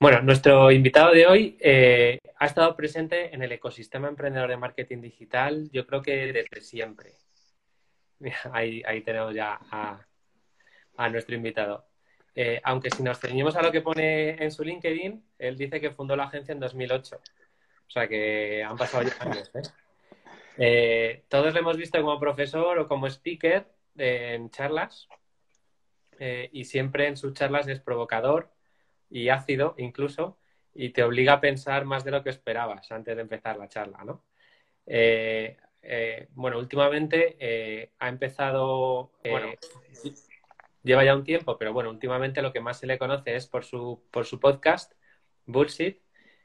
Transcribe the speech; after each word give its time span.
Bueno, 0.00 0.22
nuestro 0.22 0.70
invitado 0.70 1.12
de 1.12 1.26
hoy 1.26 1.56
eh, 1.58 2.20
ha 2.36 2.46
estado 2.46 2.76
presente 2.76 3.34
en 3.34 3.42
el 3.42 3.50
ecosistema 3.50 4.06
emprendedor 4.06 4.48
de 4.48 4.56
marketing 4.56 5.00
digital, 5.00 5.68
yo 5.72 5.88
creo 5.88 6.02
que 6.02 6.32
desde 6.32 6.60
siempre. 6.60 7.14
ahí, 8.52 9.02
tenemos 9.04 9.34
ya 9.34 9.58
a, 9.72 11.08
nuestro 11.08 11.34
invitado. 11.34 11.84
Eh, 12.32 12.60
aunque 12.62 12.90
si 12.90 13.02
nos 13.02 13.18
ceñimos 13.18 13.56
a 13.56 13.62
lo 13.62 13.72
que 13.72 13.80
pone 13.80 14.40
en 14.40 14.52
su 14.52 14.62
LinkedIn, 14.62 15.20
él 15.36 15.56
dice 15.56 15.80
que 15.80 15.90
fundó 15.90 16.14
la 16.14 16.24
agencia 16.24 16.52
en 16.52 16.60
2008. 16.60 17.16
O 17.16 17.90
sea 17.90 18.06
que 18.06 18.62
han 18.62 18.76
pasado 18.76 19.02
ya 19.02 19.16
años. 19.18 19.50
¿eh? 20.56 21.24
todos 21.28 21.52
lo 21.52 21.58
hemos 21.58 21.76
visto 21.76 22.00
como 22.00 22.20
profesor 22.20 22.78
o 22.78 22.86
como 22.86 23.08
speaker 23.08 23.66
en 23.96 24.50
charlas 24.50 25.08
y 26.20 26.64
siempre 26.64 27.08
en 27.08 27.16
sus 27.16 27.32
charlas 27.34 27.66
es 27.66 27.80
provocador 27.80 28.50
y 29.10 29.28
ácido 29.28 29.74
incluso, 29.78 30.38
y 30.74 30.90
te 30.90 31.02
obliga 31.02 31.34
a 31.34 31.40
pensar 31.40 31.84
más 31.84 32.04
de 32.04 32.12
lo 32.12 32.22
que 32.22 32.30
esperabas 32.30 32.90
antes 32.92 33.16
de 33.16 33.22
empezar 33.22 33.56
la 33.56 33.68
charla, 33.68 34.04
¿no? 34.04 34.22
Eh, 34.86 35.56
eh, 35.82 36.28
bueno, 36.34 36.58
últimamente 36.58 37.36
eh, 37.38 37.92
ha 37.98 38.08
empezado, 38.08 39.12
bueno, 39.28 39.48
lleva 40.82 41.04
ya 41.04 41.14
un 41.14 41.24
tiempo, 41.24 41.58
pero 41.58 41.72
bueno, 41.72 41.90
últimamente 41.90 42.42
lo 42.42 42.52
que 42.52 42.60
más 42.60 42.78
se 42.78 42.86
le 42.86 42.98
conoce 42.98 43.36
es 43.36 43.46
por 43.46 43.64
su, 43.64 44.02
por 44.10 44.24
su 44.24 44.40
podcast, 44.40 44.92
Bullshit, 45.46 46.00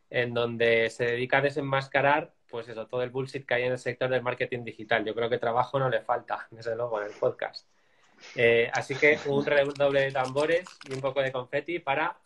en 0.09 0.33
donde 0.33 0.89
se 0.89 1.05
dedica 1.05 1.37
a 1.37 1.41
desenmascarar, 1.41 2.33
pues 2.47 2.67
eso, 2.67 2.87
todo 2.87 3.01
el 3.01 3.09
bullshit 3.09 3.45
que 3.45 3.55
hay 3.55 3.63
en 3.63 3.71
el 3.71 3.79
sector 3.79 4.09
del 4.09 4.21
marketing 4.21 4.63
digital. 4.63 5.03
Yo 5.03 5.15
creo 5.15 5.29
que 5.29 5.39
trabajo 5.39 5.79
no 5.79 5.89
le 5.89 6.01
falta, 6.01 6.47
desde 6.51 6.75
luego, 6.75 7.01
en 7.01 7.07
el 7.07 7.13
podcast. 7.13 7.67
así 8.73 8.95
que 8.95 9.19
un 9.25 9.45
redoble 9.45 10.01
de 10.01 10.11
tambores 10.11 10.65
y 10.89 10.93
un 10.93 11.01
poco 11.01 11.21
de 11.21 11.31
confeti 11.31 11.79
para 11.79 12.17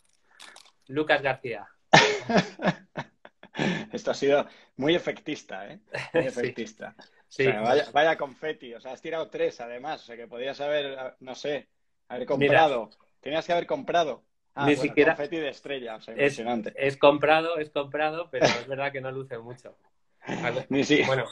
Lucas 0.88 1.22
García. 1.22 1.68
Esto 3.92 4.12
ha 4.12 4.14
sido 4.14 4.46
muy 4.76 4.96
efectista, 4.96 5.68
¿eh? 5.68 5.80
Muy 6.14 6.24
efectista. 6.28 6.96
Sí. 7.28 7.46
vaya, 7.92 8.18
confeti, 8.18 8.74
o 8.74 8.80
sea, 8.80 8.94
has 8.94 9.02
tirado 9.02 9.30
tres 9.30 9.60
además, 9.60 10.04
o 10.04 10.06
sea 10.06 10.16
que 10.16 10.28
podías 10.28 10.60
haber, 10.62 11.16
no 11.20 11.36
sé, 11.36 11.68
haber 12.08 12.26
comprado. 12.26 12.90
Tenías 13.20 13.46
que 13.46 13.52
haber 13.52 13.68
comprado. 13.68 14.24
Ah, 14.56 14.66
Ni 14.66 14.76
siquiera. 14.76 15.16
Confeti 15.16 15.38
de 15.38 15.50
estrella, 15.50 15.98
o 15.98 16.02
sea, 16.02 16.14
impresionante. 16.14 16.74
Es, 16.76 16.98
comprado, 16.98 17.58
es 17.58 17.70
comprado, 17.70 18.30
pero 18.32 18.46
es 18.46 18.68
verdad 18.68 18.92
que 18.92 19.02
no 19.02 19.12
luce 19.12 19.38
mucho. 19.38 19.78
Ni 20.70 20.84
si... 20.84 21.04
Bueno, 21.04 21.26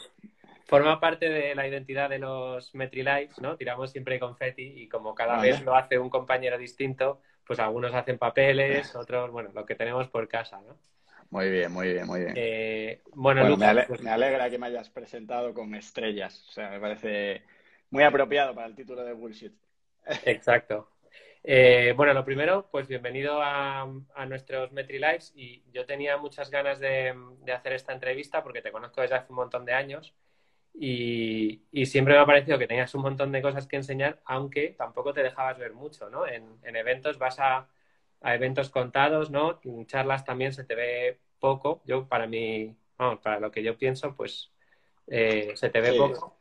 forma 0.66 1.00
parte 1.00 1.28
de 1.28 1.54
la 1.54 1.66
identidad 1.66 2.10
de 2.10 2.18
los 2.18 2.74
MetriLives, 2.74 3.40
¿no? 3.40 3.56
Tiramos 3.56 3.90
siempre 3.90 4.20
confeti 4.20 4.82
y 4.82 4.88
como 4.88 5.14
cada 5.14 5.40
vez 5.40 5.62
lo 5.62 5.74
hace 5.74 5.98
un 5.98 6.10
compañero 6.10 6.58
distinto, 6.58 7.20
pues 7.46 7.58
algunos 7.58 7.94
hacen 7.94 8.18
papeles, 8.18 8.94
otros, 8.96 9.30
bueno, 9.30 9.50
lo 9.54 9.64
que 9.64 9.74
tenemos 9.74 10.08
por 10.08 10.28
casa, 10.28 10.60
¿no? 10.66 10.76
Muy 11.30 11.50
bien, 11.50 11.72
muy 11.72 11.92
bien, 11.92 12.06
muy 12.06 12.20
bien. 12.20 12.34
Eh, 12.36 13.00
bueno, 13.14 13.42
pues 13.88 14.00
me, 14.00 14.10
alegra 14.10 14.48
que 14.48 14.58
me 14.58 14.66
hayas 14.66 14.90
presentado 14.90 15.52
con 15.52 15.74
estrellas. 15.74 16.44
O 16.48 16.52
sea, 16.52 16.70
me 16.70 16.78
parece 16.78 17.42
muy 17.90 18.04
apropiado 18.04 18.54
para 18.54 18.68
el 18.68 18.76
título 18.76 19.04
de 19.04 19.12
Bullshit. 19.12 19.52
Exacto. 20.24 20.88
Eh, 21.48 21.94
bueno, 21.96 22.12
lo 22.12 22.24
primero, 22.24 22.68
pues 22.72 22.88
bienvenido 22.88 23.40
a, 23.40 23.88
nuestros 24.26 24.72
Metri 24.72 24.98
Lives 24.98 25.32
y 25.36 25.62
yo 25.72 25.86
tenía 25.86 26.16
muchas 26.16 26.50
ganas 26.50 26.80
de, 26.80 27.14
hacer 27.54 27.72
esta 27.72 27.92
entrevista 27.92 28.42
porque 28.42 28.62
te 28.62 28.72
conozco 28.72 29.00
desde 29.00 29.14
hace 29.14 29.30
un 29.30 29.36
montón 29.36 29.64
de 29.64 29.72
años 29.72 30.12
y, 30.78 31.86
siempre 31.86 32.14
me 32.14 32.20
ha 32.20 32.26
parecido 32.26 32.58
que 32.58 32.66
tenías 32.66 32.94
un 32.94 33.02
montón 33.02 33.32
de 33.32 33.40
cosas 33.40 33.66
que 33.66 33.76
enseñar, 33.76 34.20
aunque 34.24 34.74
tampoco 34.76 35.14
te 35.14 35.22
dejabas 35.22 35.58
ver 35.58 35.72
mucho, 35.72 36.10
¿no? 36.10 36.26
En, 36.26 36.58
eventos 36.64 37.18
vas 37.18 37.38
a, 37.40 37.68
eventos 38.22 38.68
contados, 38.70 39.30
¿no? 39.30 39.58
En 39.64 39.86
charlas 39.86 40.24
también 40.24 40.52
se 40.52 40.64
te 40.64 40.74
ve 40.74 41.18
poco. 41.40 41.82
Yo, 41.86 42.06
para 42.06 42.26
mí, 42.26 42.76
vamos, 42.98 43.20
para 43.20 43.40
lo 43.40 43.50
que 43.50 43.62
yo 43.62 43.78
pienso, 43.78 44.14
pues 44.14 44.50
eh, 45.06 45.52
se 45.54 45.70
te 45.70 45.80
ve 45.80 45.94
poco. 45.94 46.36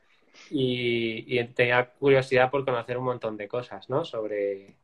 Y, 0.49 1.41
tenía 1.53 1.91
curiosidad 1.91 2.51
por 2.51 2.65
conocer 2.65 2.97
un 2.97 3.05
montón 3.05 3.37
de 3.37 3.47
cosas, 3.47 3.89
¿no? 3.89 4.03
Sobre, 4.03 4.75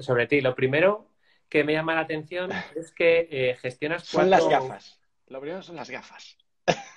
sobre 0.00 0.26
ti. 0.26 0.40
Lo 0.40 0.54
primero 0.56 1.06
que 1.48 1.62
me 1.62 1.74
llama 1.74 1.94
la 1.94 2.00
atención 2.00 2.50
es 2.74 2.90
que 2.92 3.28
eh, 3.30 3.56
gestionas 3.60 4.04
Son 4.04 4.30
las 4.30 4.48
gafas. 4.48 5.00
Lo 5.28 5.40
primero 5.40 5.62
son 5.62 5.76
las 5.76 5.90
gafas. 5.90 6.36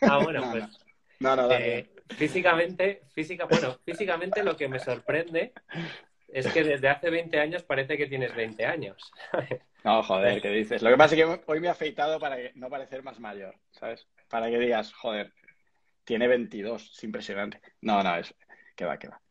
Ah, 0.02 0.20
bueno, 0.24 0.42
pues... 0.52 0.64
No, 0.64 0.93
no, 1.20 1.52
eh, 1.52 1.90
físicamente, 2.10 3.04
física, 3.14 3.46
bueno, 3.46 3.78
físicamente 3.86 4.44
lo 4.44 4.56
que 4.56 4.68
me 4.68 4.80
sorprende 4.80 5.54
es 6.28 6.48
que 6.48 6.64
desde 6.64 6.90
hace 6.90 7.10
20 7.10 7.40
años 7.40 7.64
parece 7.64 7.98
que 7.98 8.08
tienes 8.08 8.36
20 8.36 8.66
años. 8.66 9.12
no, 9.84 10.04
joder, 10.04 10.42
¿qué 10.42 10.50
dices? 10.50 10.82
Lo 10.82 10.90
que 10.90 10.98
pasa 10.98 11.16
es 11.16 11.24
que 11.24 11.42
hoy 11.46 11.60
me 11.60 11.68
he 11.68 11.72
afeitado 11.72 12.20
para 12.20 12.38
no 12.56 12.70
parecer 12.70 13.04
más 13.04 13.20
mayor, 13.20 13.56
¿sabes? 13.72 14.08
Para 14.30 14.50
que 14.50 14.60
digas, 14.60 14.94
joder, 14.94 15.32
tiene 16.04 16.28
22, 16.28 16.92
es 16.98 17.04
impresionante. 17.04 17.62
No, 17.82 18.04
no, 18.04 18.16
es 18.18 18.34
que 18.76 18.86
va, 18.86 18.98
que 18.98 19.10
va. 19.10 19.22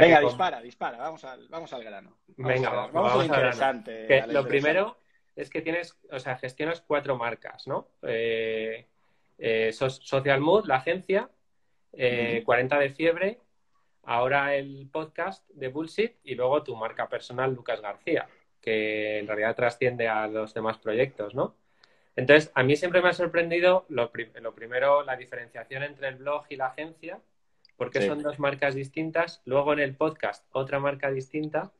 Venga, 0.00 0.20
dispara, 0.20 0.60
dispara, 0.60 0.98
vamos 0.98 1.24
al, 1.24 1.48
vamos 1.48 1.72
al 1.72 1.82
grano. 1.82 2.18
Venga, 2.36 2.70
vamos, 2.70 3.12
a 3.12 3.16
lo 3.16 3.24
interesante. 3.24 4.26
lo 4.28 4.46
primero 4.46 4.98
es 5.34 5.50
que 5.50 5.62
tienes, 5.62 5.98
o 6.10 6.18
sea, 6.18 6.36
gestionas 6.36 6.82
cuatro 6.82 7.16
marcas, 7.16 7.66
¿no? 7.66 7.88
Eh, 8.02 8.86
eh, 9.38 9.72
Social 9.72 10.40
Mood, 10.40 10.66
la 10.66 10.76
agencia, 10.76 11.30
40 11.92 11.96
eh, 11.96 12.80
de 12.80 12.90
fiebre, 12.90 13.38
ahora 14.04 14.54
el 14.54 14.88
podcast 14.90 15.48
de 15.50 15.68
Bullshit 15.68 16.16
y 16.24 16.34
luego 16.34 16.62
tu 16.62 16.74
marca 16.76 17.08
personal, 17.08 17.54
Lucas 17.54 17.80
García, 17.80 18.28
que 18.60 19.18
en 19.18 19.26
realidad 19.26 19.54
trasciende 19.54 20.08
a 20.08 20.26
los 20.26 20.54
demás 20.54 20.78
proyectos, 20.78 21.34
¿no? 21.34 21.56
Entonces, 22.14 22.50
a 22.54 22.62
mí 22.62 22.76
siempre 22.76 23.00
me 23.00 23.08
ha 23.08 23.12
sorprendido 23.14 23.86
lo, 23.88 24.10
primero, 24.10 25.02
la 25.02 25.16
diferenciación 25.16 25.82
entre 25.82 26.08
el 26.08 26.16
blog 26.16 26.44
y 26.50 26.56
la 26.56 26.66
agencia, 26.66 27.20
porque 27.76 28.02
son 28.02 28.22
dos 28.22 28.38
marcas 28.38 28.74
distintas. 28.74 29.40
Luego 29.46 29.72
en 29.72 29.80
el 29.80 29.96
podcast, 29.96 30.46
otra 30.52 30.78
marca 30.78 31.10
distinta. 31.10 31.72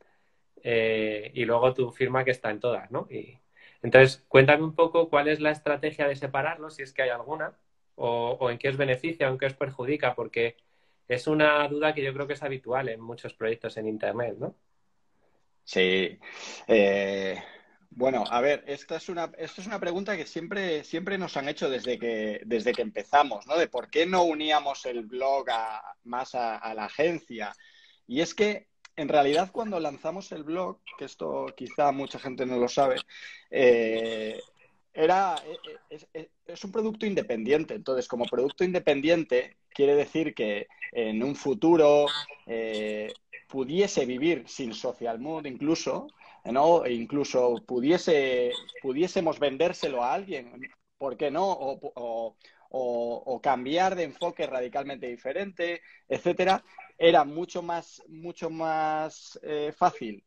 Eh, 0.64 1.30
y 1.34 1.44
luego 1.44 1.74
tu 1.74 1.90
firma 1.90 2.24
que 2.24 2.30
está 2.30 2.50
en 2.50 2.60
todas, 2.60 2.90
¿no? 2.90 3.06
Y, 3.10 3.38
entonces, 3.82 4.24
cuéntame 4.28 4.64
un 4.64 4.74
poco 4.74 5.08
cuál 5.08 5.28
es 5.28 5.40
la 5.40 5.50
estrategia 5.50 6.06
de 6.06 6.16
separarlo, 6.16 6.70
si 6.70 6.82
es 6.82 6.92
que 6.92 7.02
hay 7.02 7.10
alguna, 7.10 7.56
o, 7.96 8.50
en 8.50 8.58
qué 8.58 8.68
os 8.68 8.76
beneficia 8.76 9.28
o 9.28 9.32
en 9.32 9.38
qué 9.38 9.46
os 9.46 9.54
perjudica, 9.54 10.14
porque 10.14 10.56
es 11.08 11.26
una 11.26 11.66
duda 11.68 11.94
que 11.94 12.02
yo 12.02 12.14
creo 12.14 12.26
que 12.26 12.34
es 12.34 12.42
habitual 12.42 12.88
en 12.88 13.00
muchos 13.00 13.34
proyectos 13.34 13.76
en 13.76 13.88
Internet, 13.88 14.36
¿no? 14.38 14.54
Sí. 15.64 16.18
Eh, 16.68 17.42
bueno, 17.90 18.24
a 18.30 18.40
ver, 18.40 18.64
esta 18.66 18.96
es 18.96 19.08
una, 19.08 19.30
es 19.36 19.58
una 19.58 19.78
pregunta 19.78 20.16
que 20.16 20.26
siempre, 20.26 20.82
siempre 20.82 21.18
nos 21.18 21.36
han 21.36 21.48
hecho 21.48 21.68
desde 21.68 21.98
que, 21.98 22.40
desde 22.46 22.72
que 22.72 22.82
empezamos, 22.82 23.46
¿no? 23.46 23.58
De 23.58 23.68
por 23.68 23.90
qué 23.90 24.06
no 24.06 24.22
uníamos 24.22 24.86
el 24.86 25.04
blog 25.04 25.46
más 26.04 26.34
a, 26.34 26.72
la 26.74 26.86
agencia. 26.86 27.52
Y 28.06 28.22
es 28.22 28.34
que 28.34 28.68
en 28.96 29.08
realidad 29.08 29.50
cuando 29.52 29.80
lanzamos 29.80 30.30
el 30.32 30.44
blog, 30.44 30.78
que 30.98 31.06
esto 31.06 31.46
quizá 31.56 31.92
mucha 31.92 32.18
gente 32.18 32.44
no 32.46 32.58
lo 32.58 32.68
sabe, 32.68 32.96
eh, 33.50 34.38
era, 34.92 35.36
eh, 35.90 35.98
eh, 36.12 36.28
es, 36.46 36.64
un 36.64 36.72
producto 36.72 37.06
independiente. 37.06 37.74
Entonces, 37.74 38.06
como 38.06 38.26
producto 38.26 38.64
independiente, 38.64 39.56
quiere 39.70 39.94
decir 39.94 40.34
que 40.34 40.66
en 40.92 41.22
un 41.22 41.34
futuro 41.34 42.06
pudiese 43.48 44.06
vivir 44.06 44.44
sin 44.46 44.74
social 44.74 45.18
mood 45.18 45.46
incluso, 45.46 46.08
¿no? 46.44 46.84
E 46.84 46.92
incluso 46.92 47.62
pudiese, 47.66 48.52
pudiésemos 48.82 49.38
vendérselo 49.38 50.02
a 50.02 50.14
alguien, 50.14 50.60
¿por 50.98 51.16
qué 51.16 51.30
no? 51.30 51.48
O, 52.74 53.40
cambiar 53.42 53.94
de 53.96 54.04
enfoque 54.04 54.46
radicalmente 54.46 55.06
diferente, 55.06 55.82
etcétera, 56.08 56.64
era 56.98 57.24
mucho 57.24 57.62
más, 57.62 58.02
mucho 58.08 58.50
más 58.50 59.38
fácil 59.76 60.24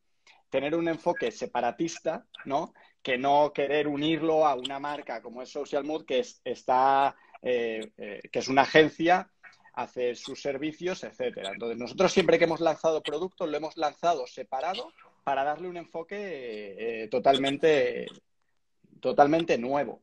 tener 0.49 0.75
un 0.75 0.87
enfoque 0.87 1.31
separatista, 1.31 2.25
¿no? 2.45 2.73
que 3.05 3.19
no 3.19 3.53
querer 3.53 3.87
unirlo 3.87 4.47
a 4.47 4.55
una 4.55 4.79
marca 4.79 5.21
como 5.21 5.43
es 5.43 5.49
Social 5.49 5.83
Mood, 5.83 6.05
que 6.05 6.19
es, 6.21 6.41
está, 6.43 7.15
eh, 7.39 7.91
eh, 7.97 8.19
que 8.31 8.39
es 8.39 8.47
una 8.47 8.63
agencia, 8.63 9.29
hace 9.73 10.15
sus 10.15 10.41
servicios, 10.41 11.03
etcétera. 11.03 11.51
Entonces, 11.53 11.77
nosotros 11.77 12.11
siempre 12.11 12.39
que 12.39 12.45
hemos 12.45 12.61
lanzado 12.61 13.03
productos, 13.03 13.47
lo 13.47 13.55
hemos 13.55 13.77
lanzado 13.77 14.25
separado 14.25 14.91
para 15.23 15.43
darle 15.43 15.67
un 15.67 15.77
enfoque 15.77 17.03
eh, 17.03 17.07
totalmente, 17.09 18.07
totalmente 18.99 19.59
nuevo. 19.59 20.01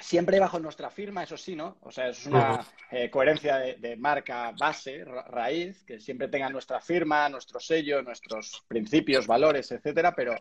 Siempre 0.00 0.40
bajo 0.40 0.58
nuestra 0.58 0.90
firma, 0.90 1.22
eso 1.22 1.36
sí, 1.36 1.54
¿no? 1.54 1.76
O 1.82 1.90
sea, 1.90 2.08
es 2.08 2.26
una 2.26 2.64
coherencia 3.10 3.58
de, 3.58 3.74
de, 3.74 3.96
marca 3.96 4.52
base, 4.58 5.04
raíz, 5.04 5.84
que 5.84 6.00
siempre 6.00 6.28
tenga 6.28 6.48
nuestra 6.48 6.80
firma, 6.80 7.28
nuestro 7.28 7.60
sello, 7.60 8.02
nuestros 8.02 8.64
principios, 8.66 9.26
valores, 9.26 9.70
etcétera, 9.70 10.14
pero 10.14 10.34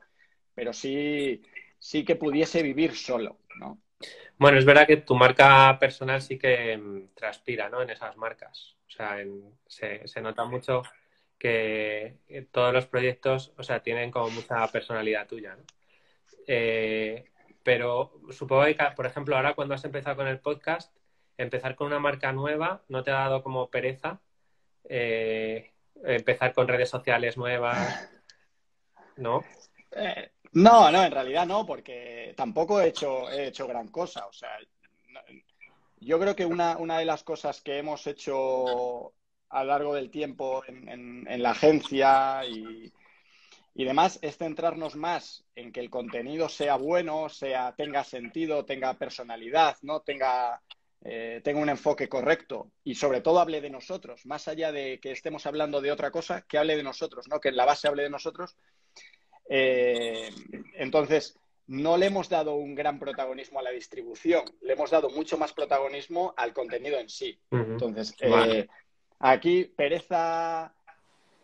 pero 0.59 0.73
sí, 0.73 1.41
sí 1.77 2.03
que 2.03 2.17
pudiese 2.17 2.61
vivir 2.61 2.93
solo, 2.93 3.39
¿no? 3.61 3.81
Bueno, 4.37 4.57
es 4.57 4.65
verdad 4.65 4.85
que 4.85 4.97
tu 4.97 5.15
marca 5.15 5.77
personal 5.79 6.21
sí 6.21 6.37
que 6.37 6.75
mm, 6.75 7.13
transpira, 7.13 7.69
¿no? 7.69 7.81
En 7.81 7.89
esas 7.89 8.17
marcas. 8.17 8.75
O 8.85 8.91
sea, 8.91 9.23
se, 9.67 10.21
nota 10.21 10.43
mucho 10.43 10.81
que 11.37 12.17
todos 12.51 12.73
los 12.73 12.87
proyectos, 12.87 13.53
o 13.55 13.63
sea, 13.63 13.81
tienen 13.81 14.11
como 14.11 14.29
mucha 14.31 14.67
personalidad 14.67 15.27
tuya, 15.27 15.55
¿no? 15.55 15.63
Eh, 16.45 17.23
pero 17.69 18.11
supongo 18.31 18.65
que, 18.65 18.75
por 18.95 19.05
ejemplo, 19.05 19.35
ahora 19.35 19.53
cuando 19.53 19.75
has 19.75 19.85
empezado 19.85 20.15
con 20.15 20.27
el 20.27 20.39
podcast, 20.39 20.91
empezar 21.37 21.75
con 21.75 21.85
una 21.85 21.99
marca 21.99 22.33
nueva 22.33 22.81
no 22.87 23.03
te 23.03 23.11
ha 23.11 23.19
dado 23.19 23.43
como 23.43 23.69
pereza 23.69 24.19
eh, 24.85 25.71
empezar 26.03 26.51
con 26.55 26.67
redes 26.67 26.89
sociales 26.89 27.37
nuevas, 27.37 28.09
¿no? 29.17 29.43
Eh, 29.91 30.31
no, 30.53 30.89
no, 30.89 31.03
en 31.03 31.11
realidad 31.11 31.45
no, 31.45 31.63
porque 31.63 32.33
tampoco 32.35 32.81
he 32.81 32.87
hecho, 32.87 33.29
he 33.29 33.49
hecho 33.49 33.67
gran 33.67 33.89
cosa. 33.89 34.25
O 34.25 34.33
sea, 34.33 34.49
yo 35.99 36.19
creo 36.19 36.35
que 36.35 36.47
una, 36.47 36.75
una 36.75 36.97
de 36.97 37.05
las 37.05 37.21
cosas 37.21 37.61
que 37.61 37.77
hemos 37.77 38.07
hecho 38.07 39.13
a 39.49 39.63
lo 39.63 39.69
largo 39.69 39.93
del 39.93 40.09
tiempo 40.09 40.63
en, 40.65 41.23
la 41.43 41.51
agencia 41.51 42.43
y, 42.47 42.91
y, 43.79 43.85
demás 43.85 44.19
es 44.21 44.37
centrarnos 44.37 44.95
más 44.95 45.45
en 45.55 45.71
que 45.71 45.79
el 45.79 45.89
contenido 45.89 46.49
sea 46.49 46.75
bueno, 46.75 47.29
sea, 47.29 47.73
tenga 47.75 48.03
sentido, 48.03 48.65
tenga 48.65 48.93
personalidad, 48.95 49.77
¿no? 49.81 50.01
Tenga, 50.01 50.61
eh, 51.03 51.41
tenga 51.43 51.61
un 51.61 51.69
enfoque 51.69 52.09
correcto 52.09 52.71
y 52.83 52.95
sobre 52.95 53.21
todo 53.21 53.39
hable 53.39 53.61
de 53.61 53.69
nosotros, 53.69 54.25
más 54.25 54.47
allá 54.47 54.71
de 54.71 54.99
que 54.99 55.11
estemos 55.11 55.45
hablando 55.45 55.81
de 55.81 55.91
otra 55.91 56.11
cosa, 56.11 56.41
que 56.41 56.57
hable 56.57 56.75
de 56.75 56.83
nosotros, 56.83 57.27
¿no? 57.29 57.39
Que 57.39 57.49
en 57.49 57.57
la 57.57 57.65
base 57.65 57.87
hable 57.87 58.03
de 58.03 58.09
nosotros. 58.09 58.57
Eh, 59.49 60.29
entonces, 60.75 61.39
no 61.69 61.97
le 61.97 62.07
hemos 62.07 62.29
dado 62.29 62.55
un 62.55 62.73
gran 62.73 62.97
protagonismo 62.97 63.59
a 63.59 63.63
la 63.63 63.69
distribución, 63.69 64.43
le 64.61 64.73
hemos 64.73 64.89
dado 64.89 65.09
mucho 65.11 65.37
más 65.37 65.53
protagonismo 65.53 66.33
al 66.35 66.51
contenido 66.51 66.97
en 66.97 67.09
sí. 67.09 67.39
Entonces, 67.51 68.15
eh, 68.19 68.67
aquí 69.19 69.65
pereza, 69.65 70.73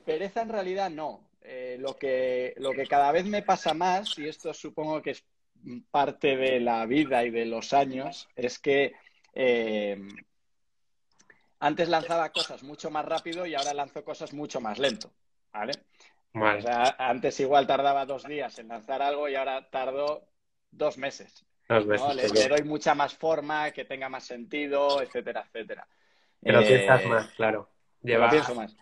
pereza 0.03 0.41
en 0.41 0.49
realidad 0.49 0.89
no. 0.89 1.21
Eh, 1.47 1.77
lo, 1.79 1.95
que, 1.95 2.53
lo 2.57 2.71
que 2.71 2.87
cada 2.87 3.11
vez 3.11 3.25
me 3.25 3.43
pasa 3.43 3.73
más, 3.73 4.17
y 4.17 4.27
esto 4.27 4.53
supongo 4.53 5.01
que 5.01 5.11
es 5.11 5.23
parte 5.91 6.35
de 6.35 6.59
la 6.59 6.85
vida 6.85 7.23
y 7.23 7.29
de 7.29 7.45
los 7.45 7.73
años, 7.73 8.27
es 8.35 8.57
que 8.59 8.93
eh, 9.33 9.99
antes 11.59 11.89
lanzaba 11.89 12.31
cosas 12.31 12.63
mucho 12.63 12.89
más 12.89 13.05
rápido 13.05 13.45
y 13.45 13.53
ahora 13.53 13.73
lanzo 13.73 14.03
cosas 14.03 14.33
mucho 14.33 14.59
más 14.59 14.79
lento. 14.79 15.11
¿Vale? 15.53 15.73
O 16.33 16.61
sea, 16.61 16.95
antes 16.97 17.39
igual 17.39 17.65
tardaba 17.65 18.05
dos 18.05 18.25
días 18.25 18.59
en 18.59 18.67
lanzar 18.67 19.01
algo 19.01 19.29
y 19.29 19.35
ahora 19.35 19.69
tardo 19.69 20.27
dos 20.71 20.97
meses. 20.97 21.45
Dos 21.69 21.85
meses 21.85 22.33
le, 22.33 22.47
doy 22.47 22.63
mucha 22.63 22.93
más 22.93 23.15
forma, 23.15 23.71
que 23.71 23.85
tenga 23.85 24.09
más 24.09 24.25
sentido, 24.25 25.01
etcétera, 25.01 25.45
etcétera. 25.47 25.87
Que 26.43 26.51
lo 26.51 26.59
piensas 26.61 27.03
eh, 27.03 27.07
más, 27.07 27.27
claro. 27.31 27.69
Lleva... 28.01 28.29
Más. 28.53 28.75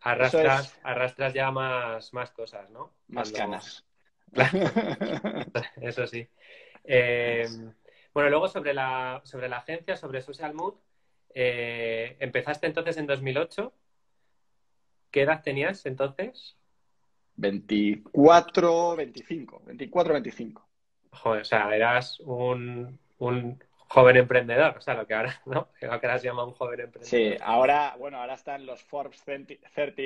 Arrastras, 0.00 0.78
arrastras 0.82 1.34
ya 1.34 1.50
más, 1.50 2.12
más 2.12 2.30
cosas, 2.30 2.70
¿no? 2.70 2.92
Más 3.08 3.32
ganas. 3.32 3.84
Eso 5.80 6.06
sí. 6.06 6.28
Eh, 6.84 7.46
bueno, 8.14 8.30
luego 8.30 8.48
sobre 8.48 8.74
la, 8.74 9.20
sobre 9.24 9.48
la 9.48 9.58
agencia, 9.58 9.96
sobre 9.96 10.22
Social 10.22 10.54
Mood, 10.54 10.74
eh, 11.34 12.16
empezaste 12.20 12.66
entonces 12.66 12.96
en 12.96 13.06
2008. 13.06 13.72
¿Qué 15.10 15.22
edad 15.22 15.42
tenías 15.42 15.84
entonces? 15.86 16.56
24, 17.36 18.96
25. 18.96 19.62
24, 19.66 20.12
25. 20.14 20.68
Joder, 21.12 21.42
o 21.42 21.44
sea, 21.44 21.74
eras 21.74 22.20
un, 22.20 22.98
joven 23.88 24.16
emprendedor, 24.16 24.76
o 24.76 24.80
sea, 24.80 24.94
lo 24.94 25.06
que 25.06 25.14
ahora, 25.14 25.40
¿no? 25.46 25.68
Lo 25.80 26.00
que 26.00 26.06
ahora 26.06 26.18
se 26.18 26.26
llama 26.26 26.44
un 26.44 26.52
joven 26.52 26.80
emprendedor. 26.80 27.08
Sí, 27.08 27.36
ahora, 27.40 27.96
bueno, 27.98 28.18
ahora 28.18 28.34
están 28.34 28.66
los 28.66 28.82
Forbes 28.82 29.22
30, 29.24 29.54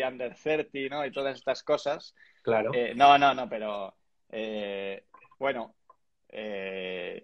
Under 0.09 0.35
30, 0.35 0.95
¿no? 0.95 1.05
Y 1.05 1.13
todas 1.13 1.37
estas 1.37 1.63
cosas. 1.63 2.15
Claro. 2.43 2.73
Eh, 2.75 2.95
no, 2.95 3.19
no, 3.19 3.35
no, 3.35 3.49
pero 3.49 3.95
eh, 4.31 5.05
bueno, 5.39 5.75
eh, 6.29 7.23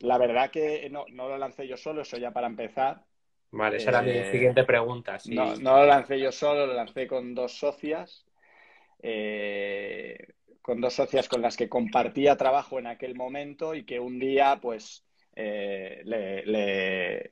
la 0.00 0.18
verdad 0.18 0.50
que 0.50 0.88
no, 0.90 1.06
no, 1.10 1.28
lo 1.28 1.38
lancé 1.38 1.66
yo 1.66 1.76
solo, 1.76 2.02
eso 2.02 2.18
ya 2.18 2.30
para 2.30 2.46
empezar. 2.46 3.02
Vale, 3.50 3.78
esa 3.78 3.90
era 3.90 4.02
mi 4.02 4.22
siguiente 4.30 4.64
pregunta. 4.64 5.16
No, 5.26 5.56
no 5.56 5.78
lo 5.78 5.86
lancé 5.86 6.20
yo 6.20 6.30
solo, 6.30 6.66
lo 6.66 6.74
lancé 6.74 7.06
con 7.06 7.34
dos 7.34 7.58
socias. 7.58 8.26
Eh, 9.02 10.18
con 10.66 10.80
dos 10.80 10.94
socias 10.94 11.28
con 11.28 11.40
las 11.42 11.56
que 11.56 11.68
compartía 11.68 12.36
trabajo 12.36 12.80
en 12.80 12.88
aquel 12.88 13.14
momento 13.14 13.76
y 13.76 13.84
que 13.84 14.00
un 14.00 14.18
día, 14.18 14.58
pues, 14.60 15.05
eh, 15.36 17.30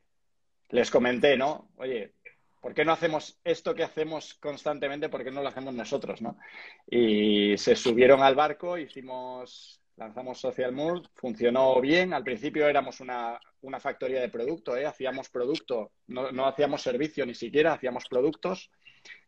les 0.71 0.91
comenté, 0.91 1.37
¿no? 1.37 1.71
Oye, 1.77 2.13
¿por 2.61 2.75
qué 2.75 2.85
no 2.85 2.93
hacemos 2.93 3.41
esto 3.45 3.75
que 3.75 3.83
hacemos 3.83 4.35
constantemente? 4.35 5.09
¿Por 5.09 5.25
qué 5.25 5.31
no 5.31 5.43
lo 5.43 5.49
hacemos 5.49 5.75
nosotros, 5.75 6.21
no? 6.21 6.39
Y 6.87 7.57
se 7.57 7.75
subieron 7.75 8.23
al 8.23 8.35
barco, 8.35 8.77
hicimos, 8.77 9.81
lanzamos 9.97 10.39
Social 10.39 10.73
Mood, 10.73 11.07
funcionó 11.15 11.81
bien. 11.81 12.13
Al 12.13 12.25
principio 12.25 12.69
éramos 12.69 13.01
una, 13.01 13.41
factoría 13.81 14.21
de 14.21 14.29
producto, 14.29 14.77
¿eh? 14.77 14.87
Hacíamos 14.87 15.31
producto, 15.31 15.93
no, 16.07 16.47
hacíamos 16.47 16.83
servicio 16.83 17.25
ni 17.25 17.35
siquiera, 17.35 17.73
hacíamos 17.73 18.05
productos 18.09 18.71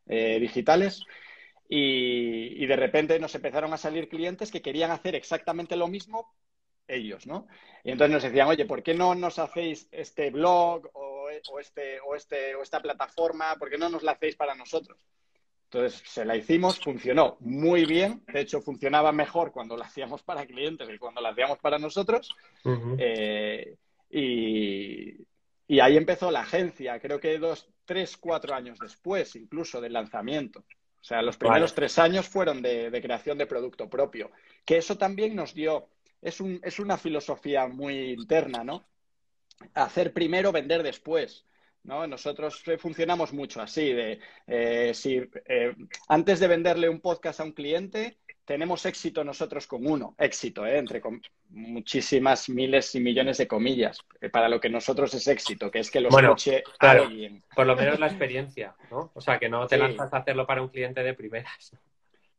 eh, 0.07 0.39
digitales 0.39 1.03
y, 1.69 2.65
de 2.67 2.77
repente 2.77 3.19
nos 3.19 3.35
empezaron 3.35 3.73
a 3.73 3.77
salir 3.77 4.09
clientes 4.09 4.51
que 4.51 4.63
querían 4.63 4.91
hacer 4.91 5.15
exactamente 5.15 5.77
lo 5.77 5.89
mismo 5.89 6.33
ellos, 6.89 7.27
¿no? 7.27 7.47
Y 7.85 7.91
entonces 7.91 8.13
nos 8.13 8.23
decían, 8.23 8.49
oye, 8.49 8.65
¿por 8.65 8.83
qué 8.83 8.95
no 8.95 9.15
nos 9.15 9.39
hacéis 9.39 9.89
este 9.93 10.31
blog 10.31 10.91
o, 10.95 11.29
este, 11.31 12.01
o, 12.01 12.15
este, 12.15 12.55
o 12.55 12.63
esta 12.63 12.81
plataforma? 12.81 13.57
¿Por 13.59 13.71
qué 13.71 13.79
no 13.79 13.89
nos 13.89 14.03
la 14.03 14.13
hacéis 14.13 14.37
para 14.37 14.55
nosotros? 14.55 14.99
Entonces 15.65 16.03
se 16.07 16.25
la 16.25 16.37
hicimos, 16.37 16.79
funcionó 16.79 17.37
muy 17.41 17.85
bien. 17.85 18.23
De 18.33 18.41
hecho, 18.41 18.61
funcionaba 18.61 19.13
mejor 19.13 19.53
cuando 19.53 19.77
la 19.77 19.87
hacíamos 19.87 20.23
para 20.23 20.47
clientes 20.47 20.89
que 20.89 20.99
cuando 20.99 21.21
la 21.21 21.31
hacíamos 21.31 21.59
para 21.59 21.79
nosotros. 21.79 22.35
Eh, 22.99 23.77
y, 24.11 25.27
y, 25.67 25.81
ahí 25.81 25.97
empezó 25.97 26.31
la 26.31 26.41
agencia, 26.41 27.01
creo 27.01 27.19
que 27.19 27.39
dos, 27.39 27.69
tres, 27.85 28.17
cuatro 28.17 28.55
años 28.55 28.79
después, 28.79 29.35
incluso 29.35 29.81
del 29.81 29.95
lanzamiento. 29.95 30.65
O 31.07 31.09
sea, 31.09 31.23
los 31.23 31.37
primeros 31.37 31.73
tres 31.73 32.01
años 32.01 32.29
fueron 32.29 32.61
de, 32.61 32.91
creación 33.01 33.39
de 33.39 33.47
producto 33.47 33.89
propio. 33.89 34.33
Que 34.65 34.79
eso 34.79 34.99
también 34.99 35.37
nos 35.37 35.55
dio, 35.55 35.89
es, 36.23 36.41
un, 36.41 36.61
es 36.63 36.79
una 36.79 36.97
filosofía 36.97 37.67
muy 37.67 38.13
interna, 38.13 38.65
¿no? 38.65 38.85
Hacer 39.75 40.13
primero, 40.13 40.53
vender 40.53 40.83
después. 40.83 41.45
¿no? 41.85 42.07
Nosotros 42.07 42.63
funcionamos 42.79 43.33
mucho 43.33 43.63
así, 43.63 43.93
de 43.93 44.19
eh, 44.47 44.93
si 44.93 45.23
eh, 45.47 45.75
antes 46.09 46.41
de 46.41 46.49
venderle 46.49 46.89
un 46.89 47.01
podcast 47.01 47.41
a 47.41 47.45
un 47.45 47.53
cliente, 47.53 48.19
tenemos 48.47 48.87
éxito 48.87 49.25
nosotros 49.25 49.67
con 49.67 49.87
uno, 49.87 50.15
éxito, 50.19 50.65
¿eh? 50.65 50.79
entre 50.79 51.03
muchísimas 51.51 52.49
miles 52.49 52.95
y 52.95 53.01
millones 53.01 53.39
de 53.39 53.49
comillas, 53.49 53.99
eh, 54.21 54.31
para 54.31 54.49
lo 54.49 54.61
que 54.61 54.71
nosotros 54.71 55.13
es 55.15 55.27
éxito, 55.27 55.71
que 55.71 55.81
es 55.81 55.91
que 55.91 56.01
lo 56.01 56.09
escuche 56.09 56.63
alguien. 56.79 57.43
Por 57.55 57.67
lo 57.67 57.77
menos 57.77 57.99
la 57.99 58.07
experiencia, 58.07 58.75
¿no? 58.91 59.11
O 59.15 59.21
sea, 59.21 59.39
que 59.39 59.49
no 59.49 59.67
te 59.67 59.77
lanzas 59.77 60.13
a 60.13 60.19
hacerlo 60.19 60.47
para 60.47 60.63
un 60.63 60.69
cliente 60.69 61.03
de 61.03 61.15
primeras. 61.15 61.77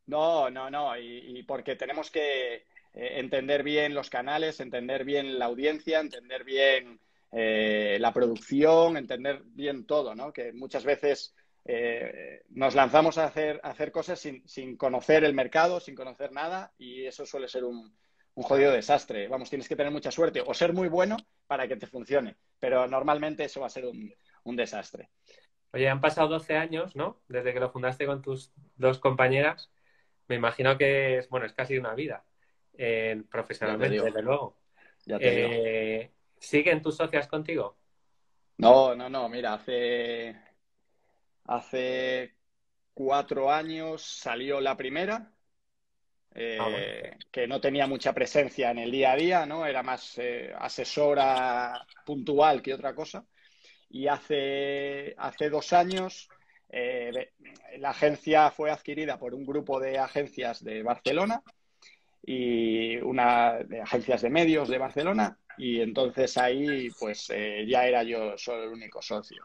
No, 0.08 0.50
no, 0.50 0.70
no, 0.70 0.98
y, 0.98 1.44
porque 1.44 1.76
tenemos 1.76 2.10
que 2.10 2.66
eh, 2.98 3.20
entender 3.20 3.64
bien 3.64 3.94
los 3.94 4.10
canales, 4.10 4.60
entender 4.60 5.06
bien 5.06 5.40
la 5.40 5.46
audiencia, 5.46 6.00
entender 6.00 6.44
bien 6.44 7.00
la 7.30 8.14
producción, 8.14 8.98
entender 8.98 9.42
bien 9.44 9.86
todo, 9.86 10.16
¿no? 10.16 10.34
Que 10.34 10.54
muchas 10.54 10.86
veces 10.86 11.36
eh, 11.70 12.44
nos 12.52 12.76
lanzamos 12.76 13.18
a 13.18 13.26
hacer, 13.26 13.60
hacer 13.62 13.92
cosas 13.92 14.20
sin, 14.20 14.78
conocer 14.78 15.26
el 15.26 15.34
mercado, 15.34 15.82
sin 15.82 15.96
conocer 15.96 16.32
nada, 16.32 16.72
y 16.78 17.06
eso 17.06 17.26
suele 17.26 17.50
ser 17.50 17.66
un, 17.66 17.94
jodido 18.36 18.72
desastre. 18.72 19.28
Vamos, 19.28 19.50
tienes 19.50 19.68
que 19.68 19.76
tener 19.76 19.92
mucha 19.92 20.10
suerte 20.10 20.42
o 20.46 20.54
ser 20.54 20.72
muy 20.72 20.88
bueno 20.88 21.18
para 21.46 21.68
que 21.68 21.76
te 21.76 21.88
funcione, 21.88 22.38
pero 22.58 22.88
normalmente 22.88 23.44
eso 23.44 23.60
va 23.60 23.68
a 23.68 23.72
ser 23.72 23.86
un, 23.86 24.56
desastre. 24.56 25.10
Oye, 25.74 25.90
han 25.90 26.00
pasado 26.00 26.30
12 26.30 26.56
años, 26.56 26.96
¿no? 26.96 27.20
Desde 27.28 27.54
que 27.54 27.60
lo 27.60 27.70
fundaste 27.70 28.06
con 28.06 28.22
tus 28.22 28.54
dos 28.78 29.00
compañeras. 29.00 29.70
Me 30.30 30.36
imagino 30.36 30.78
que 30.78 31.18
es, 31.18 31.28
bueno, 31.28 31.46
es 31.46 31.54
casi 31.54 31.78
una 31.78 31.94
vida 31.96 32.24
eh, 32.78 33.22
profesionalmente, 33.30 34.02
desde 34.02 34.22
luego. 34.22 34.58
Eh, 35.08 36.12
¿Siguen 36.40 36.82
tus 36.82 36.96
socias 36.96 37.28
contigo? 37.28 37.78
No, 38.58 38.96
no, 38.96 39.10
no. 39.10 39.30
Mira, 39.30 39.54
hace 39.54 40.36
Hace 41.48 42.36
cuatro 42.94 43.50
años 43.50 44.02
salió 44.02 44.60
la 44.60 44.76
primera, 44.76 45.32
eh, 46.36 46.58
ah, 46.60 47.18
que 47.32 47.48
no 47.48 47.62
tenía 47.62 47.88
mucha 47.88 48.14
presencia 48.14 48.70
en 48.72 48.80
el 48.80 48.92
día 48.92 49.14
a 49.14 49.16
día, 49.16 49.46
¿no? 49.46 49.66
Era 49.66 49.82
más 49.82 50.18
eh, 50.18 50.54
asesora 50.58 51.88
puntual 52.06 52.62
que 52.62 52.74
otra 52.74 52.94
cosa. 52.94 53.26
Y 53.90 54.08
hace, 54.08 55.16
hace 55.18 55.50
dos 55.50 55.72
años 55.72 56.28
eh, 56.68 57.32
la 57.78 57.92
agencia 57.92 58.52
fue 58.52 58.70
adquirida 58.70 59.18
por 59.18 59.34
un 59.34 59.46
grupo 59.46 59.80
de 59.80 59.98
agencias 59.98 60.62
de 60.62 60.84
Barcelona 60.84 61.42
y 62.28 62.98
una 62.98 63.54
de 63.64 63.82
agencias 63.82 64.22
de 64.22 64.30
medios 64.30 64.68
de 64.68 64.78
Barcelona 64.78 65.40
y 65.58 65.80
entonces 65.80 66.38
ahí 66.38 66.90
pues 67.00 67.28
ya 67.28 67.88
era 67.88 68.04
yo 68.04 68.38
solo 68.38 68.66
el 68.66 68.70
único 68.70 69.02
socio. 69.02 69.44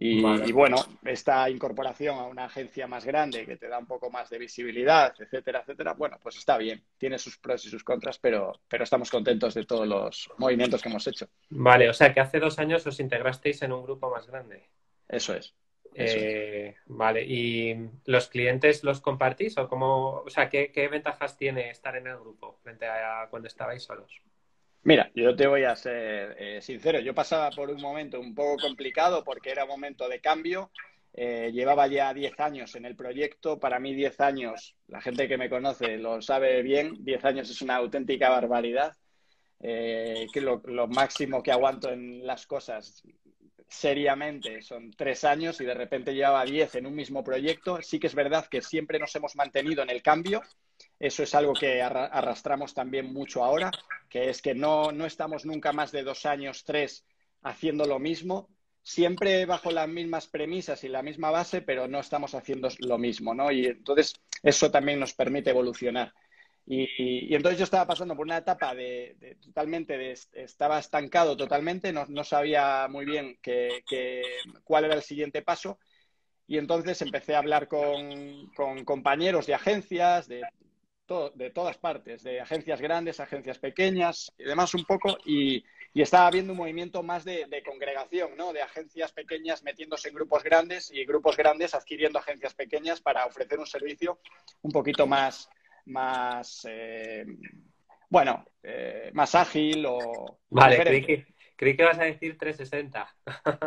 Y, 0.00 0.52
bueno, 0.52 0.76
esta 1.04 1.50
incorporación 1.50 2.16
a 2.18 2.26
una 2.26 2.44
agencia 2.44 2.86
más 2.86 3.04
grande 3.04 3.44
que 3.44 3.56
te 3.56 3.66
da 3.66 3.80
un 3.80 3.86
poco 3.86 4.10
más 4.10 4.30
de 4.30 4.38
visibilidad, 4.38 5.12
etcétera, 5.18 5.60
etcétera, 5.60 5.94
bueno, 5.94 6.18
pues 6.22 6.36
está 6.36 6.56
bien. 6.56 6.84
Tiene 6.96 7.18
sus 7.18 7.36
pros 7.38 7.66
y 7.66 7.68
sus 7.68 7.82
contras, 7.82 8.16
pero, 8.20 8.60
pero 8.68 8.84
estamos 8.84 9.10
contentos 9.10 9.54
de 9.54 9.64
todos 9.64 9.88
los 9.88 10.30
movimientos 10.38 10.80
que 10.80 10.88
hemos 10.88 11.04
hecho. 11.08 11.26
Vale, 11.50 11.88
o 11.88 11.92
sea 11.92 12.14
que 12.14 12.20
hace 12.20 12.38
dos 12.38 12.60
años 12.60 12.86
os 12.86 13.00
integrasteis 13.00 13.60
en 13.62 13.72
un 13.72 13.82
grupo 13.82 14.08
más 14.08 14.28
grande. 14.28 14.68
Eso 15.08 15.34
es. 15.34 15.52
Eh, 16.00 16.76
vale, 16.86 17.24
¿y 17.24 17.90
los 18.04 18.28
clientes 18.28 18.84
los 18.84 19.00
compartís 19.00 19.58
o 19.58 19.68
cómo, 19.68 20.22
o 20.24 20.30
sea, 20.30 20.48
¿qué, 20.48 20.88
ventajas 20.90 21.36
tiene 21.36 21.70
estar 21.70 21.96
en 21.96 22.06
el 22.06 22.18
grupo 22.18 22.56
frente 22.62 22.86
a 22.86 23.26
cuando 23.30 23.48
estabais 23.48 23.82
solos? 23.82 24.22
Mira, 24.84 25.10
yo 25.14 25.34
te 25.34 25.48
voy 25.48 25.64
a 25.64 25.74
ser 25.74 26.36
eh, 26.38 26.62
sincero, 26.62 27.00
yo 27.00 27.14
pasaba 27.14 27.50
por 27.50 27.68
un 27.70 27.80
momento 27.80 28.20
un 28.20 28.32
poco 28.32 28.62
complicado 28.62 29.24
porque 29.24 29.50
era 29.50 29.66
momento 29.66 30.08
de 30.08 30.20
cambio, 30.20 30.70
eh, 31.14 31.50
llevaba 31.52 31.88
ya 31.88 32.14
10 32.14 32.38
años 32.38 32.76
en 32.76 32.84
el 32.84 32.94
proyecto, 32.94 33.58
para 33.58 33.80
mí 33.80 33.92
10 33.92 34.20
años, 34.20 34.76
la 34.86 35.00
gente 35.00 35.26
que 35.26 35.36
me 35.36 35.50
conoce 35.50 35.96
lo 35.96 36.22
sabe 36.22 36.62
bien, 36.62 37.04
10 37.04 37.24
años 37.24 37.50
es 37.50 37.60
una 37.60 37.74
auténtica 37.74 38.30
barbaridad, 38.30 38.96
que 39.60 40.40
lo, 40.40 40.62
lo 40.66 40.86
máximo 40.86 41.42
que 41.42 41.50
aguanto 41.50 41.90
en 41.90 42.24
las 42.24 42.46
cosas 42.46 43.02
seriamente 43.68 44.62
son 44.62 44.90
tres 44.92 45.24
años 45.24 45.60
y 45.60 45.64
de 45.64 45.74
repente 45.74 46.14
llevaba 46.14 46.44
diez 46.44 46.74
en 46.74 46.86
un 46.86 46.94
mismo 46.94 47.22
proyecto. 47.22 47.80
Sí 47.82 47.98
que 48.00 48.06
es 48.06 48.14
verdad 48.14 48.46
que 48.46 48.62
siempre 48.62 48.98
nos 48.98 49.14
hemos 49.14 49.36
mantenido 49.36 49.82
en 49.82 49.90
el 49.90 50.02
cambio. 50.02 50.42
Eso 50.98 51.22
es 51.22 51.34
algo 51.34 51.52
que 51.52 51.82
arrastramos 51.82 52.72
también 52.72 53.12
mucho 53.12 53.44
ahora, 53.44 53.70
que 54.08 54.30
es 54.30 54.40
que 54.40 54.54
no, 54.54 54.92
no 54.92 55.06
estamos 55.06 55.44
nunca 55.44 55.72
más 55.72 55.92
de 55.92 56.02
dos 56.02 56.24
años, 56.24 56.64
tres, 56.64 57.04
haciendo 57.42 57.84
lo 57.84 57.98
mismo. 57.98 58.48
Siempre 58.82 59.44
bajo 59.44 59.70
las 59.70 59.88
mismas 59.88 60.28
premisas 60.28 60.82
y 60.84 60.88
la 60.88 61.02
misma 61.02 61.30
base, 61.30 61.60
pero 61.60 61.88
no 61.88 62.00
estamos 62.00 62.34
haciendo 62.34 62.68
lo 62.78 62.96
mismo, 62.96 63.34
¿no? 63.34 63.50
Y 63.50 63.66
entonces 63.66 64.14
eso 64.42 64.70
también 64.70 64.98
nos 64.98 65.12
permite 65.12 65.50
evolucionar. 65.50 66.14
Y, 66.70 67.34
entonces 67.34 67.58
yo 67.58 67.64
estaba 67.64 67.86
pasando 67.86 68.14
por 68.14 68.26
una 68.26 68.36
etapa 68.36 68.74
de, 68.74 69.38
totalmente, 69.42 69.96
de, 69.96 70.12
estaba 70.34 70.78
estancado 70.78 71.34
totalmente, 71.34 71.94
no, 71.94 72.04
no 72.08 72.24
sabía 72.24 72.86
muy 72.90 73.06
bien 73.06 73.38
que, 73.40 73.82
cuál 74.64 74.84
era 74.84 74.94
el 74.94 75.02
siguiente 75.02 75.40
paso. 75.40 75.78
Y 76.46 76.58
entonces 76.58 77.00
empecé 77.00 77.34
a 77.34 77.38
hablar 77.38 77.68
con, 77.68 78.50
compañeros 78.84 79.46
de 79.46 79.54
agencias, 79.54 80.28
de, 80.28 80.42
de 81.34 81.50
todas 81.50 81.78
partes, 81.78 82.22
de 82.22 82.40
agencias 82.42 82.82
grandes, 82.82 83.18
agencias 83.18 83.58
pequeñas 83.58 84.30
y 84.36 84.44
demás 84.44 84.74
un 84.74 84.84
poco. 84.84 85.16
Y, 85.24 85.64
y 85.94 86.02
estaba 86.02 86.26
habiendo 86.26 86.52
un 86.52 86.58
movimiento 86.58 87.02
más 87.02 87.24
de, 87.24 87.46
de, 87.46 87.62
congregación, 87.62 88.36
¿no? 88.36 88.52
De 88.52 88.60
agencias 88.60 89.12
pequeñas 89.12 89.62
metiéndose 89.62 90.08
en 90.08 90.14
grupos 90.16 90.44
grandes 90.44 90.90
y 90.90 91.06
grupos 91.06 91.34
grandes 91.34 91.74
adquiriendo 91.74 92.18
agencias 92.18 92.52
pequeñas 92.52 93.00
para 93.00 93.24
ofrecer 93.24 93.58
un 93.58 93.66
servicio 93.66 94.18
un 94.60 94.70
poquito 94.70 95.06
más, 95.06 95.48
más, 95.88 96.66
eh, 96.68 97.26
bueno, 98.08 98.44
eh, 98.62 99.10
más 99.14 99.34
ágil 99.34 99.84
o... 99.86 100.38
Vale, 100.50 100.78
creí 100.80 101.04
que, 101.04 101.26
creí 101.56 101.76
que 101.76 101.84
vas 101.84 101.98
a 101.98 102.04
decir 102.04 102.38
360. 102.38 103.14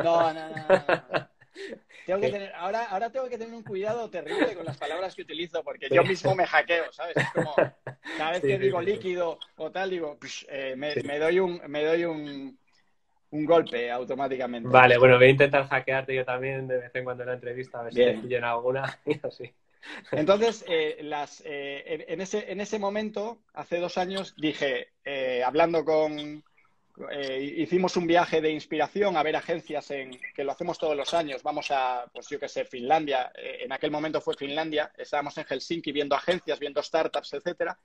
No, 0.03 0.33
no, 0.33 0.49
no. 0.49 0.65
Tengo 2.05 2.19
que 2.19 2.29
tener, 2.29 2.51
ahora, 2.55 2.85
ahora 2.85 3.09
tengo 3.11 3.29
que 3.29 3.37
tener 3.37 3.53
un 3.53 3.63
cuidado 3.63 4.09
terrible 4.09 4.55
con 4.55 4.65
las 4.65 4.77
palabras 4.77 5.13
que 5.13 5.21
utilizo 5.21 5.63
porque 5.63 5.87
yo 5.91 6.03
mismo 6.03 6.33
me 6.33 6.47
hackeo, 6.47 6.91
¿sabes? 6.91 7.15
Es 7.17 7.29
como 7.33 7.53
cada 8.17 8.31
vez 8.31 8.41
que 8.41 8.57
digo 8.57 8.81
líquido 8.81 9.37
o 9.57 9.71
tal, 9.71 9.89
digo, 9.89 10.17
eh, 10.49 10.75
me, 10.77 10.95
me, 11.03 11.19
doy 11.19 11.39
un, 11.39 11.61
me 11.67 11.83
doy 11.83 12.05
un, 12.05 12.57
un 13.31 13.45
golpe 13.45 13.91
automáticamente. 13.91 14.69
Vale, 14.69 14.97
bueno, 14.97 15.17
voy 15.17 15.27
a 15.27 15.29
intentar 15.29 15.67
hackearte 15.67 16.15
yo 16.15 16.25
también 16.25 16.67
de 16.67 16.77
vez 16.77 16.95
en 16.95 17.03
cuando 17.03 17.23
en 17.23 17.29
la 17.29 17.35
entrevista, 17.35 17.79
a 17.79 17.83
ver 17.83 17.93
si 17.93 17.99
me 17.99 18.13
pillen 18.13 18.43
alguna 18.43 18.99
y 19.05 19.19
así. 19.21 19.53
Entonces, 20.11 20.63
eh, 20.67 20.99
las, 21.01 21.41
eh, 21.45 22.05
en, 22.07 22.21
ese, 22.21 22.51
en 22.51 22.61
ese 22.61 22.79
momento, 22.79 23.43
hace 23.53 23.79
dos 23.79 23.97
años, 23.97 24.33
dije, 24.37 24.89
eh, 25.03 25.43
hablando 25.43 25.83
con... 25.85 26.43
hicimos 27.39 27.97
un 27.97 28.05
viaje 28.05 28.41
de 28.41 28.51
inspiración 28.51 29.17
a 29.17 29.23
ver 29.23 29.35
agencias 29.35 29.89
en 29.91 30.11
que 30.35 30.43
lo 30.43 30.51
hacemos 30.51 30.77
todos 30.77 30.95
los 30.95 31.13
años. 31.13 31.41
Vamos 31.41 31.71
a, 31.71 32.05
pues 32.13 32.27
yo 32.29 32.39
qué 32.39 32.47
sé, 32.47 32.65
Finlandia. 32.65 33.31
en 33.35 33.71
aquel 33.71 33.91
momento 33.91 34.21
fue 34.21 34.35
Finlandia. 34.35 34.91
Estábamos 34.97 35.37
en 35.37 35.45
Helsinki 35.45 35.91
viendo 35.91 36.15
agencias, 36.15 36.59
viendo 36.59 36.83
startups, 36.83 37.33
etcétera. 37.33 37.77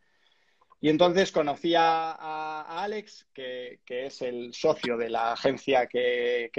Y 0.80 0.90
entonces 0.90 1.32
conocí 1.32 1.74
a, 1.74 2.62
Alex, 2.82 3.26
que, 3.32 3.80
es 3.86 4.20
el 4.22 4.52
socio 4.52 4.96
de 4.96 5.08
la 5.08 5.32
agencia 5.32 5.86
que, 5.86 6.50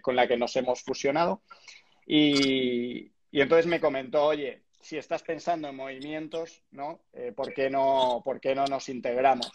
con 0.00 0.16
la 0.16 0.26
que 0.26 0.36
nos 0.38 0.56
hemos 0.56 0.82
fusionado. 0.82 1.42
Y, 2.06 3.12
y 3.30 3.40
entonces 3.40 3.66
me 3.66 3.80
comentó, 3.80 4.24
oye, 4.26 4.61
si 4.82 4.98
estás 4.98 5.22
pensando 5.22 5.68
en 5.68 5.76
movimientos, 5.76 6.62
¿no? 6.72 7.00
Eh, 7.12 7.32
¿por, 7.34 7.54
qué 7.54 7.70
no 7.70 8.20
¿Por 8.24 8.40
qué 8.40 8.54
no 8.54 8.66
nos 8.66 8.88
integramos? 8.88 9.50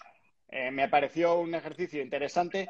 Eh, 0.47 0.71
me 0.71 0.87
pareció 0.87 1.39
un 1.39 1.53
ejercicio 1.53 2.01
interesante, 2.01 2.69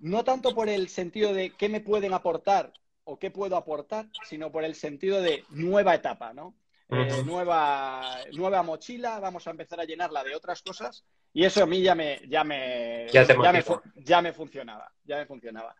no 0.00 0.24
tanto 0.24 0.54
por 0.54 0.68
el 0.68 0.88
sentido 0.88 1.32
de 1.32 1.50
qué 1.56 1.68
me 1.68 1.80
pueden 1.80 2.12
aportar 2.12 2.72
o 3.04 3.18
qué 3.18 3.30
puedo 3.30 3.56
aportar, 3.56 4.06
sino 4.28 4.50
por 4.50 4.64
el 4.64 4.74
sentido 4.74 5.22
de 5.22 5.44
nueva 5.50 5.94
etapa, 5.94 6.32
¿no? 6.32 6.54
Eh, 6.90 7.22
nueva, 7.24 8.18
nueva 8.32 8.62
mochila, 8.62 9.20
vamos 9.20 9.46
a 9.46 9.50
empezar 9.50 9.78
a 9.78 9.84
llenarla 9.84 10.24
de 10.24 10.34
otras 10.34 10.62
cosas 10.62 11.04
y 11.34 11.44
eso 11.44 11.62
a 11.62 11.66
mí 11.66 11.82
ya 11.82 11.94
me, 11.94 12.20
ya 12.28 12.42
me, 12.42 13.06
ya, 13.12 13.24
me, 13.52 13.62
ya 13.96 14.22
me 14.22 14.32
funcionaba, 14.32 14.90
ya 15.04 15.18
me 15.18 15.26
funcionaba. 15.26 15.76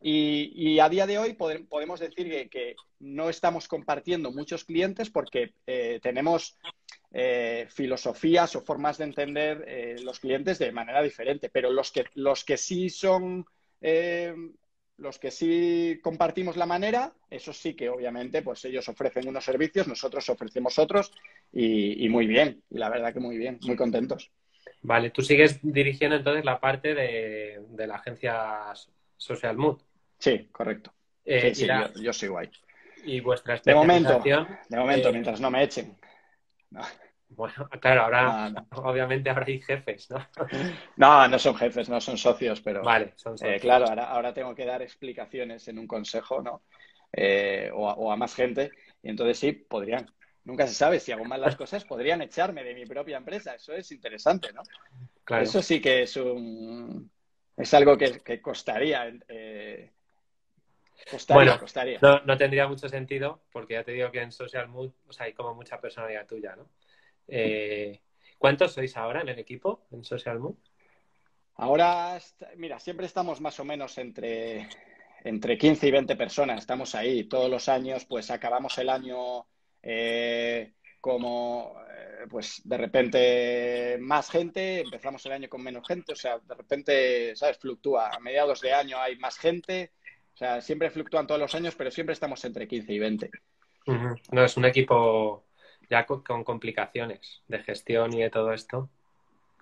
Y, 0.00 0.78
a 0.78 0.88
día 0.88 1.06
de 1.06 1.18
hoy 1.18 1.32
podemos 1.34 2.00
decir 2.00 2.48
que, 2.50 2.76
no 3.00 3.28
estamos 3.28 3.68
compartiendo 3.68 4.32
muchos 4.32 4.64
clientes 4.64 5.10
porque 5.10 5.52
eh, 5.66 6.00
tenemos 6.02 6.56
eh, 7.12 7.66
filosofías 7.68 8.56
o 8.56 8.62
formas 8.62 8.96
de 8.96 9.04
entender 9.04 9.62
eh, 9.66 9.96
los 10.02 10.20
clientes 10.20 10.58
de 10.58 10.72
manera 10.72 11.02
diferente, 11.02 11.50
pero 11.50 11.70
los 11.70 11.92
que, 11.92 12.06
los 12.14 12.44
que 12.44 12.56
sí 12.56 12.88
son, 12.88 13.44
los 14.96 15.18
que 15.18 15.30
sí 15.30 16.00
compartimos 16.02 16.56
la 16.56 16.64
manera, 16.64 17.12
eso 17.28 17.52
sí 17.52 17.74
que 17.74 17.90
obviamente 17.90 18.40
pues 18.40 18.64
ellos 18.64 18.88
ofrecen 18.88 19.28
unos 19.28 19.44
servicios, 19.44 19.86
nosotros 19.86 20.26
ofrecemos 20.30 20.78
otros 20.78 21.12
y, 21.52 22.08
muy 22.08 22.26
bien, 22.26 22.62
y 22.70 22.78
la 22.78 22.88
verdad 22.88 23.12
que 23.12 23.20
muy 23.20 23.36
bien, 23.36 23.58
muy 23.62 23.76
contentos. 23.76 24.30
Vale, 24.80 25.10
tú 25.10 25.22
sigues 25.22 25.60
dirigiendo 25.62 26.16
entonces 26.16 26.44
la 26.44 26.60
parte 26.60 26.94
de, 26.94 27.60
de 27.68 27.86
la 27.86 27.96
agencia 27.96 28.72
Social 29.24 29.56
Mood. 29.56 29.80
Sí, 30.18 30.48
correcto. 30.52 30.92
Eh, 31.24 31.54
yo, 31.96 32.12
soy 32.12 32.28
guay. 32.28 32.50
¿Y 33.04 33.20
vuestra 33.20 33.58
De 33.58 33.74
momento, 33.74 34.20
de 34.22 34.76
momento, 34.76 35.10
mientras 35.10 35.40
no 35.40 35.50
me 35.50 35.62
echen. 35.62 35.96
Bueno, 37.30 37.68
claro, 37.80 38.02
ahora 38.02 38.52
obviamente 38.76 39.30
ahora 39.30 39.46
hay 39.46 39.62
jefes, 39.62 40.10
¿no? 40.10 40.18
No, 40.96 41.26
no 41.26 41.38
son 41.38 41.54
jefes, 41.56 41.88
no 41.88 42.00
son 42.02 42.18
socios, 42.18 42.60
pero 42.60 42.82
vale, 42.82 43.14
son 43.16 43.36
eh, 43.42 43.58
claro, 43.58 43.86
ahora, 43.86 44.04
ahora 44.04 44.34
tengo 44.34 44.54
que 44.54 44.66
dar 44.66 44.82
explicaciones 44.82 45.66
en 45.68 45.78
un 45.78 45.86
consejo, 45.86 46.42
¿no? 46.42 46.62
Eh, 47.10 47.70
o, 47.72 48.12
a, 48.12 48.16
más 48.16 48.34
gente, 48.34 48.72
y 49.02 49.08
entonces 49.08 49.38
sí, 49.38 49.52
podrían. 49.52 50.06
Nunca 50.44 50.66
se 50.66 50.74
sabe 50.74 51.00
si 51.00 51.12
hago 51.12 51.24
mal 51.24 51.40
las 51.40 51.56
cosas, 51.56 51.86
podrían 51.86 52.20
echarme 52.20 52.62
de 52.62 52.74
mi 52.74 52.84
propia 52.84 53.16
empresa. 53.16 53.54
Eso 53.54 53.72
es 53.72 53.90
interesante, 53.90 54.52
¿no? 54.52 54.62
Claro. 55.24 55.42
Eso 55.42 55.62
sí 55.62 55.80
que 55.80 56.02
es 56.02 56.14
un 56.18 57.10
es 57.56 57.74
algo 57.74 57.96
que, 57.96 58.40
costaría 58.40 59.12
bueno, 61.28 61.58
No, 62.00 62.20
no, 62.24 62.36
tendría 62.36 62.66
mucho 62.66 62.88
sentido 62.88 63.42
porque 63.52 63.74
ya 63.74 63.84
te 63.84 63.92
digo 63.92 64.10
que 64.10 64.22
en 64.22 64.32
Social 64.32 64.68
Mood 64.68 64.92
hay 65.18 65.32
como 65.32 65.54
mucha 65.54 65.80
personalidad 65.80 66.26
tuya, 66.26 66.56
¿no? 66.56 66.68
Eh, 67.28 68.00
¿Cuántos 68.38 68.72
sois 68.72 68.96
ahora 68.96 69.20
en 69.20 69.28
el 69.28 69.38
equipo 69.38 69.86
en 69.90 70.04
Social 70.04 70.38
Mood? 70.38 70.56
Ahora, 71.56 72.18
mira, 72.56 72.78
siempre 72.78 73.06
estamos 73.06 73.40
más 73.40 73.58
o 73.60 73.64
menos 73.64 73.96
entre, 73.98 74.68
entre 75.22 75.56
15 75.56 75.86
y 75.86 75.90
20 75.90 76.16
personas. 76.16 76.58
Estamos 76.58 76.94
ahí 76.94 77.24
todos 77.24 77.50
los 77.50 77.68
años, 77.68 78.04
pues 78.04 78.30
acabamos 78.30 78.76
el 78.78 78.88
año 78.88 79.46
eh, 79.82 80.72
como, 81.04 81.76
eh, 81.90 82.26
pues 82.30 82.62
de 82.64 82.78
repente 82.78 83.98
más 84.00 84.30
gente, 84.30 84.80
empezamos 84.80 85.26
el 85.26 85.32
año 85.32 85.50
con 85.50 85.62
menos 85.62 85.86
gente, 85.86 86.14
o 86.14 86.16
sea, 86.16 86.38
de 86.38 86.54
repente, 86.54 87.36
¿sabes? 87.36 87.58
Fluctúa. 87.58 88.08
A 88.08 88.20
mediados 88.20 88.62
de 88.62 88.72
año 88.72 88.98
hay 88.98 89.18
más 89.18 89.36
gente, 89.36 89.92
o 90.32 90.36
sea, 90.38 90.62
siempre 90.62 90.88
fluctúan 90.88 91.26
todos 91.26 91.38
los 91.38 91.54
años, 91.54 91.74
pero 91.74 91.90
siempre 91.90 92.14
estamos 92.14 92.42
entre 92.46 92.66
15 92.66 92.90
y 92.90 92.98
20. 92.98 93.30
No, 94.32 94.44
es 94.46 94.56
un 94.56 94.64
equipo 94.64 95.44
ya 95.90 96.06
con, 96.06 96.22
complicaciones 96.42 97.42
de 97.48 97.58
gestión 97.58 98.14
y 98.14 98.22
de 98.22 98.30
todo 98.30 98.54
esto. 98.54 98.88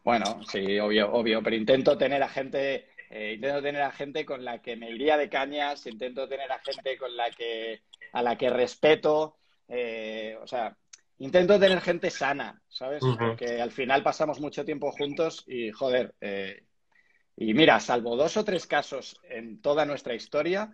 Bueno, 0.05 0.45
sí, 0.45 0.79
obvio, 0.79 1.13
obvio, 1.13 1.43
pero 1.43 1.57
intento 1.57 1.99
tener 1.99 2.23
a 2.23 2.29
gente, 2.29 2.87
eh, 3.11 3.33
intento 3.33 3.63
tener 3.63 3.83
a 3.83 3.91
gente 3.91 4.25
con 4.25 4.45
la 4.45 4.63
que 4.63 4.77
me 4.77 4.93
iría 4.93 5.17
de 5.17 5.29
cañas, 5.29 5.89
intento 5.89 6.29
tener 6.29 6.53
a 6.53 6.61
gente 6.61 6.97
con 6.97 7.17
la 7.17 7.33
que, 7.33 7.81
a 8.13 8.23
la 8.23 8.39
que 8.39 8.49
respeto, 8.49 9.39
eh, 9.67 10.39
o 10.41 10.47
sea, 10.47 10.77
intento 11.25 11.59
tener 11.59 11.81
gente 11.81 12.11
sana, 12.11 12.61
¿sabes? 12.69 13.11
Porque 13.19 13.61
al 13.61 13.71
final 13.71 14.03
pasamos 14.03 14.41
mucho 14.41 14.65
tiempo 14.65 14.93
juntos 14.93 15.45
y, 15.47 15.71
joder, 15.71 16.15
eh, 16.21 16.65
y 17.37 17.55
mira, 17.55 17.81
salvo 17.81 18.17
dos 18.17 18.37
o 18.37 18.45
tres 18.45 18.67
casos 18.67 19.19
en 19.25 19.61
toda 19.63 19.85
nuestra 19.87 20.15
historia, 20.15 20.73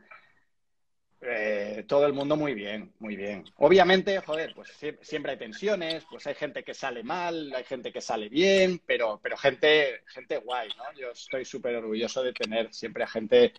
Eh, 1.21 1.85
todo 1.89 2.07
el 2.07 2.13
mundo 2.13 2.37
muy 2.37 2.55
bien, 2.55 2.95
muy 3.01 3.17
bien. 3.17 3.45
Obviamente, 3.57 4.21
joder, 4.21 4.55
pues 4.55 4.69
siempre 5.03 5.33
hay 5.33 5.39
tensiones, 5.39 6.05
pues 6.09 6.27
hay 6.29 6.35
gente 6.37 6.63
que 6.63 6.75
sale 6.75 7.03
mal, 7.03 7.53
hay 7.55 7.65
gente 7.65 7.93
que 7.93 8.01
sale 8.01 8.29
bien, 8.29 8.81
pero, 8.87 9.19
pero 9.21 9.37
gente, 9.37 10.03
gente 10.07 10.39
guay, 10.39 10.69
¿no? 10.77 10.85
Yo 10.95 11.11
estoy 11.11 11.45
súper 11.45 11.75
orgulloso 11.75 12.23
de 12.23 12.33
tener 12.33 12.73
siempre 12.73 13.03
a 13.03 13.09
gente 13.09 13.53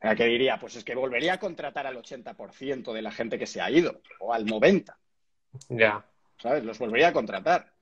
a 0.00 0.14
que 0.16 0.24
diría, 0.26 0.58
pues 0.58 0.76
es 0.76 0.84
que 0.84 0.94
volvería 0.96 1.34
a 1.34 1.38
contratar 1.40 1.86
al 1.86 1.96
80% 1.96 2.92
de 2.92 3.02
la 3.02 3.12
gente 3.12 3.38
que 3.38 3.46
se 3.46 3.60
ha 3.60 3.70
ido, 3.70 4.02
o 4.18 4.32
al 4.34 4.44
90%. 4.46 4.96
Ya. 5.68 6.04
¿Sabes? 6.38 6.64
Los 6.64 6.78
volvería 6.78 7.08
a 7.08 7.12
contratar. 7.12 7.72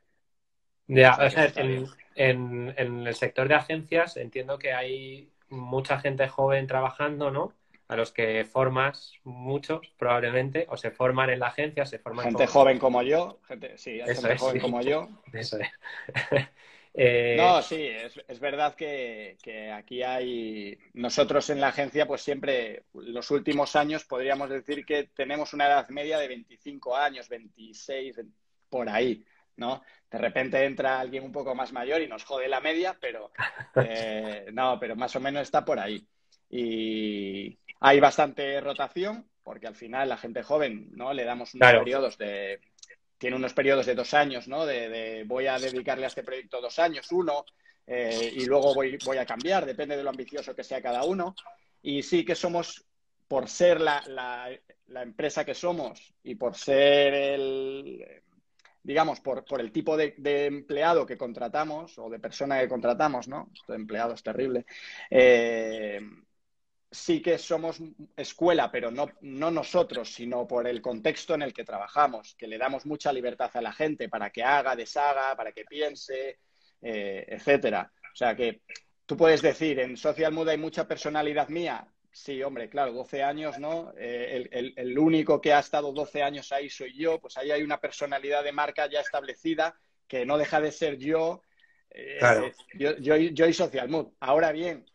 Ya, 0.88 1.16
o 1.20 1.30
sea, 1.30 1.52
en, 1.56 2.74
en 2.76 3.06
el 3.06 3.14
sector 3.14 3.48
de 3.48 3.54
agencias 3.54 4.16
entiendo 4.16 4.58
que 4.58 4.72
hay 4.72 5.30
mucha 5.48 5.98
gente 5.98 6.28
joven 6.28 6.66
trabajando, 6.66 7.30
¿no? 7.30 7.52
a 7.88 7.96
los 7.96 8.10
que 8.10 8.44
formas 8.44 9.12
muchos 9.24 9.92
probablemente, 9.96 10.66
o 10.68 10.76
se 10.76 10.90
forman 10.90 11.30
en 11.30 11.40
la 11.40 11.48
agencia, 11.48 11.86
se 11.86 11.98
forman 11.98 12.26
gente 12.26 12.46
joven 12.46 12.78
como 12.78 13.02
yo, 13.02 13.38
gente, 13.46 13.78
sí, 13.78 14.00
gente 14.04 14.38
joven 14.38 14.60
como 14.60 14.80
yo. 14.82 15.08
Eso 15.32 15.58
es. 15.58 15.68
Eh, 16.98 17.36
no, 17.36 17.60
sí, 17.60 17.76
es, 17.78 18.40
verdad 18.40 18.74
que, 18.74 19.36
aquí 19.74 20.02
hay, 20.02 20.78
nosotros 20.94 21.50
en 21.50 21.60
la 21.60 21.68
agencia, 21.68 22.06
pues 22.06 22.22
siempre, 22.22 22.84
los 22.94 23.30
últimos 23.30 23.76
años 23.76 24.06
podríamos 24.06 24.48
decir 24.48 24.86
que 24.86 25.10
tenemos 25.14 25.52
una 25.52 25.66
edad 25.66 25.86
media 25.90 26.18
de 26.18 26.28
25 26.28 26.96
años, 26.96 27.28
26, 27.28 28.16
por 28.68 28.88
ahí, 28.88 29.24
¿no? 29.56 29.82
De 30.10 30.18
repente 30.18 30.64
entra 30.64 31.00
alguien 31.00 31.24
un 31.24 31.32
poco 31.32 31.54
más 31.54 31.72
mayor 31.72 32.00
y 32.00 32.08
nos 32.08 32.24
jode 32.24 32.48
la 32.48 32.60
media, 32.60 32.96
pero 33.00 33.32
eh, 33.76 34.46
no, 34.52 34.78
pero 34.78 34.96
más 34.96 35.14
o 35.16 35.20
menos 35.20 35.42
está 35.42 35.64
por 35.64 35.78
ahí. 35.78 36.06
Y, 36.48 37.58
hay 37.80 38.00
bastante 38.00 38.60
rotación, 38.60 39.28
porque 39.42 39.66
al 39.66 39.74
final 39.74 40.08
la 40.08 40.16
gente 40.16 40.42
joven, 40.42 40.88
¿no? 40.92 41.12
Le 41.12 41.24
damos 41.24 41.54
unos 41.54 41.72
periodos 41.72 42.18
de. 42.18 42.60
Tiene 43.18 43.36
unos 43.36 43.54
periodos 43.54 43.86
de 43.86 43.94
dos 43.94 44.12
años, 44.14 44.46
¿no? 44.48 44.66
De, 44.66 45.24
voy 45.26 45.46
a 45.46 45.58
dedicarle 45.58 46.04
a 46.04 46.08
este 46.08 46.22
proyecto 46.22 46.60
dos 46.60 46.78
años, 46.78 47.10
uno, 47.12 47.46
eh, 47.86 48.32
y 48.34 48.44
luego 48.44 48.74
voy, 48.74 48.98
voy 49.04 49.16
a 49.16 49.24
cambiar, 49.24 49.64
depende 49.64 49.96
de 49.96 50.02
lo 50.02 50.10
ambicioso 50.10 50.54
que 50.54 50.64
sea 50.64 50.82
cada 50.82 51.04
uno. 51.04 51.34
Y 51.80 52.02
sí 52.02 52.24
que 52.24 52.34
somos, 52.34 52.84
por 53.28 53.48
ser 53.48 53.80
la, 53.80 54.02
la, 54.06 55.02
empresa 55.02 55.44
que 55.44 55.54
somos 55.54 56.12
y 56.22 56.34
por 56.34 56.56
ser 56.56 57.14
el, 57.14 58.22
digamos, 58.86 59.20
por, 59.20 59.44
por 59.44 59.60
el 59.60 59.72
tipo 59.72 59.96
de, 59.96 60.14
empleado 60.46 61.04
que 61.04 61.18
contratamos 61.18 61.98
o 61.98 62.08
de 62.08 62.20
persona 62.20 62.60
que 62.60 62.68
contratamos, 62.68 63.26
¿no? 63.26 63.50
Esto 63.52 63.72
de 63.72 63.78
empleado 63.78 64.14
es 64.14 64.22
terrible. 64.22 64.64
Eh, 65.10 66.00
sí 66.88 67.20
que 67.20 67.36
somos 67.36 67.80
escuela, 68.16 68.70
pero 68.70 68.92
no, 68.92 69.10
no, 69.22 69.50
nosotros, 69.50 70.14
sino 70.14 70.46
por 70.46 70.68
el 70.68 70.80
contexto 70.80 71.34
en 71.34 71.42
el 71.42 71.52
que 71.52 71.64
trabajamos, 71.64 72.36
que 72.36 72.46
le 72.46 72.58
damos 72.58 72.86
mucha 72.86 73.12
libertad 73.12 73.50
a 73.54 73.60
la 73.60 73.72
gente 73.72 74.08
para 74.08 74.30
que 74.30 74.44
haga, 74.44 74.76
deshaga, 74.76 75.34
para 75.34 75.50
que 75.50 75.64
piense, 75.64 76.38
eh, 76.80 77.24
etcétera. 77.26 77.92
O 78.12 78.16
sea 78.16 78.36
que 78.36 78.62
tú 79.04 79.16
puedes 79.16 79.42
decir, 79.42 79.80
en 79.80 79.96
Social 79.96 80.30
Mood 80.30 80.50
hay 80.50 80.58
mucha 80.58 80.86
personalidad 80.86 81.48
mía. 81.48 81.88
Sí, 82.16 82.42
hombre, 82.42 82.70
claro, 82.70 82.94
12 82.94 83.22
años, 83.22 83.58
¿no? 83.58 83.92
Eh, 83.98 84.48
el, 84.50 84.98
único 84.98 85.38
que 85.38 85.52
ha 85.52 85.58
estado 85.58 85.92
12 85.92 86.22
años 86.22 86.50
ahí 86.50 86.70
soy 86.70 86.96
yo, 86.96 87.20
pues 87.20 87.36
ahí 87.36 87.50
hay 87.50 87.62
una 87.62 87.78
personalidad 87.78 88.42
de 88.42 88.52
marca 88.52 88.88
ya 88.88 89.00
establecida 89.00 89.78
que 90.08 90.24
no 90.24 90.38
deja 90.38 90.58
de 90.62 90.72
ser 90.72 90.96
yo, 90.96 91.42
eh, 91.90 92.54
yo, 92.72 92.96
yo, 92.96 93.16
yo, 93.16 93.46
y 93.46 93.52
Social 93.52 93.90
Mood. 93.90 94.14
Ahora 94.18 94.50
bien, 94.50 94.86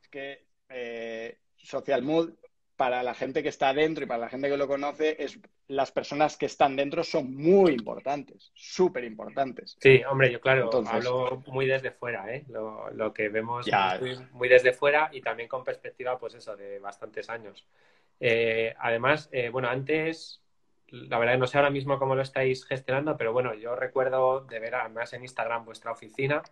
es 0.00 0.08
que 0.08 0.46
eh, 0.70 1.38
Social 1.54 2.00
Mood, 2.00 2.32
para 2.80 3.02
la 3.02 3.12
gente 3.12 3.42
que 3.42 3.50
está 3.50 3.74
dentro 3.74 4.04
y 4.04 4.06
para 4.06 4.20
la 4.20 4.28
gente 4.30 4.48
que 4.48 4.56
lo 4.56 4.66
conoce, 4.66 5.22
es 5.22 5.38
las 5.68 5.92
personas 5.92 6.38
que 6.38 6.46
están 6.46 6.76
dentro 6.76 7.04
son 7.04 7.36
muy 7.36 7.72
importantes, 7.72 8.52
súper 8.54 9.04
importantes. 9.04 9.76
Sí, 9.78 10.00
hombre, 10.10 10.32
yo 10.32 10.40
claro, 10.40 10.70
hablo 10.86 11.42
muy 11.48 11.66
desde 11.66 11.90
fuera, 11.90 12.34
¿eh? 12.34 12.46
Lo, 12.48 13.12
que 13.12 13.28
vemos 13.28 13.68
muy, 14.32 14.48
desde 14.48 14.72
fuera 14.72 15.10
y 15.12 15.20
también 15.20 15.46
con 15.46 15.62
perspectiva, 15.62 16.18
pues 16.18 16.32
eso, 16.36 16.56
de 16.56 16.78
bastantes 16.78 17.28
años. 17.28 17.66
Eh, 18.18 18.74
además, 18.78 19.28
eh, 19.30 19.50
bueno, 19.50 19.68
antes, 19.68 20.40
la 20.88 21.18
verdad 21.18 21.36
no 21.36 21.46
sé 21.46 21.58
ahora 21.58 21.68
mismo 21.68 21.98
cómo 21.98 22.14
lo 22.14 22.22
estáis 22.22 22.64
gestionando, 22.64 23.14
pero 23.18 23.34
bueno, 23.34 23.52
yo 23.52 23.76
recuerdo 23.76 24.40
de 24.40 24.58
ver 24.58 24.74
además 24.76 25.12
en 25.12 25.20
Instagram 25.20 25.66
vuestra 25.66 25.92
oficina, 25.92 26.42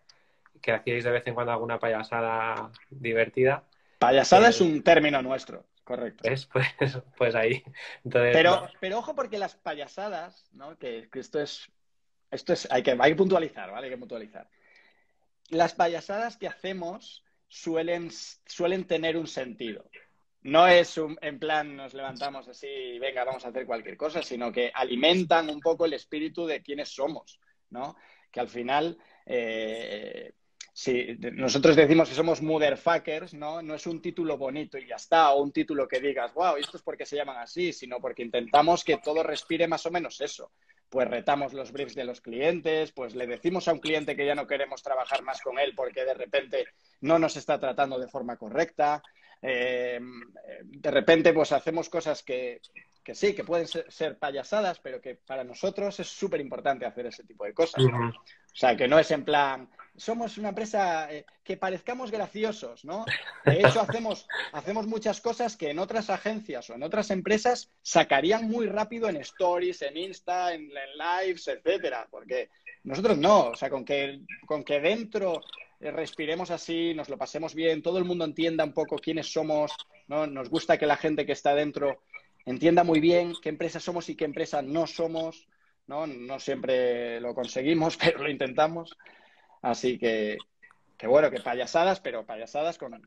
que 0.61 0.73
hacíais 0.73 1.05
de 1.05 1.11
vez 1.11 1.27
en 1.27 1.33
cuando 1.33 1.53
alguna 1.53 1.79
payasada 1.79 2.71
divertida. 2.91 3.63
Payasada 3.99 4.51
es 4.51 4.61
un 4.61 4.83
término 4.83 5.23
nuestro, 5.23 5.65
correcto. 5.89 6.29
Es, 6.29 6.45
pues, 6.45 6.67
pues 7.17 7.35
ahí. 7.35 7.63
pero, 8.11 8.69
pero 8.79 8.99
ojo 8.99 9.15
porque 9.15 9.39
las 9.39 9.55
payasadas, 9.55 10.51
¿no? 10.53 10.77
Que, 10.79 11.09
esto 11.15 11.41
es, 11.41 11.73
esto 12.31 12.53
es, 12.53 12.69
hay 12.71 12.83
que, 12.83 12.95
hay 13.01 13.13
que 13.13 13.17
puntualizar, 13.17 13.71
¿vale? 13.71 13.87
Hay 13.87 13.93
que 13.93 13.99
puntualizar. 13.99 14.51
Las 15.49 15.73
payasadas 15.73 16.37
que 16.37 16.47
hacemos 16.47 17.25
suelen, 17.49 18.11
suelen 18.11 18.85
tener 18.85 19.17
un 19.17 19.27
sentido. 19.27 19.89
No 20.43 20.69
es 20.69 20.99
un, 20.99 21.19
en 21.23 21.39
plan 21.39 21.75
nos 21.75 21.95
levantamos 21.95 22.47
así 22.49 22.69
y 22.69 22.99
venga, 22.99 23.25
vamos 23.25 23.47
a 23.47 23.49
hacer 23.49 23.65
cualquier 23.65 23.97
cosa, 23.97 24.23
sino 24.23 24.53
que 24.53 24.71
alimentan 24.73 25.49
un 25.49 25.61
poco 25.61 25.87
el 25.87 25.95
espíritu 25.95 26.47
de 26.47 26.63
quiénes 26.63 26.91
somos, 26.91 27.41
¿no? 27.71 27.97
Que 28.31 28.41
al 28.41 28.49
final 28.49 28.99
eh, 29.25 30.35
si 30.79 31.19
nosotros 31.33 31.75
decimos 31.75 32.09
que 32.09 32.15
somos 32.15 32.41
motherfuckers, 32.41 33.35
¿no? 33.35 33.61
No 33.63 33.75
es 33.75 33.85
un 33.89 34.01
título 34.01 34.39
bonito 34.39 34.79
y 34.79 34.87
ya 34.87 34.95
está, 34.95 35.33
o 35.33 35.43
un 35.43 35.51
título 35.51 35.89
que 35.89 35.99
digas, 35.99 36.33
wow, 36.35 36.55
esto 36.55 36.77
es 36.77 36.85
porque 36.85 37.05
se 37.05 37.17
llaman 37.17 37.39
así, 37.39 37.73
sino 37.73 38.01
porque 38.01 38.23
intentamos 38.23 38.85
que 38.85 38.99
todo 38.99 39.25
respire 39.25 39.67
más 39.67 39.85
o 39.87 39.91
menos 39.91 40.21
eso. 40.21 40.53
Pues 40.89 41.09
retamos 41.09 41.53
los 41.53 41.73
briefs 41.73 41.97
de 41.97 42.05
los 42.05 42.21
clientes, 42.21 42.93
pues 42.93 43.17
le 43.17 43.27
decimos 43.27 43.67
a 43.67 43.73
un 43.73 43.81
cliente 43.81 44.15
que 44.15 44.25
ya 44.25 44.37
no 44.37 44.47
queremos 44.47 44.81
trabajar 44.81 45.21
más 45.25 45.43
con 45.43 45.59
él 45.59 45.73
porque 45.75 46.05
de 46.05 46.15
repente 46.15 46.67
no 47.01 47.19
nos 47.19 47.37
está 47.37 47.59
tratando 47.59 47.99
de 47.99 48.07
forma 48.07 48.37
correcta. 48.37 49.03
Eh, 49.43 49.99
de 50.63 50.91
repente, 50.93 51.33
pues 51.33 51.51
hacemos 51.51 51.89
cosas 51.89 52.23
que, 52.23 52.61
que 53.03 53.17
sí, 53.17 53.35
que 53.35 53.43
pueden 53.43 53.67
ser, 53.67 54.17
payasadas, 54.19 54.79
pero 54.79 55.01
que 55.01 55.17
para 55.17 55.43
nosotros 55.43 55.99
es 55.99 56.07
súper 56.07 56.41
importante 56.41 56.87
hacer 56.87 57.07
ese 57.07 57.25
tipo 57.25 57.45
de 57.47 57.53
cosas. 57.53 57.83
Sea, 58.59 58.77
que 58.77 58.89
no 58.89 58.99
es 58.99 59.11
en 59.13 59.25
plan, 59.25 59.69
somos 59.99 60.39
una 60.39 60.51
empresa 60.51 61.13
eh, 61.13 61.27
que 61.45 61.57
parezcamos 61.57 62.11
graciosos, 62.11 62.85
¿no? 62.85 63.05
De 63.45 63.61
hecho, 63.61 63.81
hacemos, 63.81 64.27
hacemos 64.53 64.87
muchas 64.87 65.21
cosas 65.21 65.57
que 65.57 65.71
en 65.71 65.79
otras 65.79 66.09
agencias 66.09 66.71
o 66.71 66.75
en 66.75 66.83
otras 66.83 67.11
empresas 67.11 67.71
sacarían 67.83 68.49
muy 68.49 68.67
rápido 68.67 69.09
en 69.09 69.17
stories, 69.17 69.83
en 69.83 69.97
Insta, 69.97 70.55
en, 70.55 70.69
lives, 70.69 71.49
etcétera, 71.49 72.07
porque 72.11 72.51
nosotros 72.85 73.19
no, 73.19 73.49
o 73.49 73.57
sea, 73.57 73.69
con 73.71 73.85
que, 73.85 74.21
con 74.47 74.65
que 74.65 74.81
dentro 74.81 75.41
eh, 75.81 75.91
respiremos 75.91 76.51
así, 76.51 76.95
nos 76.95 77.09
lo 77.09 77.19
pasemos 77.19 77.55
bien, 77.55 77.83
todo 77.83 77.99
el 77.99 78.05
mundo 78.05 78.25
entienda 78.25 78.65
un 78.65 78.73
poco 78.73 78.97
quiénes 78.97 79.33
somos, 79.33 79.73
¿no? 80.07 80.27
Nos 80.27 80.49
gusta 80.49 80.79
que 80.79 80.87
la 80.87 80.97
gente 80.97 81.27
que 81.27 81.33
está 81.33 81.55
dentro 81.55 82.03
entienda 82.47 82.85
muy 82.85 83.01
bien 83.01 83.35
qué 83.43 83.49
empresa 83.51 83.81
somos 83.81 84.09
y 84.09 84.15
qué 84.15 84.25
empresa 84.25 84.63
no 84.63 84.87
somos, 84.87 85.49
¿no? 85.89 86.07
No 86.07 86.39
siempre 86.39 87.21
lo 87.21 87.35
conseguimos, 87.35 87.97
pero 88.03 88.23
lo 88.23 88.31
intentamos. 88.31 88.97
Así 89.61 89.99
que, 89.99 90.39
que 90.97 91.07
bueno, 91.07 91.31
que 91.31 91.41
payasadas, 91.41 92.01
pero 92.01 92.25
payasadas 92.25 92.79
con, 92.79 93.03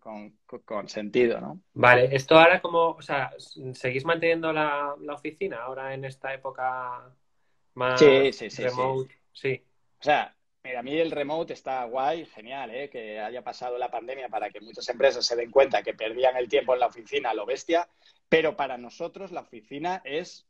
con, 0.65 0.89
sentido, 0.89 1.39
¿no? 1.39 1.61
Vale, 1.73 2.09
esto 2.13 2.37
ahora 2.37 2.61
como, 2.61 2.89
o 2.89 3.01
sea, 3.01 3.31
¿seguís 3.73 4.03
manteniendo 4.03 4.51
la, 4.51 4.95
oficina 5.13 5.63
ahora 5.63 5.93
en 5.93 6.03
esta 6.03 6.33
época 6.33 7.15
más 7.75 7.99
sí, 7.99 8.33
sí, 8.33 8.49
sí, 8.49 8.63
remote? 8.63 9.15
Sí. 9.31 9.63
O 9.99 10.03
sea, 10.03 10.35
mira, 10.63 10.79
a 10.81 10.83
mí 10.83 10.97
el 10.97 11.11
remote 11.11 11.53
está 11.53 11.85
guay, 11.85 12.25
genial, 12.25 12.71
¿eh? 12.71 12.89
que 12.89 13.19
haya 13.19 13.43
pasado 13.43 13.77
la 13.77 13.89
pandemia 13.89 14.27
para 14.27 14.49
que 14.49 14.59
muchas 14.59 14.89
empresas 14.89 15.25
se 15.25 15.35
den 15.37 15.51
cuenta 15.51 15.83
que 15.83 15.93
perdían 15.93 16.35
el 16.35 16.49
tiempo 16.49 16.73
en 16.73 16.81
la 16.81 16.87
oficina, 16.87 17.33
lo 17.33 17.45
bestia, 17.45 17.87
pero 18.27 18.57
para 18.57 18.77
nosotros 18.77 19.31
la 19.31 19.41
oficina 19.41 20.01
es 20.03 20.47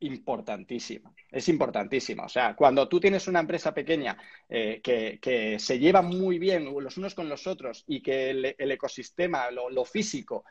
importantísima, 0.00 1.12
es 1.30 1.48
importantísima. 1.48 2.24
O 2.24 2.28
sea, 2.28 2.54
cuando 2.54 2.88
tú 2.88 3.00
tienes 3.00 3.26
una 3.28 3.40
empresa 3.40 3.74
pequeña 3.74 4.16
eh, 4.48 4.80
que, 4.82 5.58
se 5.58 5.78
lleva 5.78 6.02
muy 6.02 6.38
bien 6.38 6.72
los 6.80 6.96
unos 6.96 7.14
con 7.14 7.28
los 7.28 7.46
otros 7.46 7.84
y 7.86 8.00
que 8.00 8.30
el, 8.30 8.70
ecosistema, 8.70 9.50
lo, 9.50 9.84
físico, 9.84 10.44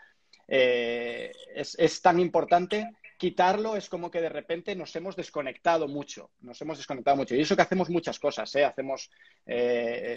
eh, 0.47 1.31
es, 1.55 2.01
tan 2.01 2.19
importante, 2.19 2.91
quitarlo 3.17 3.75
es 3.75 3.89
como 3.89 4.11
que 4.11 4.21
de 4.21 4.29
repente 4.29 4.75
nos 4.75 4.95
hemos 4.95 5.15
desconectado 5.15 5.87
mucho, 5.87 6.31
nos 6.41 6.61
hemos 6.61 6.77
desconectado 6.77 7.17
mucho. 7.17 7.35
Y 7.35 7.41
eso 7.41 7.55
que 7.55 7.61
hacemos 7.61 7.89
muchas 7.89 8.19
cosas, 8.19 8.53
¿eh? 8.55 8.65
hacemos 8.65 9.09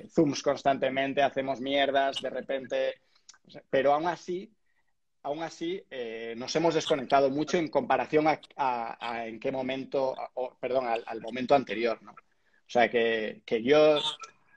zooms 0.09 0.43
constantemente, 0.43 1.23
hacemos 1.23 1.61
mierdas, 1.61 2.21
de 2.21 2.31
repente, 2.31 3.01
pero 3.71 3.95
aún 3.95 4.09
así 4.09 4.53
aún 5.23 5.43
así 5.43 5.83
eh, 5.91 6.35
nos 6.37 6.55
hemos 6.57 6.75
desconectado 6.75 7.31
mucho 7.31 7.57
en 7.57 7.69
comparación 7.69 8.27
a, 8.29 9.27
en 9.27 9.39
qué 9.39 9.53
momento, 9.53 10.15
perdón, 10.61 10.87
al, 10.87 11.21
momento 11.21 11.55
anterior, 11.55 12.03
¿no? 12.03 12.13
O 12.13 12.73
sea, 12.73 12.89
que, 12.89 13.43
yo, 13.65 13.99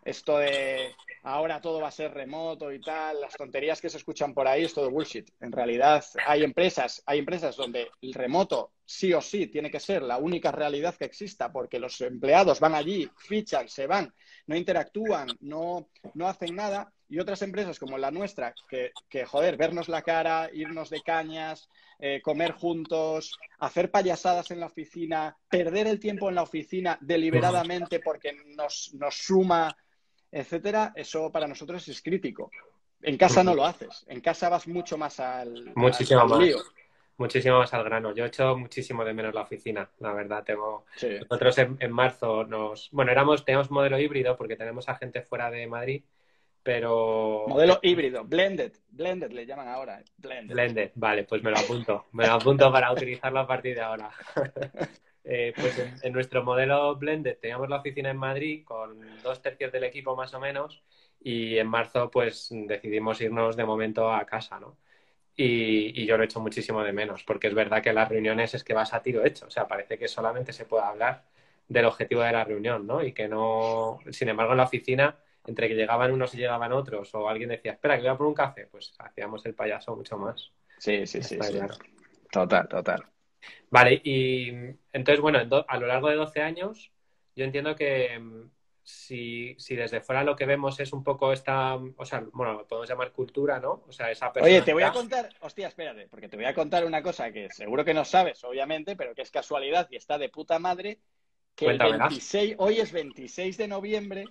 esto 0.06 0.38
de 0.38 0.94
ahora 1.24 1.62
todo 1.62 1.82
va 1.82 1.88
a 1.88 1.92
ser 1.92 2.14
remoto 2.14 2.72
y 2.72 2.80
tal, 2.80 3.20
las 3.22 3.34
tonterías 3.34 3.82
que 3.82 3.90
se 3.90 3.98
escuchan 3.98 4.34
por 4.34 4.48
ahí 4.48 4.66
es 4.66 4.74
todo 4.74 4.92
bullshit. 4.92 5.30
En 5.40 5.52
realidad 5.52 6.04
hay 6.28 6.44
empresas, 6.44 7.02
hay 7.06 7.20
empresas 7.20 7.56
donde 7.56 7.90
el 8.02 8.14
remoto 8.14 8.74
sí 8.86 9.14
o 9.14 9.22
sí 9.22 9.48
tiene 9.48 9.72
que 9.72 9.80
ser 9.80 10.04
la 10.04 10.18
única 10.18 10.52
realidad 10.52 10.96
que 10.96 11.06
exista 11.06 11.52
porque 11.52 11.80
los 11.80 12.00
empleados 12.02 12.60
van 12.60 12.76
allí, 12.76 13.10
fichan, 13.18 13.68
se 13.68 13.88
van, 13.88 14.14
no 14.46 14.56
interactúan, 14.56 15.30
no, 15.40 15.90
no 16.14 16.28
hacen 16.28 16.56
nada. 16.56 16.94
Y 17.14 17.20
otras 17.20 17.44
empresas 17.44 17.78
como 17.78 18.00
la 18.00 18.10
nuestra, 18.10 18.56
que, 18.68 18.92
que 19.08 19.24
joder, 19.24 19.56
vernos 19.56 19.88
la 19.88 20.02
cara, 20.02 20.50
irnos 20.52 20.90
de 20.90 21.02
cañas, 21.02 21.70
eh, 22.00 22.22
comer 22.24 22.54
juntos, 22.54 23.38
hacer 23.60 23.92
payasadas 23.92 24.50
en 24.50 24.60
la 24.60 24.66
oficina, 24.66 25.38
perder 25.48 25.86
el 25.86 26.00
tiempo 26.00 26.28
en 26.30 26.36
la 26.36 26.42
oficina 26.42 26.98
deliberadamente 27.02 28.00
porque 28.00 28.34
nos, 28.56 28.96
nos 28.96 29.16
suma 29.16 29.76
etcétera, 30.32 30.92
eso 30.96 31.32
para 31.32 31.48
nosotros 31.48 31.88
es 31.88 32.02
crítico. 32.02 32.50
En 33.04 33.18
casa 33.18 33.44
no 33.44 33.54
lo 33.54 33.64
haces, 33.64 34.04
en 34.08 34.20
casa 34.20 34.50
vas 34.50 34.68
mucho 34.68 34.98
más 34.98 35.20
al, 35.20 35.72
Muchísimo 35.76 36.26
más. 36.26 36.40
Muchísimo 37.18 37.60
más 37.60 37.72
al 37.76 37.84
grano. 37.84 38.16
Yo 38.16 38.24
he 38.24 38.28
hecho 38.28 38.58
muchísimo 38.58 39.06
de 39.06 39.14
menos 39.14 39.36
la 39.36 39.42
oficina, 39.42 39.88
la 40.00 40.14
verdad. 40.14 40.44
Tengo... 40.44 40.86
Nosotros 41.30 41.58
en, 41.60 41.92
marzo 41.92 42.44
nos... 42.44 42.90
Bueno, 42.92 43.12
éramos, 43.12 43.46
teníamos 43.46 43.70
modelo 43.70 44.00
híbrido 44.00 44.36
porque 44.36 44.56
tenemos 44.56 44.90
a 44.90 44.96
gente 44.96 45.22
fuera 45.22 45.52
de 45.52 45.68
Madrid, 45.68 46.04
pero... 46.64 47.46
Modelo 47.48 47.80
híbrido, 47.84 48.24
blended, 48.24 48.72
blended 48.90 49.32
le 49.32 49.46
llaman 49.46 49.68
ahora. 49.68 50.02
Blended. 50.18 50.54
blended, 50.54 50.92
vale, 50.96 51.26
pues 51.26 51.44
me 51.44 51.52
lo 51.52 51.58
apunto. 51.58 52.06
Me 52.14 52.26
lo 52.26 52.34
apunto 52.34 52.72
para 52.72 52.92
utilizarlo 52.92 53.40
a 53.40 53.48
partir 53.48 53.76
de 53.76 53.82
ahora. 53.82 54.10
Eh, 55.26 55.54
pues 55.56 55.80
en, 56.02 56.12
nuestro 56.12 56.44
modelo 56.44 56.98
blended 56.98 57.38
teníamos 57.40 57.70
la 57.70 57.78
oficina 57.78 58.10
en 58.10 58.18
Madrid 58.18 58.66
con 58.66 59.00
dos 59.24 59.42
tercios 59.42 59.72
del 59.72 59.86
equipo 59.86 60.18
más 60.18 60.34
o 60.34 60.40
menos 60.42 60.84
y 61.22 61.58
en 61.58 61.68
marzo 61.68 62.12
pues 62.12 62.50
decidimos 62.52 63.22
irnos 63.22 63.56
de 63.56 63.64
momento 63.64 64.12
a 64.12 64.26
casa, 64.26 64.60
¿no? 64.60 64.78
Y, 65.36 66.06
yo 66.06 66.18
lo 66.18 66.24
he 66.24 66.26
hecho 66.26 66.42
muchísimo 66.42 66.84
de 66.84 66.92
menos 66.92 67.24
porque 67.24 67.48
es 67.48 67.54
verdad 67.54 67.82
que 67.82 67.94
las 67.94 68.10
reuniones 68.10 68.54
es 68.54 68.64
que 68.66 68.74
vas 68.74 68.94
a 68.94 69.02
tiro 69.02 69.26
hecho, 69.26 69.48
o 69.48 69.50
sea, 69.50 69.68
parece 69.68 69.98
que 69.98 70.10
solamente 70.10 70.52
se 70.52 70.66
puede 70.66 70.84
hablar 70.84 71.24
del 71.68 71.86
objetivo 71.86 72.22
de 72.22 72.32
la 72.34 72.44
reunión, 72.44 72.86
¿no? 72.86 73.04
Y 73.04 73.14
que 73.14 73.28
no, 73.28 74.00
sin 74.12 74.30
embargo, 74.30 74.52
en 74.52 74.58
la 74.58 74.64
oficina, 74.66 75.18
entre 75.46 75.68
que 75.68 75.76
llegaban 75.76 76.12
unos 76.12 76.34
y 76.34 76.38
llegaban 76.38 76.72
otros, 76.72 77.14
o 77.16 77.28
alguien 77.28 77.50
decía, 77.50 77.74
espera, 77.74 77.96
que 77.96 78.02
voy 78.02 78.10
a 78.10 78.18
por 78.18 78.28
un 78.28 78.34
café, 78.34 78.68
pues 78.68 78.94
hacíamos 79.00 79.46
el 79.46 79.56
payaso 79.56 79.96
mucho 79.96 80.18
más. 80.18 80.52
Sí, 80.78 81.06
sí, 81.06 81.22
sí. 81.22 81.38
sí. 81.42 81.60
Total, 82.32 82.68
total. 82.68 83.06
Vale, 83.70 84.02
y 84.04 84.50
entonces, 84.92 85.20
bueno, 85.20 85.40
a 85.68 85.78
lo 85.78 85.88
largo 85.88 86.10
de 86.10 86.16
12 86.16 86.42
años, 86.42 86.92
yo 87.36 87.44
entiendo 87.46 87.76
que 87.76 88.18
mm, 88.20 88.50
si, 88.84 89.56
si, 89.58 89.76
desde 89.76 90.02
fuera 90.02 90.24
lo 90.24 90.36
que 90.36 90.46
vemos 90.46 90.80
es 90.80 90.94
un 90.94 91.04
poco 91.04 91.32
esta, 91.32 91.76
o 91.76 92.06
sea, 92.06 92.24
bueno, 92.34 92.54
lo 92.54 92.68
podemos 92.68 92.90
llamar 92.90 93.12
cultura, 93.12 93.60
¿no? 93.60 93.84
O 93.88 93.92
sea, 93.92 94.12
esa 94.12 94.32
Oye, 94.42 94.62
te 94.62 94.74
voy 94.74 94.84
a 94.84 94.92
contar, 94.92 95.30
hostia, 95.40 95.68
espérate, 95.68 96.08
porque 96.08 96.30
te 96.30 96.36
voy 96.36 96.46
a 96.46 96.54
contar 96.54 96.86
una 96.86 97.02
cosa 97.02 97.32
que 97.32 97.50
seguro 97.50 97.86
que 97.86 97.94
no 97.94 98.06
sabes, 98.06 98.44
obviamente, 98.44 98.96
pero 98.96 99.16
que 99.16 99.22
es 99.22 99.32
casualidad 99.32 99.88
y 99.90 99.96
está 99.96 100.18
de 100.18 100.30
puta 100.30 100.60
madre, 100.60 101.00
que 101.56 101.68
el 101.68 101.78
26, 101.78 102.56
hoy 102.58 102.80
es 102.80 102.92
26 102.92 103.58
de 103.58 103.68
noviembre, 103.68 104.26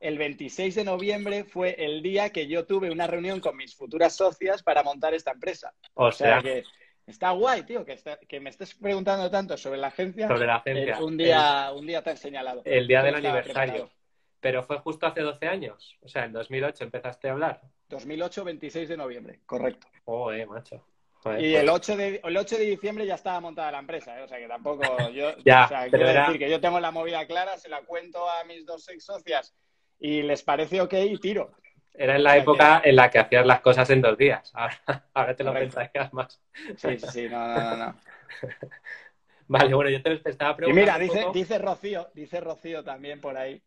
el 0.00 0.18
26 0.18 0.74
de 0.74 0.84
noviembre 0.84 1.44
fue 1.44 1.74
el 1.78 2.02
día 2.02 2.30
que 2.30 2.46
yo 2.46 2.66
tuve 2.66 2.90
una 2.90 3.06
reunión 3.06 3.40
con 3.40 3.56
mis 3.56 3.74
futuras 3.74 4.14
socias 4.14 4.62
para 4.62 4.82
montar 4.82 5.14
esta 5.14 5.32
empresa. 5.32 5.72
O, 5.94 6.12
sea 6.12 6.40
que 6.40 6.64
Está 7.08 7.30
guay, 7.30 7.62
tío, 7.62 7.86
que, 7.86 7.98
que, 8.28 8.38
me 8.38 8.50
estés 8.50 8.74
preguntando 8.74 9.30
tanto 9.30 9.56
sobre 9.56 9.78
la 9.78 9.86
agencia. 9.86 10.28
Sobre 10.28 10.46
la 10.46 10.56
agencia. 10.56 11.02
un, 11.02 11.16
día, 11.16 11.72
un 11.74 11.86
día 11.86 12.02
tan 12.02 12.18
señalado. 12.18 12.60
El 12.66 12.86
día 12.86 13.02
del 13.02 13.14
aniversario. 13.14 13.90
Pero 14.40 14.62
fue 14.62 14.78
justo 14.78 15.06
hace 15.06 15.22
12 15.22 15.48
años. 15.48 15.96
O 16.02 16.08
sea, 16.08 16.26
en 16.26 16.32
2008 16.34 16.84
empezaste 16.84 17.28
a 17.28 17.32
hablar. 17.32 17.62
2008, 17.88 18.44
26 18.44 18.88
de 18.90 18.96
noviembre, 18.98 19.40
correcto. 19.46 19.86
Joder, 20.04 20.46
macho. 20.46 20.84
y 21.38 21.54
el 21.54 21.70
8, 21.70 21.96
de, 21.96 22.20
el 22.22 22.36
8 22.36 22.58
de 22.58 22.64
diciembre 22.64 23.06
ya 23.06 23.14
estaba 23.14 23.40
montada 23.40 23.72
la 23.72 23.78
empresa, 23.78 24.18
¿eh? 24.20 24.22
o 24.22 24.28
sea 24.28 24.38
que 24.38 24.46
tampoco 24.46 24.82
yo, 25.08 25.34
ya, 25.46 25.64
o 25.64 25.68
sea, 25.68 25.88
quiero 25.88 26.06
decir 26.06 26.38
que 26.38 26.50
yo 26.50 26.60
tengo 26.60 26.78
la 26.78 26.90
movida 26.90 27.26
clara, 27.26 27.56
se 27.56 27.70
la 27.70 27.80
cuento 27.80 28.28
a 28.28 28.44
mis 28.44 28.66
dos 28.66 28.86
ex 28.90 29.06
socias 29.06 29.54
y 30.00 30.22
les 30.22 30.42
parece 30.42 30.80
ok 30.80 30.94
y 30.94 31.18
tiro. 31.18 31.52
Era 31.94 32.16
en 32.16 32.22
la 32.22 32.36
época 32.36 32.80
en 32.84 32.94
la 32.94 33.10
que 33.10 33.18
hacías 33.18 33.44
las 33.44 33.60
cosas 33.60 33.90
en 33.90 34.00
dos 34.00 34.16
días. 34.16 34.52
Ahora, 35.14 35.34
te 35.34 35.42
lo 35.42 35.52
pensarías 35.52 36.12
más. 36.12 36.40
Sí, 36.76 36.98
sí, 36.98 37.06
sí, 37.12 37.28
no, 37.28 37.46
no, 37.46 37.76
no. 37.76 37.94
vale, 39.48 39.74
bueno, 39.74 39.90
yo 39.90 40.00
te, 40.02 40.20
estaba 40.30 40.56
preguntando. 40.56 40.68
Y 40.68 40.72
mira, 40.72 40.98
dice, 40.98 41.26
dice 41.32 41.58
Rocío, 41.58 42.08
dice 42.14 42.40
Rocío 42.40 42.84
también 42.84 43.20
por 43.20 43.36
ahí, 43.36 43.60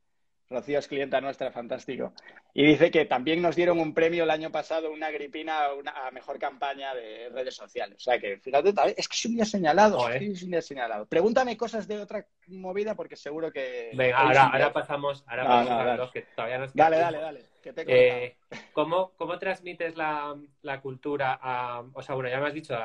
Rocío 0.52 0.80
es 0.80 0.88
clienta 0.88 1.22
nuestra, 1.22 1.52
fantástico. 1.52 2.14
Y 2.54 2.66
dice 2.66 2.92
que 2.92 3.06
también 3.06 3.42
nos 3.42 3.56
dieron 3.56 3.80
un 3.80 3.94
premio 3.94 4.26
el 4.26 4.30
año 4.30 4.52
pasado, 4.52 4.92
una 4.92 5.10
gripina 5.10 5.68
a, 5.96 6.12
mejor 6.12 6.38
campaña 6.38 6.94
de 6.94 7.30
redes 7.30 7.56
sociales. 7.56 7.96
O 7.98 8.00
sea 8.02 8.20
que, 8.20 8.38
fíjate, 8.38 8.74
es 8.98 9.08
que 9.08 9.16
es 9.16 9.26
un 9.26 9.36
día 9.36 9.46
señalado. 9.46 10.10
Es 10.10 10.44
un 10.44 10.52
día 10.52 10.62
señalado. 10.62 11.06
Pregúntame 11.06 11.56
cosas 11.56 11.88
de 11.88 12.00
otra 12.00 12.28
movida 12.48 12.96
porque 12.96 13.16
seguro 13.16 13.52
que. 13.52 13.92
Venga, 13.94 14.18
ahora, 14.18 14.74
pasamos, 14.74 15.24
ahora 15.26 15.48
pasamos 15.48 15.88
a 15.88 15.96
los 15.96 16.12
que 16.12 16.22
todavía 16.36 16.58
nos 16.58 16.74
Dale, 16.74 16.98
dale, 16.98 17.18
dale. 17.20 17.46
Eh, 17.64 18.38
¿cómo, 18.74 19.12
¿cómo, 19.16 19.40
transmites 19.40 19.96
la, 19.96 20.36
la, 20.64 20.82
cultura 20.82 21.40
a. 21.42 21.84
O 21.94 22.02
sea, 22.02 22.16
bueno, 22.16 22.30
ya 22.30 22.40
me 22.40 22.48
has 22.48 22.54
dicho. 22.54 22.78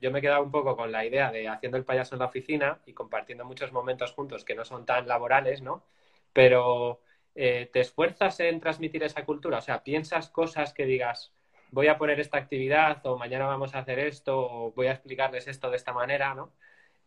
Yo 0.00 0.10
me 0.10 0.18
he 0.18 0.22
quedado 0.22 0.42
un 0.42 0.50
poco 0.50 0.76
con 0.76 0.90
la 0.90 1.04
idea 1.04 1.30
de 1.30 1.46
haciendo 1.46 1.76
el 1.76 1.84
payaso 1.84 2.14
en 2.14 2.20
la 2.20 2.26
oficina 2.26 2.80
y 2.86 2.94
compartiendo 2.94 3.44
muchos 3.44 3.70
momentos 3.70 4.12
juntos 4.12 4.44
que 4.44 4.54
no 4.54 4.64
son 4.64 4.86
tan 4.86 5.06
laborales, 5.06 5.60
¿no? 5.60 5.84
Pero 6.32 7.00
eh, 7.34 7.70
¿te 7.72 7.80
esfuerzas 7.80 8.40
en 8.40 8.60
transmitir 8.60 9.02
esa 9.02 9.24
cultura? 9.24 9.58
O 9.58 9.62
sea, 9.62 9.82
¿piensas 9.82 10.28
cosas 10.30 10.72
que 10.72 10.84
digas, 10.84 11.32
voy 11.70 11.88
a 11.88 11.98
poner 11.98 12.20
esta 12.20 12.38
actividad 12.38 13.04
o 13.06 13.16
mañana 13.16 13.46
vamos 13.46 13.74
a 13.74 13.80
hacer 13.80 13.98
esto 13.98 14.38
o 14.38 14.72
voy 14.72 14.88
a 14.88 14.92
explicarles 14.92 15.46
esto 15.46 15.70
de 15.70 15.76
esta 15.76 15.92
manera, 15.92 16.34
¿no? 16.34 16.52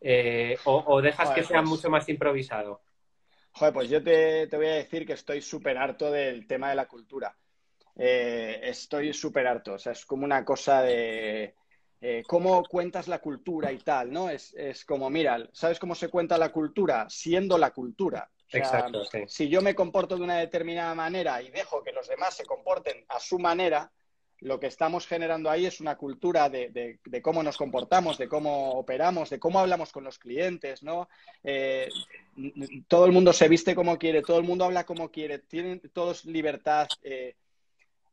Eh, 0.02 0.58
o, 0.66 1.02
dejas 1.02 1.30
que 1.32 1.44
sea 1.44 1.60
pues 1.60 1.70
mucho 1.70 1.90
más 1.90 2.10
improvisado? 2.10 2.82
Joder, 3.54 3.74
pues 3.74 3.90
yo 3.90 4.04
te, 4.04 4.48
voy 4.52 4.68
a 4.68 4.74
decir 4.74 5.06
que 5.06 5.14
estoy 5.14 5.42
súper 5.42 5.78
harto 5.78 6.12
del 6.12 6.46
tema 6.46 6.70
de 6.70 6.76
la 6.76 6.88
cultura. 6.88 7.34
Eh, 7.96 8.60
estoy 8.64 9.14
súper 9.14 9.48
harto. 9.48 9.74
O 9.74 9.78
sea, 9.78 9.94
es 9.94 10.06
como 10.06 10.26
una 10.26 10.44
cosa 10.44 10.82
de 10.82 11.56
cómo 12.28 12.64
cuentas 12.66 13.08
la 13.08 13.20
cultura 13.20 13.72
y 13.72 13.78
tal, 13.78 14.12
¿no? 14.12 14.30
Es, 14.30 14.54
es 14.56 14.84
como, 14.84 15.10
mira, 15.10 15.48
¿sabes 15.54 15.80
cómo 15.80 15.96
se 15.96 16.10
cuenta 16.10 16.38
la 16.38 16.52
cultura? 16.52 17.10
Siendo 17.10 17.58
la 17.58 17.72
cultura. 17.72 18.30
Exacto, 18.54 19.04
Si 19.28 19.50
yo 19.50 19.62
me 19.62 19.76
comporto 19.76 20.16
de 20.16 20.24
una 20.24 20.38
determinada 20.38 20.94
manera 20.96 21.42
y 21.42 21.50
dejo 21.50 21.84
que 21.84 21.92
los 21.92 22.08
demás 22.08 22.36
se 22.36 22.46
comporten 22.46 23.06
a 23.10 23.20
su 23.20 23.40
manera, 23.40 23.92
lo 24.40 24.60
que 24.60 24.68
estamos 24.68 25.08
generando 25.08 25.50
ahí 25.50 25.66
es 25.66 25.80
una 25.80 25.96
cultura 25.96 26.50
de, 26.50 27.00
cómo 27.22 27.44
nos 27.44 27.56
comportamos, 27.56 28.18
de 28.18 28.28
cómo 28.28 28.72
operamos, 28.72 29.30
de 29.30 29.40
cómo 29.40 29.60
hablamos 29.60 29.92
con 29.92 30.04
los 30.04 30.20
clientes, 30.20 30.84
¿no? 30.84 31.08
Eh, 31.44 31.90
todo 32.88 33.06
el 33.06 33.14
mundo 33.14 33.32
se 33.32 33.48
viste 33.48 33.74
como 33.74 33.98
quiere, 33.98 34.22
todo 34.22 34.38
el 34.40 34.44
mundo 34.44 34.66
habla 34.66 34.86
como 34.86 35.10
quiere, 35.10 35.40
tienen 35.40 35.82
todos 35.94 36.26
libertad. 36.26 36.88
Eh, 37.04 37.36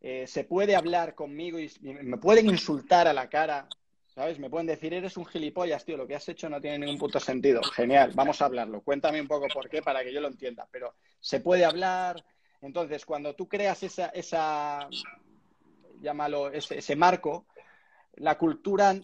eh, 0.03 0.27
se 0.27 0.45
puede 0.45 0.77
hablar 0.77 1.15
conmigo 1.15 1.59
y 1.59 1.71
me 1.83 2.17
pueden 2.17 2.49
insultar 2.49 3.07
a 3.09 3.13
la 3.13 3.29
cara 3.29 3.69
¿Sabes? 4.15 4.39
Me 4.39 4.51
pueden 4.51 4.67
decir, 4.67 4.93
eres 4.93 5.17
un 5.17 5.25
gilipollas, 5.25 5.85
tío, 5.85 5.97
lo 5.97 6.07
que 6.07 6.17
has 6.17 6.29
hecho 6.29 6.49
no 6.49 6.61
tiene 6.61 6.81
ningún 6.81 6.99
puto 6.99 7.21
sentido. 7.21 7.63
Genial, 7.63 8.13
vamos 8.15 8.43
a 8.43 8.47
hablarlo. 8.47 8.81
Cuéntame 8.83 9.21
un 9.21 9.29
poco 9.29 9.47
por 9.53 9.69
qué 9.69 9.83
para 9.83 10.03
que 10.03 10.13
yo 10.13 10.21
lo 10.21 10.29
entienda. 10.29 10.67
Pero 10.71 10.95
se 11.21 11.41
puede 11.41 11.65
hablar. 11.65 12.25
Entonces, 12.61 13.07
cuando 13.07 13.35
tú 13.35 13.49
creas 13.49 13.83
esa, 13.85 14.07
esa 14.09 14.89
llámalo, 16.01 16.51
ese, 16.51 16.97
marco, 16.97 17.47
la 18.15 18.37
cultura 18.37 18.97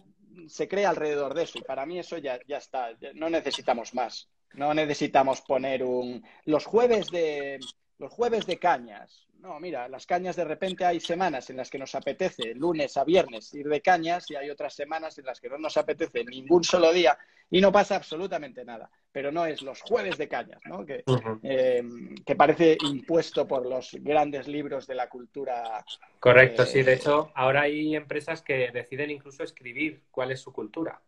se 0.47 0.67
crea 0.67 0.89
alrededor 0.89 1.33
de 1.33 1.43
eso. 1.43 1.57
Y 1.57 1.61
para 1.61 1.85
mí 1.85 1.99
eso 1.99 2.17
ya, 2.17 2.39
ya 2.47 2.57
está. 2.57 2.89
No 3.13 3.29
necesitamos 3.29 3.93
más. 3.93 4.29
No 4.53 4.73
necesitamos 4.73 5.41
poner 5.41 5.83
un... 5.83 6.23
Los 6.45 6.65
jueves 6.65 7.09
de... 7.09 7.59
Los 7.99 8.11
jueves 8.11 8.45
de 8.45 8.59
cañas, 8.59 9.27
no, 9.39 9.59
mira, 9.59 9.87
las 9.87 10.05
cañas 10.05 10.35
de 10.35 10.45
repente 10.45 10.85
hay 10.85 10.99
semanas 10.99 11.49
en 11.49 11.57
las 11.57 11.69
que 11.69 11.77
nos 11.77 11.93
apetece 11.95 12.53
lunes 12.55 12.97
a 12.97 13.03
viernes 13.03 13.53
ir 13.53 13.67
de 13.67 13.81
cañas 13.81 14.29
y 14.31 14.35
hay 14.35 14.49
otras 14.49 14.73
semanas 14.73 15.17
en 15.17 15.25
las 15.25 15.39
que 15.39 15.49
no 15.49 15.57
nos 15.57 15.77
apetece 15.77 16.23
ningún 16.23 16.63
solo 16.63 16.91
día 16.91 17.17
y 17.49 17.61
no 17.61 17.71
pasa 17.71 17.95
absolutamente 17.95 18.65
nada. 18.65 18.89
Pero 19.11 19.31
no 19.31 19.45
es 19.45 19.61
los 19.61 19.81
jueves 19.81 20.17
de 20.17 20.27
cañas, 20.27 20.61
¿no? 20.65 20.85
Que, 20.85 21.03
eh, 21.43 21.83
que 22.25 22.35
parece 22.35 22.77
impuesto 22.83 23.47
por 23.47 23.65
los 23.65 23.91
grandes 24.01 24.47
libros 24.47 24.85
de 24.85 24.95
la 24.95 25.07
cultura. 25.09 25.83
Correcto, 26.19 26.65
sí. 26.65 26.83
De 26.83 26.91
eh, 26.91 26.95
hecho, 26.95 27.31
ahora 27.35 27.61
hay 27.61 27.95
empresas 27.95 28.41
que 28.41 28.69
deciden 28.71 29.11
incluso 29.11 29.43
escribir 29.43 30.03
cuál 30.11 30.31
es 30.31 30.41
su 30.41 30.51
cultura. 30.51 31.01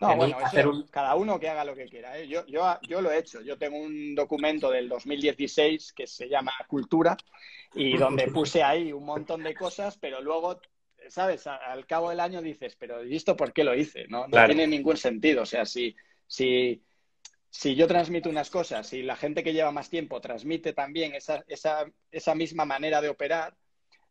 No, 0.00 0.16
bueno, 0.16 0.36
cada 0.90 1.16
uno 1.16 1.40
que 1.40 1.48
haga 1.48 1.64
lo 1.64 1.74
que 1.74 1.86
quiera. 1.86 2.18
¿eh? 2.18 2.28
Yo, 2.28 2.46
yo, 2.46 2.78
yo 2.82 3.00
lo 3.00 3.10
he 3.10 3.18
hecho. 3.18 3.40
Yo 3.40 3.58
tengo 3.58 3.78
un 3.78 4.14
documento 4.14 4.70
del 4.70 4.88
2016 4.88 5.92
que 5.92 6.06
se 6.06 6.28
llama 6.28 6.52
Cultura 6.68 7.16
y 7.74 7.96
donde 7.98 8.28
puse 8.28 8.62
ahí 8.62 8.92
un 8.92 9.04
montón 9.04 9.42
de 9.42 9.54
cosas, 9.54 9.98
pero 9.98 10.20
luego, 10.20 10.60
¿sabes? 11.08 11.46
Al 11.48 11.84
cabo 11.86 12.10
del 12.10 12.20
año 12.20 12.40
dices, 12.40 12.76
pero 12.76 13.04
¿y 13.04 13.16
esto 13.16 13.36
por 13.36 13.52
qué 13.52 13.64
lo 13.64 13.74
hice? 13.74 14.06
No, 14.08 14.28
no 14.28 14.46
tiene 14.46 14.66
ningún 14.68 14.96
sentido. 14.96 15.42
O 15.42 15.46
sea, 15.46 15.64
si, 15.64 15.96
si 16.26 16.80
si 17.50 17.74
yo 17.74 17.86
transmito 17.86 18.28
unas 18.28 18.50
cosas 18.50 18.92
y 18.92 19.02
la 19.02 19.16
gente 19.16 19.42
que 19.42 19.52
lleva 19.52 19.72
más 19.72 19.88
tiempo 19.88 20.20
transmite 20.20 20.72
también 20.72 21.14
esa, 21.14 21.44
esa, 21.48 21.86
esa 22.10 22.34
misma 22.34 22.64
manera 22.64 23.00
de 23.00 23.08
operar, 23.08 23.56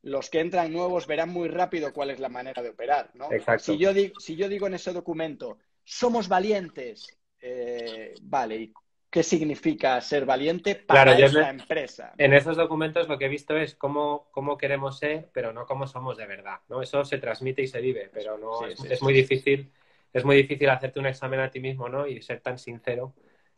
los 0.01 0.29
que 0.29 0.39
entran 0.39 0.71
nuevos 0.71 1.07
verán 1.07 1.29
muy 1.29 1.47
rápido 1.47 1.93
cuál 1.93 2.09
es 2.09 2.19
la 2.19 2.29
manera 2.29 2.61
de 2.61 2.69
operar, 2.69 3.11
¿no? 3.13 3.31
Exacto. 3.31 3.65
Si 3.65 3.77
yo, 3.77 3.93
digo, 3.93 4.19
si 4.19 4.35
yo 4.35 4.49
digo 4.49 4.67
en 4.67 4.73
ese 4.73 4.93
documento, 4.93 5.59
somos 5.87 6.27
valientes, 6.27 7.17
eh, 7.39 8.17
vale, 8.21 8.55
¿y 8.57 8.73
qué 9.09 9.23
significa 9.23 9.99
ser 10.01 10.25
valiente 10.25 10.75
para 10.75 11.05
Claro, 11.05 11.17
esta 11.17 11.49
me- 11.49 11.49
empresa? 11.49 12.13
En 12.17 12.33
esos 12.33 12.57
documentos 12.57 13.07
lo 13.09 13.17
que 13.19 13.25
he 13.25 13.29
visto 13.29 13.57
es 13.57 13.75
cómo, 13.75 14.29
cómo 14.31 14.57
queremos 14.57 14.99
ser, 14.99 15.29
pero 15.33 15.53
no 15.53 15.65
cómo 15.67 15.87
somos 15.87 16.17
de 16.17 16.27
verdad, 16.27 16.59
¿no? 16.69 16.81
Eso 16.81 17.05
se 17.05 17.17
transmite 17.19 17.61
y 17.63 17.67
se 17.67 17.81
vive, 17.81 18.09
pero 18.13 18.37
no 18.37 18.65
Sí, 18.65 18.65
es, 18.67 18.83
sí, 18.83 18.91
es 18.91 19.01
sí, 19.01 19.03
muy 19.03 19.13
difícil, 19.13 19.71
es 20.13 20.25
muy 20.25 20.37
difícil 20.37 20.69
hacerte 20.69 20.99
un 20.99 21.07
examen 21.07 21.41
a 21.41 21.51
ti 21.51 21.59
mismo, 21.61 21.89
¿no? 21.89 22.07
Y 22.07 22.21
ser 22.21 22.41
tan 22.41 22.59
sincero 22.59 23.15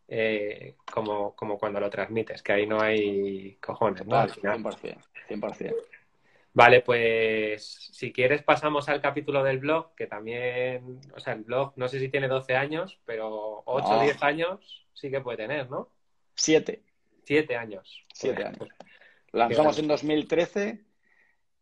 eh, 0.08 0.78
como, 0.94 1.36
como 1.36 1.58
cuando 1.60 1.80
lo 1.82 1.90
transmites, 1.90 2.44
que 2.44 2.54
ahí 2.54 2.68
no 2.68 2.82
hay 2.82 3.58
cojones, 3.58 4.08
¿no? 4.08 4.20
Al 4.20 4.32
final. 4.32 4.60
100%, 4.64 5.08
100%. 5.28 5.84
Vale, 6.54 6.82
pues 6.82 7.90
si 7.94 8.12
quieres 8.12 8.44
pasamos 8.44 8.90
al 8.90 9.02
capítulo 9.02 9.44
del 9.44 9.60
blog, 9.60 9.94
que 9.96 10.08
también, 10.08 11.00
o 11.16 11.20
sea, 11.20 11.34
el 11.34 11.44
blog 11.44 11.74
no 11.76 11.88
sé 11.88 12.00
si 12.00 12.10
tiene 12.10 12.28
12 12.28 12.56
años, 12.56 13.00
pero 13.06 13.62
8 13.66 13.88
o 13.88 13.94
No. 13.96 14.02
10 14.02 14.24
años 14.24 14.88
sí 14.94 15.12
que 15.12 15.22
puede 15.22 15.38
tener, 15.38 15.70
¿no? 15.70 15.90
Siete, 16.36 16.84
7 17.24 17.56
años. 17.56 18.06
siete 18.14 18.44
Pues, 18.44 18.48
años. 18.48 18.68
Lanzamos 19.32 19.78
en 19.80 19.88
2013. 19.88 20.84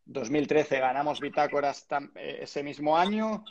2013 0.06 0.80
ganamos 0.80 1.20
Bitácoras 1.20 1.86
eh, 2.14 2.38
ese 2.42 2.62
mismo 2.62 2.96
año. 2.96 3.44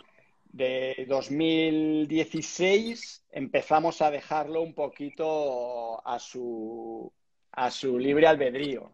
De 0.46 1.06
2016 1.08 3.26
empezamos 3.32 4.02
a 4.02 4.10
dejarlo 4.10 4.62
un 4.62 4.74
poquito 4.74 6.02
a 6.08 6.18
su, 6.20 7.12
a 7.52 7.70
su 7.70 8.00
libre 8.00 8.28
albedrío. 8.28 8.94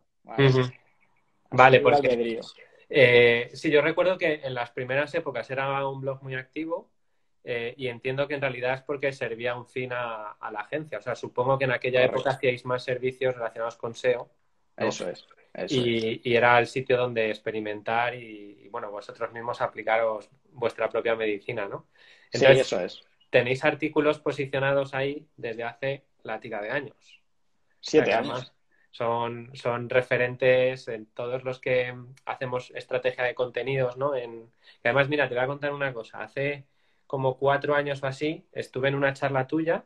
Vale, 1.54 1.78
albedrío. 1.78 2.42
eh, 2.90 3.50
sí, 3.54 3.72
yo 3.72 3.82
recuerdo 3.82 4.18
que 4.18 4.42
en 4.44 4.54
las 4.54 4.72
primeras 4.72 5.14
épocas 5.16 5.50
era 5.50 5.88
un 5.88 6.02
blog 6.02 6.22
muy 6.24 6.36
activo 6.36 6.90
eh, 7.44 7.74
y 7.78 7.88
entiendo 7.88 8.28
que 8.28 8.36
en 8.36 8.42
realidad 8.42 8.74
es 8.76 8.82
porque 8.82 9.12
servía 9.14 9.56
un 9.56 9.68
fin 9.68 9.92
a, 9.94 10.32
a 10.32 10.52
la 10.52 10.62
agencia. 10.62 10.98
O 10.98 11.02
sea, 11.02 11.16
supongo 11.16 11.58
que 11.58 11.66
en 11.66 11.72
aquella 11.72 12.00
Correcto. 12.00 12.18
época 12.18 12.32
hacíais 12.32 12.66
más 12.66 12.84
servicios 12.84 13.36
relacionados 13.36 13.78
con 13.78 13.94
SEO 13.96 14.32
¿no? 14.78 14.88
Eso 14.90 15.10
es. 15.10 15.28
Eso 15.54 15.82
es. 15.82 16.22
y, 16.24 16.36
era 16.36 16.58
el 16.60 16.68
sitio 16.68 16.98
donde 16.98 17.30
experimentar 17.30 18.16
y, 18.16 18.60
y, 18.64 18.70
bueno, 18.70 18.90
vosotros 18.92 19.32
mismos 19.32 19.62
aplicaros 19.62 20.30
vuestra 20.52 20.90
propia 20.90 21.16
medicina, 21.16 21.68
¿no? 21.68 21.88
Sí, 22.32 22.46
Entonces, 22.46 22.66
eso 22.68 22.80
es. 22.82 23.04
tenéis 23.30 23.64
artículos 23.64 24.20
posicionados 24.20 24.94
ahí 24.94 25.28
desde 25.38 25.64
hace 25.64 26.06
la 26.24 26.40
tira 26.40 26.62
de 26.62 26.72
años. 26.72 27.22
Siete 27.80 28.16
O 28.16 28.24
sea, 28.24 28.24
que 28.24 28.30
años. 28.30 28.54
Son, 28.94 29.50
son 29.56 29.90
referentes 29.90 30.88
en 30.88 31.08
todos 31.08 31.44
los 31.44 31.60
que 31.60 31.96
hacemos 32.26 32.72
estrategia 32.76 33.24
de 33.24 33.34
contenidos, 33.34 33.98
¿no? 33.98 34.16
En, 34.16 34.52
además, 34.84 35.10
mira, 35.10 35.28
te 35.28 35.34
voy 35.34 35.44
a 35.44 35.48
contar 35.48 35.74
una 35.74 35.92
cosa. 35.92 36.22
Hace 36.22 36.64
como 37.08 37.36
cuatro 37.38 37.74
años 37.74 38.04
o 38.04 38.06
así 38.06 38.46
estuve 38.52 38.90
en 38.90 38.96
una 38.96 39.12
charla 39.14 39.48
tuya 39.48 39.84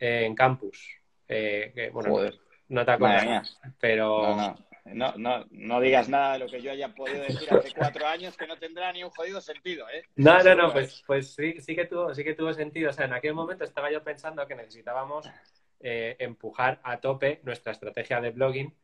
eh, 0.00 0.24
en 0.26 0.34
campus. 0.34 0.98
Eh, 1.28 1.70
que, 1.72 1.90
bueno, 1.90 2.10
Joder. 2.10 2.34
no 2.68 2.84
te 2.84 2.90
acuerdas, 2.90 3.60
pero 3.78 4.22
No, 4.22 4.36
no. 4.36 4.68
No, 4.94 5.12
no, 5.16 5.44
no 5.50 5.80
digas 5.80 6.08
nada 6.08 6.32
de 6.32 6.38
lo 6.40 6.46
que 6.46 6.62
yo 6.62 6.70
haya 6.70 6.88
podido 6.94 7.22
decir 7.22 7.46
hace 7.52 7.72
cuatro 7.76 8.06
años 8.06 8.36
que 8.38 8.46
no 8.46 8.56
tendrá 8.56 8.90
ni 8.90 9.04
un 9.04 9.10
jodido 9.10 9.38
sentido, 9.40 9.86
¿eh? 9.90 10.02
No, 10.16 10.42
no, 10.42 10.54
no, 10.54 10.72
pues, 10.72 11.04
pues 11.06 11.34
sí, 11.34 11.60
sí 11.60 11.76
que 11.76 11.84
tuvo, 11.84 12.14
sí 12.14 12.24
que 12.24 12.34
tuvo 12.34 12.52
sentido. 12.54 12.88
O 12.88 12.92
sea, 12.92 13.04
en 13.04 13.12
aquel 13.12 13.34
momento 13.34 13.64
estaba 13.64 13.92
yo 13.92 14.02
pensando 14.02 14.46
que 14.46 14.54
necesitábamos 14.54 15.30
eh, 15.80 16.16
empujar 16.20 16.80
a 16.84 17.00
tope 17.00 17.40
nuestra 17.44 17.72
estrategia 17.72 18.20
de 18.20 18.30
blogging 18.30 18.74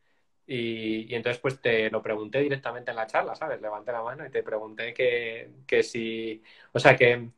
y, 0.47 1.11
y 1.13 1.15
entonces 1.15 1.41
pues 1.41 1.61
te 1.61 1.91
lo 1.91 2.03
pregunté 2.03 2.41
directamente 2.41 2.91
en 2.91 2.97
la 2.97 3.07
charla, 3.07 3.35
¿sabes? 3.35 3.61
Levanté 3.61 3.93
la 3.93 4.03
mano 4.03 4.27
y 4.27 4.31
te 4.31 4.43
pregunté 4.43 4.93
que, 4.95 5.51
que 5.67 5.83
si, 5.83 6.43
o 6.73 6.79
sea, 6.79 6.97
que, 6.97 7.31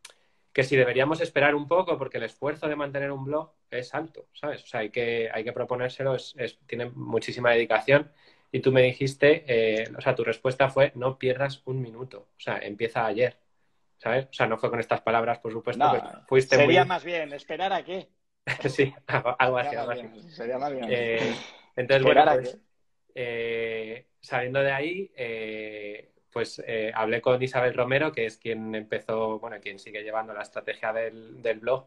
que 0.53 0.65
si 0.65 0.77
deberíamos 0.77 1.21
esperar 1.21 1.55
un 1.55 1.69
poco 1.69 1.99
porque 1.99 2.19
el 2.19 2.25
esfuerzo 2.25 2.69
de 2.69 2.77
mantener 2.77 3.13
un 3.13 3.25
blog 3.25 3.53
es 3.71 3.95
alto, 3.95 4.29
¿sabes? 4.33 4.63
O 4.65 4.67
sea, 4.67 4.81
hay 4.81 4.91
que, 4.91 5.31
hay 5.33 5.45
que 5.45 5.53
proponérselo, 5.53 6.15
es, 6.15 6.35
es- 6.39 6.59
tiene 6.67 6.87
muchísima 6.91 7.51
dedicación. 7.53 8.11
Y 8.53 8.61
tú 8.61 8.73
me 8.73 8.83
dijiste, 8.83 9.45
eh, 9.83 9.93
o 9.97 10.01
sea, 10.01 10.15
tu 10.15 10.25
respuesta 10.25 10.69
fue, 10.71 10.93
no 10.95 11.19
pierdas 11.19 11.63
un 11.67 11.81
minuto, 11.83 12.29
o 12.37 12.41
sea, 12.41 12.59
empieza 12.59 13.05
ayer, 13.07 13.39
¿sabes? 13.99 14.27
O 14.27 14.33
sea, 14.35 14.47
no 14.49 14.59
fue 14.59 14.71
con 14.71 14.81
estas 14.81 15.03
palabras, 15.03 15.39
por 15.41 15.53
supuesto, 15.53 15.91
No, 15.91 15.91
pero 15.91 16.09
fuiste 16.27 16.59
sería 16.59 16.85
muy... 16.85 16.85
más 16.85 17.05
bien, 17.05 17.33
¿esperar 17.33 17.73
a 17.73 17.85
qué? 17.85 18.09
sí, 18.69 18.95
algo, 19.07 19.59
así, 19.59 19.77
algo 19.77 19.93
así. 19.93 20.31
sería 20.31 20.59
más 20.59 20.73
bien. 20.73 20.87
Eh, 20.89 21.35
entonces, 21.77 22.05
bueno, 22.05 22.25
pues, 22.25 22.59
eh, 23.15 24.07
saliendo 24.21 24.61
de 24.61 24.73
ahí, 24.73 25.11
eh, 25.17 26.11
pues 26.31 26.63
eh, 26.67 26.93
hablé 26.95 27.21
con 27.21 27.43
Isabel 27.43 27.75
Romero, 27.75 28.13
que 28.13 28.27
es 28.27 28.37
quien 28.37 28.75
empezó, 28.75 29.39
bueno, 29.39 29.57
quien 29.61 29.79
sigue 29.79 30.03
llevando 30.03 30.33
la 30.35 30.43
estrategia 30.43 30.93
del, 30.93 31.43
del 31.43 31.61
blog 31.61 31.87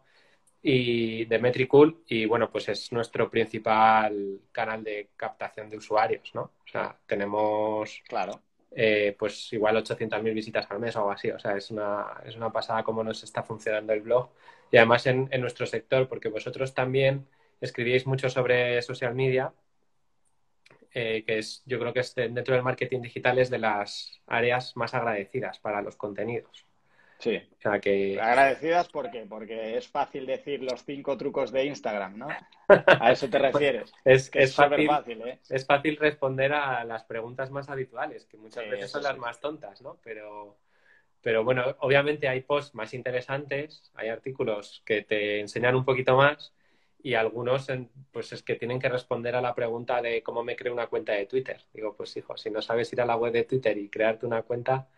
y 0.61 1.25
de 1.25 1.39
Metricool, 1.39 2.03
y 2.07 2.25
bueno, 2.25 2.49
pues 2.51 2.67
es 2.69 2.91
nuestro 2.91 3.29
principal 3.29 4.41
canal 4.51 4.83
de 4.83 5.09
captación 5.15 5.69
de 5.69 5.77
usuarios, 5.77 6.31
¿no? 6.33 6.41
O 6.41 6.67
sea, 6.67 6.97
tenemos 7.05 8.01
Claro. 8.07 8.41
Eh, 8.71 9.15
pues 9.17 9.51
igual 9.53 9.77
800.000 9.77 10.33
visitas 10.33 10.67
al 10.69 10.79
mes 10.79 10.95
o 10.95 10.99
algo 10.99 11.11
así. 11.11 11.31
O 11.31 11.39
sea, 11.39 11.55
es 11.57 11.71
una, 11.71 12.05
es 12.25 12.35
una 12.35 12.51
pasada 12.51 12.83
cómo 12.83 13.03
nos 13.03 13.23
está 13.23 13.43
funcionando 13.43 13.93
el 13.93 14.01
blog. 14.01 14.29
Y 14.71 14.77
además 14.77 15.05
en, 15.07 15.27
en 15.31 15.41
nuestro 15.41 15.65
sector, 15.65 16.07
porque 16.07 16.29
vosotros 16.29 16.73
también 16.73 17.27
escribíais 17.61 18.05
mucho 18.07 18.29
sobre 18.29 18.81
social 18.81 19.15
media, 19.15 19.53
eh, 20.93 21.23
que 21.25 21.39
es, 21.39 21.63
yo 21.65 21.79
creo 21.79 21.93
que 21.93 21.99
es 22.01 22.15
de- 22.15 22.29
dentro 22.29 22.53
del 22.55 22.63
marketing 22.63 23.01
digital 23.01 23.39
es 23.39 23.49
de 23.49 23.59
las 23.59 24.21
áreas 24.27 24.75
más 24.75 24.93
agradecidas 24.93 25.59
para 25.59 25.81
los 25.81 25.95
contenidos. 25.95 26.65
Sí. 27.19 27.41
O 27.57 27.61
sea, 27.61 27.79
que 27.79 28.19
Agradecidas, 28.21 28.89
¿por 28.89 29.09
qué? 29.11 29.25
Porque 29.25 29.77
es 29.77 29.87
fácil 29.87 30.25
decir 30.25 30.61
los 30.63 30.83
cinco 30.85 31.17
trucos 31.17 31.51
de 31.51 31.65
Instagram, 31.65 32.17
¿no? 32.17 32.27
A 32.99 33.11
eso 33.11 33.29
te 33.29 33.39
refieres. 33.39 33.97
es, 34.03 34.29
Que 34.29 34.43
es 34.43 34.49
es 34.49 34.53
súper 34.53 34.81
fácil, 34.85 34.87
fácil, 34.87 35.21
¿eh? 35.27 35.39
es 35.49 35.65
fácil 35.65 35.97
responder 35.97 36.53
a 36.53 36.83
las 36.85 37.03
preguntas 37.05 37.51
más 37.51 37.69
habituales, 37.69 38.25
que 38.25 38.37
muchas 38.37 38.63
Sí, 38.63 38.69
veces 38.69 38.91
son 38.91 39.03
las 39.03 39.13
sí. 39.15 39.19
más 39.19 39.39
tontas, 39.39 39.81
¿no? 39.81 39.99
Pero, 40.03 40.57
pero 41.21 41.43
bueno, 41.43 41.63
obviamente 41.79 42.27
hay 42.29 42.41
posts 42.41 42.75
más 42.75 42.93
interesantes, 42.93 43.91
hay 43.95 44.09
artículos 44.09 44.81
que 44.85 45.03
te 45.03 45.39
enseñan 45.41 45.75
un 45.75 45.85
poquito 45.85 46.15
más 46.17 46.53
y 47.03 47.15
algunos, 47.15 47.67
pues 48.11 48.33
es 48.33 48.43
que 48.43 48.55
tienen 48.55 48.79
que 48.79 48.89
responder 48.89 49.35
a 49.35 49.41
la 49.41 49.55
pregunta 49.55 50.01
de 50.01 50.23
cómo 50.23 50.43
me 50.43 50.55
creo 50.55 50.73
una 50.73 50.87
cuenta 50.87 51.13
de 51.13 51.25
Twitter. 51.27 51.61
Digo, 51.73 51.95
pues 51.95 52.15
hijo, 52.17 52.37
si 52.37 52.51
no 52.51 52.61
sabes 52.61 52.91
ir 52.93 53.01
a 53.01 53.05
la 53.05 53.17
web 53.17 53.33
de 53.33 53.43
Twitter 53.45 53.77
y 53.77 53.89
crearte 53.89 54.25
una 54.25 54.43
cuenta, 54.43 54.89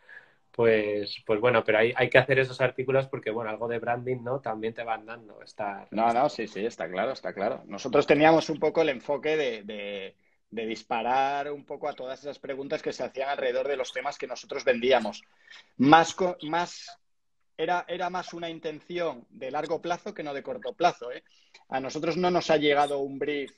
pues, 0.51 1.15
pues 1.25 1.39
bueno, 1.39 1.63
pero 1.63 1.79
hay, 1.79 1.93
hay 1.95 2.09
que 2.09 2.17
hacer 2.17 2.39
esos 2.39 2.59
artículos 2.61 3.07
porque, 3.07 3.31
bueno, 3.31 3.49
algo 3.49 3.67
de 3.67 3.79
branding, 3.79 4.21
¿no? 4.23 4.39
También 4.41 4.73
te 4.73 4.83
van 4.83 5.05
dando 5.05 5.41
estar... 5.41 5.87
No, 5.91 6.11
no, 6.13 6.29
sí, 6.29 6.47
sí, 6.47 6.65
está 6.65 6.89
claro, 6.89 7.13
está 7.13 7.33
claro. 7.33 7.63
Nosotros 7.65 8.05
teníamos 8.05 8.49
un 8.49 8.59
poco 8.59 8.81
el 8.81 8.89
enfoque 8.89 9.37
de, 9.37 9.63
de- 9.63 10.15
disparar 10.65 11.49
un 11.51 11.65
poco 11.65 11.87
a 11.87 11.93
todas 11.93 12.19
esas 12.19 12.37
preguntas 12.37 12.81
que 12.81 12.91
se 12.91 13.03
hacían 13.03 13.29
alrededor 13.29 13.67
de 13.69 13.77
los 13.77 13.93
temas 13.93 14.17
que 14.17 14.27
nosotros 14.27 14.65
vendíamos. 14.65 15.23
Más, 15.77 16.15
más 16.43 16.99
era, 17.57 17.85
era 17.87 18.09
más 18.09 18.33
una 18.33 18.49
intención 18.49 19.25
de 19.29 19.51
largo 19.51 19.81
plazo 19.81 20.13
que 20.13 20.23
no 20.23 20.33
de 20.33 20.43
corto 20.43 20.73
plazo. 20.73 21.11
¿eh? 21.11 21.23
A 21.69 21.79
nosotros 21.79 22.17
no 22.17 22.29
nos 22.29 22.49
ha 22.49 22.57
llegado 22.57 22.99
un 22.99 23.17
brief 23.17 23.51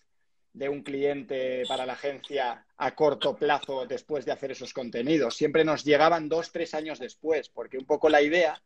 de 0.54 0.70
un 0.70 0.84
cliente 0.84 1.64
para 1.68 1.86
la 1.86 1.94
agencia 1.94 2.66
a 2.78 2.96
corto 2.96 3.36
plazo 3.36 3.86
después 3.88 4.24
de 4.24 4.32
hacer 4.32 4.52
esos 4.52 4.72
contenidos. 4.74 5.36
Siempre 5.36 5.66
nos 5.66 5.84
llegaban 5.84 6.30
dos, 6.30 6.52
tres 6.52 6.74
años 6.76 7.00
después, 7.00 7.50
porque 7.50 7.78
un 7.78 7.86
poco 7.86 8.08
la 8.08 8.22
idea, 8.22 8.62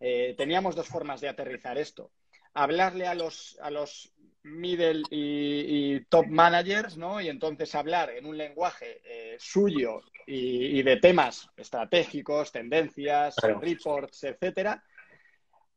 eh, 0.00 0.34
teníamos 0.36 0.74
dos 0.74 0.88
formas 0.88 1.20
de 1.20 1.28
aterrizar 1.28 1.78
esto. 1.78 2.10
Hablarle 2.54 3.06
a 3.06 3.14
los, 3.14 3.56
a 3.62 3.70
los 3.70 4.12
middle 4.42 5.02
y, 5.10 5.94
y 5.94 6.04
top 6.06 6.26
managers, 6.26 6.96
¿no? 6.96 7.20
Y 7.20 7.28
entonces 7.28 7.74
hablar 7.74 8.10
en 8.10 8.26
un 8.26 8.36
lenguaje 8.36 9.00
eh, 9.04 9.36
suyo 9.38 10.02
y, 10.26 10.78
y 10.78 10.82
de 10.82 10.96
temas 10.96 11.48
estratégicos, 11.56 12.50
tendencias, 12.50 13.36
Claro. 13.36 13.60
reports, 13.60 14.24
etcétera, 14.24 14.82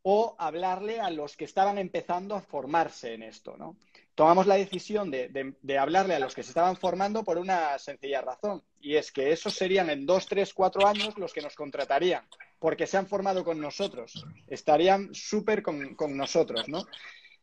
o 0.02 0.36
hablarle 0.40 1.00
a 1.00 1.10
los 1.10 1.38
que 1.38 1.46
estaban 1.46 1.78
empezando 1.78 2.36
a 2.36 2.42
formarse 2.42 3.14
en 3.14 3.24
esto, 3.24 3.56
¿no? 3.58 3.78
Tomamos 4.16 4.46
la 4.46 4.56
decisión 4.56 5.10
de, 5.10 5.30
de- 5.30 5.56
de 5.62 5.78
hablarle 5.78 6.14
a 6.16 6.20
los 6.20 6.36
que 6.36 6.44
se 6.44 6.50
estaban 6.52 6.78
formando 6.78 7.24
por 7.24 7.38
una 7.38 7.78
sencilla 7.80 8.22
razón, 8.22 8.64
y 8.80 8.96
es 8.96 9.12
que 9.12 9.32
esos 9.32 9.54
serían 9.56 9.90
en 9.90 10.06
dos, 10.06 10.28
tres, 10.28 10.54
cuatro 10.54 10.86
años 10.86 11.18
los 11.18 11.34
que 11.34 11.42
nos 11.42 11.56
contratarían, 11.56 12.28
porque 12.60 12.86
se 12.86 12.98
han 12.98 13.08
formado 13.08 13.44
con 13.44 13.60
nosotros, 13.60 14.26
estarían 14.48 15.14
súper 15.16 15.64
con, 15.64 15.96
con 15.96 16.16
nosotros, 16.16 16.70
¿no? 16.70 16.86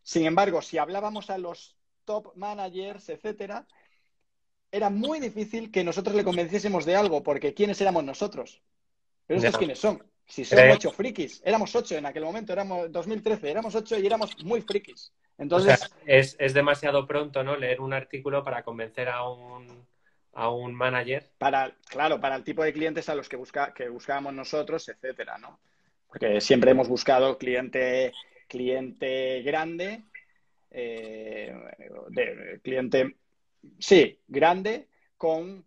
Sin 0.03 0.25
embargo, 0.27 0.63
si 0.63 0.79
hablábamos 0.79 1.29
a 1.29 1.39
los 1.39 1.77
top 2.05 2.35
managers, 2.37 3.09
etcétera, 3.09 3.67
era 4.73 4.89
muy 4.91 5.19
difícil 5.19 5.73
que 5.73 5.83
nosotros 5.83 6.15
le 6.15 6.23
convenciésemos 6.25 6.85
de 6.85 6.95
algo, 6.95 7.23
porque 7.25 7.53
¿quiénes 7.55 7.81
éramos 7.81 8.05
nosotros? 8.05 8.63
Pero 9.27 9.39
estos 9.39 9.59
quiénes 9.59 9.79
son, 9.81 10.03
Si 10.31 10.45
son 10.45 10.71
ocho 10.71 10.93
frikis, 10.93 11.43
éramos 11.45 11.75
ocho 11.75 11.97
en 11.97 12.07
aquel 12.07 12.23
momento, 12.23 12.53
éramos 12.53 12.91
2013, 12.93 13.51
éramos 13.51 13.75
ocho 13.75 13.99
y 13.99 14.07
éramos 14.07 14.31
muy 14.45 14.63
frikis. 14.63 15.13
Entonces, 15.37 15.91
es, 16.07 16.55
demasiado 16.55 17.05
pronto, 17.05 17.43
¿no? 17.43 17.57
Leer 17.57 17.81
un 17.81 17.93
artículo 17.93 18.45
para 18.45 18.63
convencer 18.63 19.09
a 19.09 19.29
un, 19.29 19.87
a 20.35 20.49
un 20.51 20.73
manager. 20.73 21.29
Para, 21.37 21.75
claro, 21.89 22.21
para 22.21 22.37
el 22.37 22.45
tipo 22.45 22.63
de 22.63 22.73
clientes 22.73 23.09
a 23.09 23.17
los 23.17 23.29
que, 23.29 23.37
busca, 23.37 23.75
que 23.75 23.89
buscábamos 23.89 24.33
nosotros, 24.33 24.89
etcétera, 24.89 25.37
¿no? 25.39 25.59
Porque 26.07 26.41
siempre 26.41 26.71
hemos 26.71 26.89
buscado 26.89 27.37
cliente, 27.37 28.13
cliente 28.47 29.43
grande, 29.43 30.05
eh, 30.71 31.53
de, 32.11 32.61
cliente, 32.63 33.17
sí, 33.81 34.21
grande, 34.29 34.89
con 35.17 35.65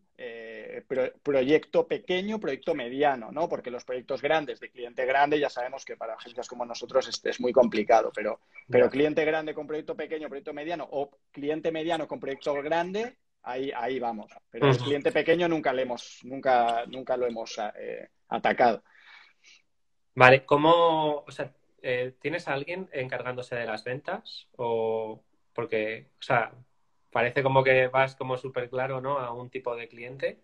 eh, 0.73 1.11
proyecto 1.21 1.87
pequeño, 1.87 2.39
proyecto 2.39 2.73
mediano, 2.73 3.31
¿no? 3.31 3.47
Porque 3.47 3.69
los 3.69 3.85
proyectos 3.85 4.21
grandes 4.21 4.59
de 4.59 4.71
cliente 4.71 5.05
grande 5.05 5.39
ya 5.39 5.49
sabemos 5.49 5.85
que 5.85 5.95
para 5.95 6.15
agencias 6.15 6.47
como 6.47 6.65
nosotros 6.65 7.07
es, 7.07 7.23
es 7.23 7.39
muy 7.39 7.53
complicado, 7.53 8.11
pero, 8.13 8.39
pero 8.67 8.89
cliente 8.89 9.23
grande 9.23 9.53
con 9.53 9.67
proyecto 9.67 9.95
pequeño, 9.95 10.29
proyecto 10.29 10.53
mediano 10.53 10.87
o 10.89 11.11
cliente 11.31 11.71
mediano 11.71 12.07
con 12.07 12.19
proyecto 12.19 12.53
grande, 12.55 13.17
ahí, 13.43 13.71
ahí 13.75 13.99
vamos. 13.99 14.31
Pero 14.49 14.69
el 14.69 14.77
cliente 14.77 15.11
pequeño 15.11 15.47
nunca, 15.47 15.71
le 15.73 15.83
hemos, 15.83 16.21
nunca, 16.23 16.85
nunca 16.87 17.17
lo 17.17 17.27
hemos 17.27 17.59
eh, 17.77 18.09
atacado. 18.29 18.83
Vale, 20.15 20.43
¿cómo, 20.43 21.23
o 21.27 21.31
sea, 21.31 21.53
eh, 21.83 22.15
¿tienes 22.19 22.47
a 22.47 22.53
alguien 22.53 22.89
encargándose 22.91 23.55
de 23.55 23.65
las 23.65 23.83
ventas? 23.83 24.47
O 24.55 25.23
porque, 25.53 26.07
o 26.19 26.23
sea, 26.23 26.51
parece 27.11 27.43
como 27.43 27.63
que 27.63 27.87
vas 27.89 28.15
como 28.15 28.37
súper 28.37 28.69
claro, 28.69 29.01
¿no? 29.01 29.19
A 29.19 29.31
un 29.33 29.49
tipo 29.49 29.75
de 29.75 29.87
cliente. 29.87 30.39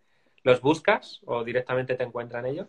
¿Los 0.49 0.61
buscas 0.61 1.21
o 1.27 1.43
directamente 1.43 1.93
te 1.93 2.01
encuentran 2.01 2.43
ellos? 2.47 2.67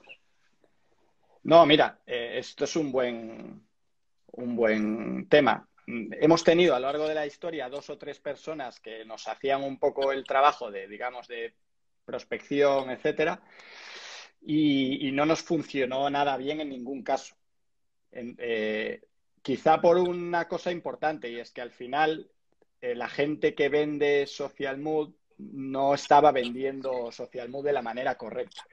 No, 1.45 1.65
mira, 1.65 1.99
eh, 2.07 2.35
esto 2.37 2.65
es 2.65 2.77
un 2.77 2.93
buen, 2.93 3.67
un 4.33 4.55
buen 4.55 5.27
tema. 5.31 5.67
Hemos 5.87 6.45
tenido 6.45 6.75
a 6.75 6.79
lo 6.79 6.89
largo 6.89 7.09
de 7.09 7.15
la 7.15 7.25
historia 7.25 7.71
dos 7.71 7.89
o 7.89 7.97
tres 7.97 8.21
personas 8.21 8.81
que 8.81 9.07
nos 9.07 9.27
hacían 9.27 9.63
un 9.63 9.79
poco 9.79 10.13
el 10.13 10.25
trabajo 10.25 10.71
de, 10.71 10.89
digamos, 10.89 11.27
de 11.27 11.55
prospección, 12.05 12.91
etcétera, 12.91 13.41
y, 14.43 15.11
no 15.13 15.25
nos 15.25 15.41
funcionó 15.41 16.11
nada 16.11 16.37
bien 16.37 16.61
en 16.61 16.69
ningún 16.69 17.03
caso. 17.03 17.35
Eh, 18.13 19.01
quizá 19.41 19.81
por 19.81 19.97
una 19.97 20.47
cosa 20.49 20.71
importante, 20.71 21.31
y 21.31 21.41
es 21.41 21.51
que 21.51 21.63
al 21.63 21.71
final 21.71 22.31
eh, 22.83 22.95
la 22.95 23.09
gente 23.09 23.55
que 23.55 23.71
vende 23.71 24.27
Social 24.27 24.77
Mood 24.77 25.15
no 25.53 25.95
estaba 25.95 26.33
vendiendo 26.33 27.11
Social 27.13 27.49
Mood 27.49 27.65
de 27.65 27.73
la 27.73 27.83
manera 27.83 28.17
correcta. 28.17 28.65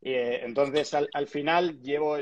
Eh, 0.00 0.40
entonces, 0.44 0.94
al, 0.94 1.28
final 1.28 1.80
llevo, 1.80 2.18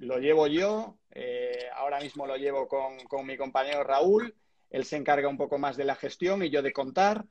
lo 0.00 0.18
llevo 0.18 0.46
yo, 0.46 0.98
eh, 1.10 1.66
ahora 1.74 2.00
mismo 2.00 2.26
lo 2.26 2.36
llevo 2.36 2.68
con, 2.68 3.26
mi 3.26 3.36
compañero 3.36 3.82
Raúl, 3.82 4.34
él 4.70 4.84
se 4.84 4.96
encarga 4.96 5.28
un 5.28 5.36
poco 5.36 5.58
más 5.58 5.76
de 5.76 5.84
la 5.84 5.96
gestión 5.96 6.42
y 6.42 6.50
yo 6.50 6.62
de 6.62 6.72
contar. 6.72 7.24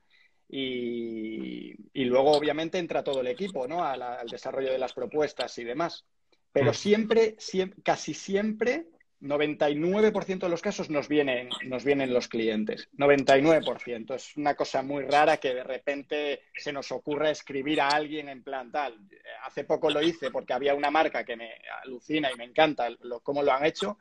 Y, 0.50 1.74
luego, 1.94 2.32
obviamente, 2.32 2.78
entra 2.78 3.04
todo 3.04 3.20
el 3.20 3.26
equipo, 3.26 3.68
¿no? 3.68 3.84
al 3.84 4.26
desarrollo 4.28 4.72
de 4.72 4.78
las 4.78 4.94
propuestas 4.94 5.56
y 5.58 5.64
demás. 5.64 6.06
Pero 6.52 6.70
mm. 6.70 6.74
siempre, 6.74 7.36
siempre 7.38 7.82
casi 7.82 8.14
siempre 8.14 8.86
99% 9.20 10.38
de 10.38 10.48
los 10.48 10.62
casos 10.62 10.90
nos 10.90 11.08
vienen, 11.08 11.48
nos 11.64 11.84
vienen 11.84 12.12
los 12.12 12.28
clientes. 12.28 12.88
99%. 12.96 14.14
Es 14.14 14.36
una 14.36 14.54
cosa 14.54 14.82
muy 14.82 15.04
rara 15.04 15.38
que 15.38 15.54
de 15.54 15.64
repente 15.64 16.42
se 16.54 16.72
nos 16.72 16.92
ocurra 16.92 17.30
escribir 17.30 17.80
a 17.80 17.88
alguien 17.88 18.28
en 18.28 18.42
plan 18.42 18.70
tal. 18.70 18.98
Hace 19.44 19.64
poco 19.64 19.90
lo 19.90 20.02
hice 20.02 20.30
porque 20.30 20.52
había 20.52 20.74
una 20.74 20.90
marca 20.90 21.24
que 21.24 21.36
me 21.36 21.50
alucina 21.82 22.30
y 22.32 22.36
me 22.36 22.44
encanta 22.44 22.88
cómo 23.22 23.42
lo 23.42 23.52
han 23.52 23.66
hecho. 23.66 23.98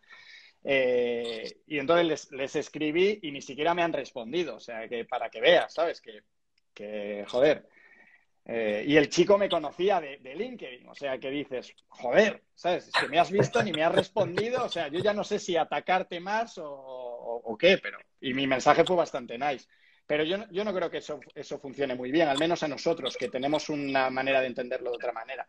Eh, 0.63 1.61
y 1.67 1.79
entonces 1.79 2.31
les, 2.31 2.55
escribí 2.55 3.19
y 3.21 3.31
ni 3.31 3.41
siquiera 3.41 3.73
me 3.73 3.81
han 3.81 3.93
respondido. 3.93 4.55
O 4.55 4.59
sea, 4.59 4.87
que 4.87 5.05
para 5.05 5.29
que 5.29 5.41
veas, 5.41 5.73
¿sabes? 5.73 6.01
Que 6.73 7.25
joder. 7.27 7.67
Eh, 8.49 8.85
y 8.87 8.95
el 8.95 9.09
chico 9.09 9.37
me 9.37 9.49
conocía 9.49 9.99
de, 9.99 10.17
LinkedIn, 10.35 10.87
o 10.87 10.95
sea 10.95 11.17
que 11.17 11.29
dices, 11.29 11.73
joder, 11.89 12.43
¿sabes? 12.55 12.87
Es 12.87 12.93
que 12.93 13.09
me 13.09 13.19
has 13.19 13.29
visto 13.29 13.61
ni 13.61 13.73
me 13.73 13.83
has 13.83 13.93
respondido, 13.93 14.63
o 14.63 14.69
sea, 14.69 14.87
yo 14.87 14.99
ya 14.99 15.13
no 15.13 15.25
sé 15.25 15.37
si 15.37 15.57
atacarte 15.57 16.21
más 16.21 16.57
o, 16.57 17.57
qué, 17.59 17.77
pero. 17.77 17.97
Y 18.21 18.33
mi 18.33 18.47
mensaje 18.47 18.85
fue 18.85 18.95
bastante 18.95 19.37
nice. 19.37 19.67
Pero 20.05 20.23
yo, 20.23 20.37
yo 20.51 20.63
no 20.63 20.73
creo 20.73 20.89
que 20.89 20.99
eso, 20.99 21.19
eso 21.35 21.59
funcione 21.59 21.93
muy 21.93 22.09
bien, 22.09 22.29
al 22.29 22.39
menos 22.39 22.63
a 22.63 22.69
nosotros, 22.69 23.17
que 23.17 23.27
tenemos 23.27 23.67
una 23.67 24.09
manera 24.09 24.39
de 24.39 24.47
entenderlo 24.47 24.91
de 24.91 24.95
otra 24.95 25.11
manera. 25.11 25.45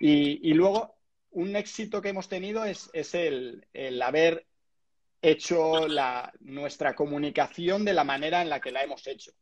Y, 0.00 0.54
luego, 0.54 0.96
un 1.30 1.54
éxito 1.56 2.00
que 2.00 2.08
hemos 2.08 2.28
tenido 2.28 2.64
es, 2.64 2.90
el, 3.14 3.66
haber 4.02 4.46
hecho 5.22 5.86
la, 5.88 6.32
nuestra 6.40 6.94
comunicación 6.94 7.84
de 7.84 7.94
la 7.94 8.04
manera 8.04 8.42
en 8.42 8.48
la 8.48 8.60
que 8.60 8.72
la 8.72 8.82
hemos 8.82 9.06
hecho. 9.06 9.32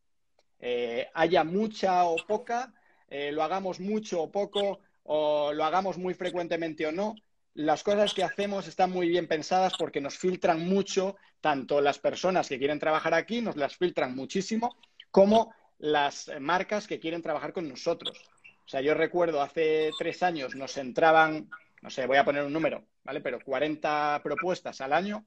Eh, 0.64 1.08
haya 1.14 1.42
mucha 1.42 2.04
o 2.04 2.14
poca, 2.24 2.72
eh, 3.08 3.32
lo 3.32 3.42
hagamos 3.42 3.80
mucho 3.80 4.22
o 4.22 4.30
poco, 4.30 4.78
o 5.02 5.52
lo 5.52 5.64
hagamos 5.64 5.98
muy 5.98 6.14
frecuentemente 6.14 6.86
o 6.86 6.92
no, 6.92 7.16
las 7.54 7.82
cosas 7.82 8.14
que 8.14 8.22
hacemos 8.22 8.68
están 8.68 8.92
muy 8.92 9.08
bien 9.08 9.26
pensadas 9.26 9.72
porque 9.76 10.00
nos 10.00 10.16
filtran 10.16 10.60
mucho, 10.60 11.16
tanto 11.40 11.80
las 11.80 11.98
personas 11.98 12.48
que 12.48 12.60
quieren 12.60 12.78
trabajar 12.78 13.12
aquí, 13.12 13.42
nos 13.42 13.56
las 13.56 13.76
filtran 13.76 14.14
muchísimo, 14.14 14.76
como 15.10 15.52
las 15.78 16.30
marcas 16.40 16.86
que 16.86 17.00
quieren 17.00 17.22
trabajar 17.22 17.52
con 17.52 17.68
nosotros. 17.68 18.16
O 18.64 18.68
sea, 18.68 18.80
yo 18.80 18.94
recuerdo 18.94 19.42
hace 19.42 19.90
tres 19.98 20.22
años 20.22 20.54
nos 20.54 20.76
entraban, 20.76 21.50
no 21.82 21.90
sé, 21.90 22.06
voy 22.06 22.18
a 22.18 22.24
poner 22.24 22.44
un 22.44 22.52
número, 22.52 22.84
¿vale? 23.02 23.20
Pero 23.20 23.40
40 23.40 24.20
propuestas 24.22 24.80
al 24.80 24.92
año, 24.92 25.26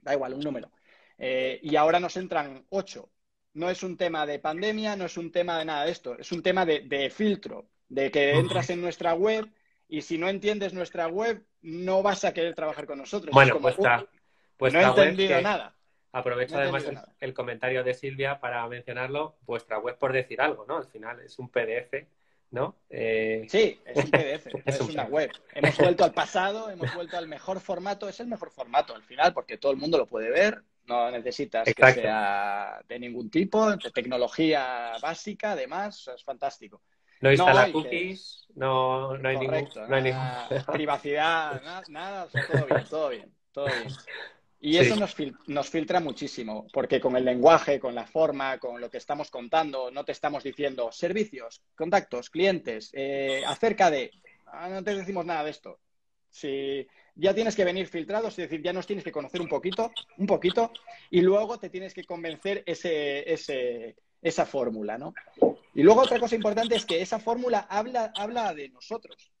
da 0.00 0.14
igual, 0.14 0.34
un 0.34 0.40
número. 0.40 0.72
Eh, 1.16 1.60
y 1.62 1.76
ahora 1.76 2.00
nos 2.00 2.16
entran 2.16 2.66
ocho 2.70 3.08
no 3.54 3.70
es 3.70 3.82
un 3.82 3.96
tema 3.96 4.26
de 4.26 4.38
pandemia, 4.38 4.96
no 4.96 5.04
es 5.04 5.16
un 5.16 5.30
tema 5.30 5.58
de 5.58 5.64
nada 5.64 5.84
de 5.84 5.92
esto, 5.92 6.18
es 6.18 6.32
un 6.32 6.42
tema 6.42 6.64
de, 6.64 7.10
filtro, 7.14 7.66
de 7.88 8.10
que 8.10 8.32
entras 8.32 8.70
en 8.70 8.80
nuestra 8.80 9.14
web 9.14 9.48
y 9.88 10.02
si 10.02 10.18
no 10.18 10.28
entiendes 10.28 10.72
nuestra 10.72 11.06
web, 11.06 11.44
no 11.60 12.02
vas 12.02 12.24
a 12.24 12.32
querer 12.32 12.54
trabajar 12.54 12.86
con 12.86 12.98
nosotros. 12.98 13.32
Bueno, 13.32 13.58
pues, 13.60 13.76
pues 14.56 14.72
no 14.72 14.80
he 14.80 14.84
entendido 14.84 15.40
nada. 15.40 15.76
Aprovecho 16.12 16.58
además 16.58 16.84
el, 17.20 17.32
comentario 17.32 17.82
de 17.82 17.94
Silvia 17.94 18.38
para 18.38 18.66
mencionarlo. 18.68 19.36
Vuestra 19.46 19.78
web, 19.78 19.96
por 19.96 20.12
decir 20.12 20.40
algo, 20.42 20.66
¿no? 20.66 20.76
Al 20.76 20.86
final 20.86 21.20
es 21.20 21.38
un 21.38 21.48
PDF, 21.48 22.06
¿no? 22.50 22.76
Eh, 22.90 23.46
sí, 23.48 23.80
es 23.84 24.04
un 24.04 24.10
PDF, 24.10 24.46
es, 24.66 24.80
una 24.80 25.04
web. 25.04 25.30
Hemos 25.54 25.76
vuelto 25.78 26.04
al 26.04 26.12
pasado, 26.12 26.70
hemos 26.70 26.94
vuelto 26.94 27.16
al 27.16 27.28
mejor 27.28 27.60
formato. 27.60 28.08
Es 28.10 28.20
el 28.20 28.26
mejor 28.26 28.50
formato 28.50 28.94
al 28.94 29.02
final 29.02 29.32
porque 29.32 29.56
todo 29.56 29.72
el 29.72 29.78
mundo 29.78 29.96
lo 29.96 30.06
puede 30.06 30.30
ver, 30.30 30.62
no 30.86 31.10
necesitas 31.10 31.64
que 31.74 31.92
sea 31.92 32.80
de 32.88 32.98
ningún 32.98 33.30
tipo, 33.30 33.70
de 33.70 33.90
tecnología 33.90 34.92
básica, 35.00 35.52
además, 35.52 36.08
es 36.14 36.22
fantástico. 36.24 36.82
No 37.20 37.30
instala 37.30 37.70
cookies, 37.70 38.46
no, 38.56 39.16
no, 39.16 39.28
hay 39.28 39.36
ningún, 39.36 39.68
no 39.88 39.94
hay 39.94 40.12
privacidad, 40.72 41.62
nada, 41.88 42.28
todo 42.50 42.66
bien, 42.66 42.84
todo 42.90 43.08
bien, 43.10 43.34
todo 43.52 43.66
bien. 43.66 43.88
Y 44.64 44.76
eso 44.76 44.94
nos, 44.94 45.16
nos, 45.48 45.68
filtra 45.70 45.98
muchísimo, 45.98 46.68
porque 46.72 47.00
con 47.00 47.16
el 47.16 47.24
lenguaje, 47.24 47.80
con 47.80 47.96
la 47.96 48.06
forma, 48.06 48.58
con 48.58 48.80
lo 48.80 48.88
que 48.88 48.98
estamos 48.98 49.28
contando, 49.28 49.90
no 49.90 50.04
te 50.04 50.12
estamos 50.12 50.44
diciendo 50.44 50.92
servicios, 50.92 51.62
contactos, 51.74 52.30
clientes, 52.30 52.90
eh, 52.92 53.42
acerca 53.44 53.90
de... 53.90 54.12
Ah, 54.46 54.68
no 54.68 54.84
te 54.84 54.94
decimos 54.94 55.26
nada 55.26 55.42
de 55.42 55.50
esto. 55.50 55.80
Si, 56.28 56.86
ya 57.14 57.34
tienes 57.34 57.54
que 57.54 57.64
venir 57.64 57.86
filtrado, 57.88 58.28
es 58.28 58.36
decir, 58.36 58.62
ya 58.62 58.72
nos 58.72 58.86
tienes 58.86 59.04
que 59.04 59.12
conocer 59.12 59.40
un 59.40 59.48
poquito, 59.48 59.92
un 60.18 60.26
poquito, 60.26 60.72
y 61.10 61.20
luego 61.20 61.58
te 61.58 61.70
tienes 61.70 61.94
que 61.94 62.04
convencer 62.04 62.62
ese, 62.66 63.30
ese, 63.30 63.96
esa 64.20 64.46
fórmula, 64.46 64.96
¿no? 64.96 65.14
Y 65.74 65.82
luego 65.82 66.02
otra 66.02 66.20
cosa 66.20 66.36
importante 66.36 66.76
es 66.76 66.86
que 66.86 67.02
esa 67.02 67.18
fórmula 67.18 67.66
habla, 67.68 68.12
habla 68.16 68.54
de 68.54 68.68
nosotros, 68.68 69.32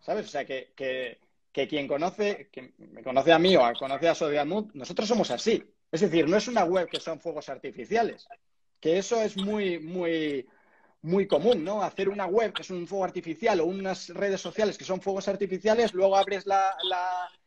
¿sabes? 0.00 0.26
O 0.26 0.28
sea, 0.28 0.44
que, 0.44 0.72
que, 0.74 1.18
quien 1.68 1.88
conoce, 1.88 2.48
que 2.52 2.72
me 2.78 3.02
conoce 3.02 3.32
a 3.32 3.38
mí 3.38 3.56
o 3.56 3.72
conoce 3.76 4.08
a 4.08 4.14
Social 4.14 4.48
nosotros 4.74 5.08
somos 5.08 5.30
así. 5.32 5.60
Es 5.90 6.02
decir, 6.02 6.28
no 6.28 6.36
es 6.36 6.46
una 6.46 6.64
web 6.64 6.88
que 6.88 7.00
son 7.00 7.18
fuegos 7.18 7.48
artificiales, 7.48 8.28
que 8.78 8.98
eso 8.98 9.20
es 9.20 9.36
muy, 9.36 9.80
muy, 9.80 10.46
muy 11.02 11.26
común, 11.26 11.64
¿no? 11.64 11.82
Hacer 11.82 12.08
una 12.08 12.26
web 12.26 12.52
que 12.52 12.62
es 12.62 12.70
un 12.70 12.86
fuego 12.86 13.04
artificial 13.04 13.60
o 13.60 13.66
unas 13.66 14.08
redes 14.08 14.40
sociales 14.40 14.76
que 14.76 14.84
son 14.84 15.00
fuegos 15.00 15.28
artificiales, 15.28 15.94
luego 15.94 16.16
abres 16.16 16.46
la, 16.46 16.74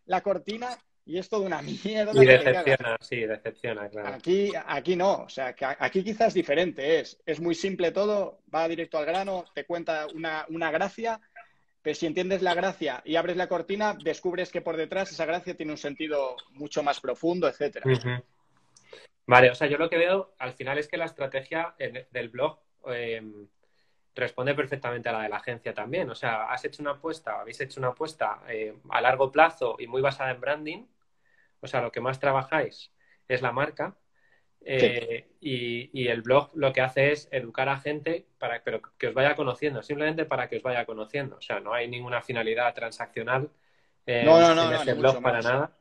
la, 0.06 0.22
cortina 0.22 0.78
y 1.06 1.18
es 1.18 1.28
todo 1.28 1.42
una 1.42 1.62
mierda. 1.84 2.24
Y 2.24 2.26
decepciona, 2.26 2.98
sí, 3.02 3.18
decepciona, 3.18 3.90
claro. 3.90 4.16
Aquí, 4.16 4.52
aquí 4.66 4.96
no, 4.96 5.24
o 5.24 5.30
sea, 5.30 5.54
que 5.54 5.66
aquí 5.66 6.04
quizás 6.04 6.30
es 6.30 6.34
diferente, 6.34 7.00
es, 7.00 7.22
es 7.26 7.40
muy 7.40 7.56
simple 7.56 7.92
todo, 7.92 8.40
va 8.54 8.68
directo 8.68 8.98
al 8.98 9.06
grano, 9.06 9.46
te 9.54 9.66
cuenta 9.66 10.08
una, 10.14 10.46
una 10.50 10.72
gracia, 10.72 11.20
pero 11.82 11.96
si 11.96 12.06
entiendes 12.06 12.42
la 12.42 12.54
gracia 12.54 13.02
y 13.04 13.16
abres 13.16 13.36
la 13.36 13.50
cortina, 13.50 13.98
descubres 14.02 14.52
que 14.52 14.62
por 14.62 14.78
detrás 14.78 15.12
esa 15.12 15.26
gracia 15.26 15.56
tiene 15.56 15.74
un 15.74 15.78
sentido 15.78 16.38
mucho 16.52 16.84
más 16.84 17.02
profundo, 17.02 17.48
etcétera. 17.48 17.86
Vale, 19.28 19.50
o 19.50 19.56
sea, 19.56 19.68
yo 19.68 19.78
lo 19.78 19.90
que 19.90 19.98
veo 19.98 20.34
al 20.38 20.54
final 20.54 20.78
es 20.78 20.88
que 20.88 20.98
la 20.98 21.06
estrategia 21.06 21.76
del 22.12 22.30
blog 22.30 22.60
Em, 22.88 23.48
responde 24.16 24.54
perfectamente 24.56 25.10
a 25.10 25.14
la 25.14 25.24
de 25.24 25.30
la 25.30 25.38
agencia 25.38 25.74
también. 25.74 26.10
O 26.10 26.16
sea, 26.16 26.52
has 26.52 26.64
hecho 26.66 26.82
una 26.82 26.92
apuesta, 26.92 27.40
habéis 27.40 27.62
hecho 27.62 27.80
una 27.80 27.90
apuesta 27.90 28.42
eh, 28.50 28.76
a 28.90 29.02
largo 29.02 29.32
plazo 29.32 29.76
y 29.80 29.88
muy 29.88 30.02
basada 30.02 30.32
en 30.32 30.42
branding. 30.42 30.86
O 31.62 31.68
sea, 31.68 31.82
lo 31.82 31.92
que 31.92 32.02
más 32.02 32.20
trabajáis 32.20 32.92
es 33.28 33.42
la 33.42 33.52
marca. 33.52 33.96
Eh, 34.64 35.28
y, 35.40 36.08
el 36.08 36.22
blog 36.22 36.52
lo 36.54 36.72
que 36.72 36.82
hace 36.82 37.12
es 37.12 37.28
educar 37.32 37.68
a 37.68 37.80
gente 37.80 38.28
para 38.38 38.64
pero 38.64 38.80
que 38.96 39.08
os 39.08 39.14
vaya 39.16 39.36
conociendo, 39.36 39.82
simplemente 39.82 40.26
para 40.26 40.48
que 40.48 40.58
os 40.58 40.64
vaya 40.64 40.86
conociendo. 40.86 41.38
O 41.38 41.42
sea, 41.42 41.60
no 41.60 41.74
hay 41.74 41.88
ninguna 41.88 42.22
finalidad 42.22 42.74
transaccional 42.74 43.50
eh, 44.06 44.24
en 44.24 44.74
este 44.74 44.94
blog 44.94 45.22
para 45.22 45.42
nada. 45.42 45.78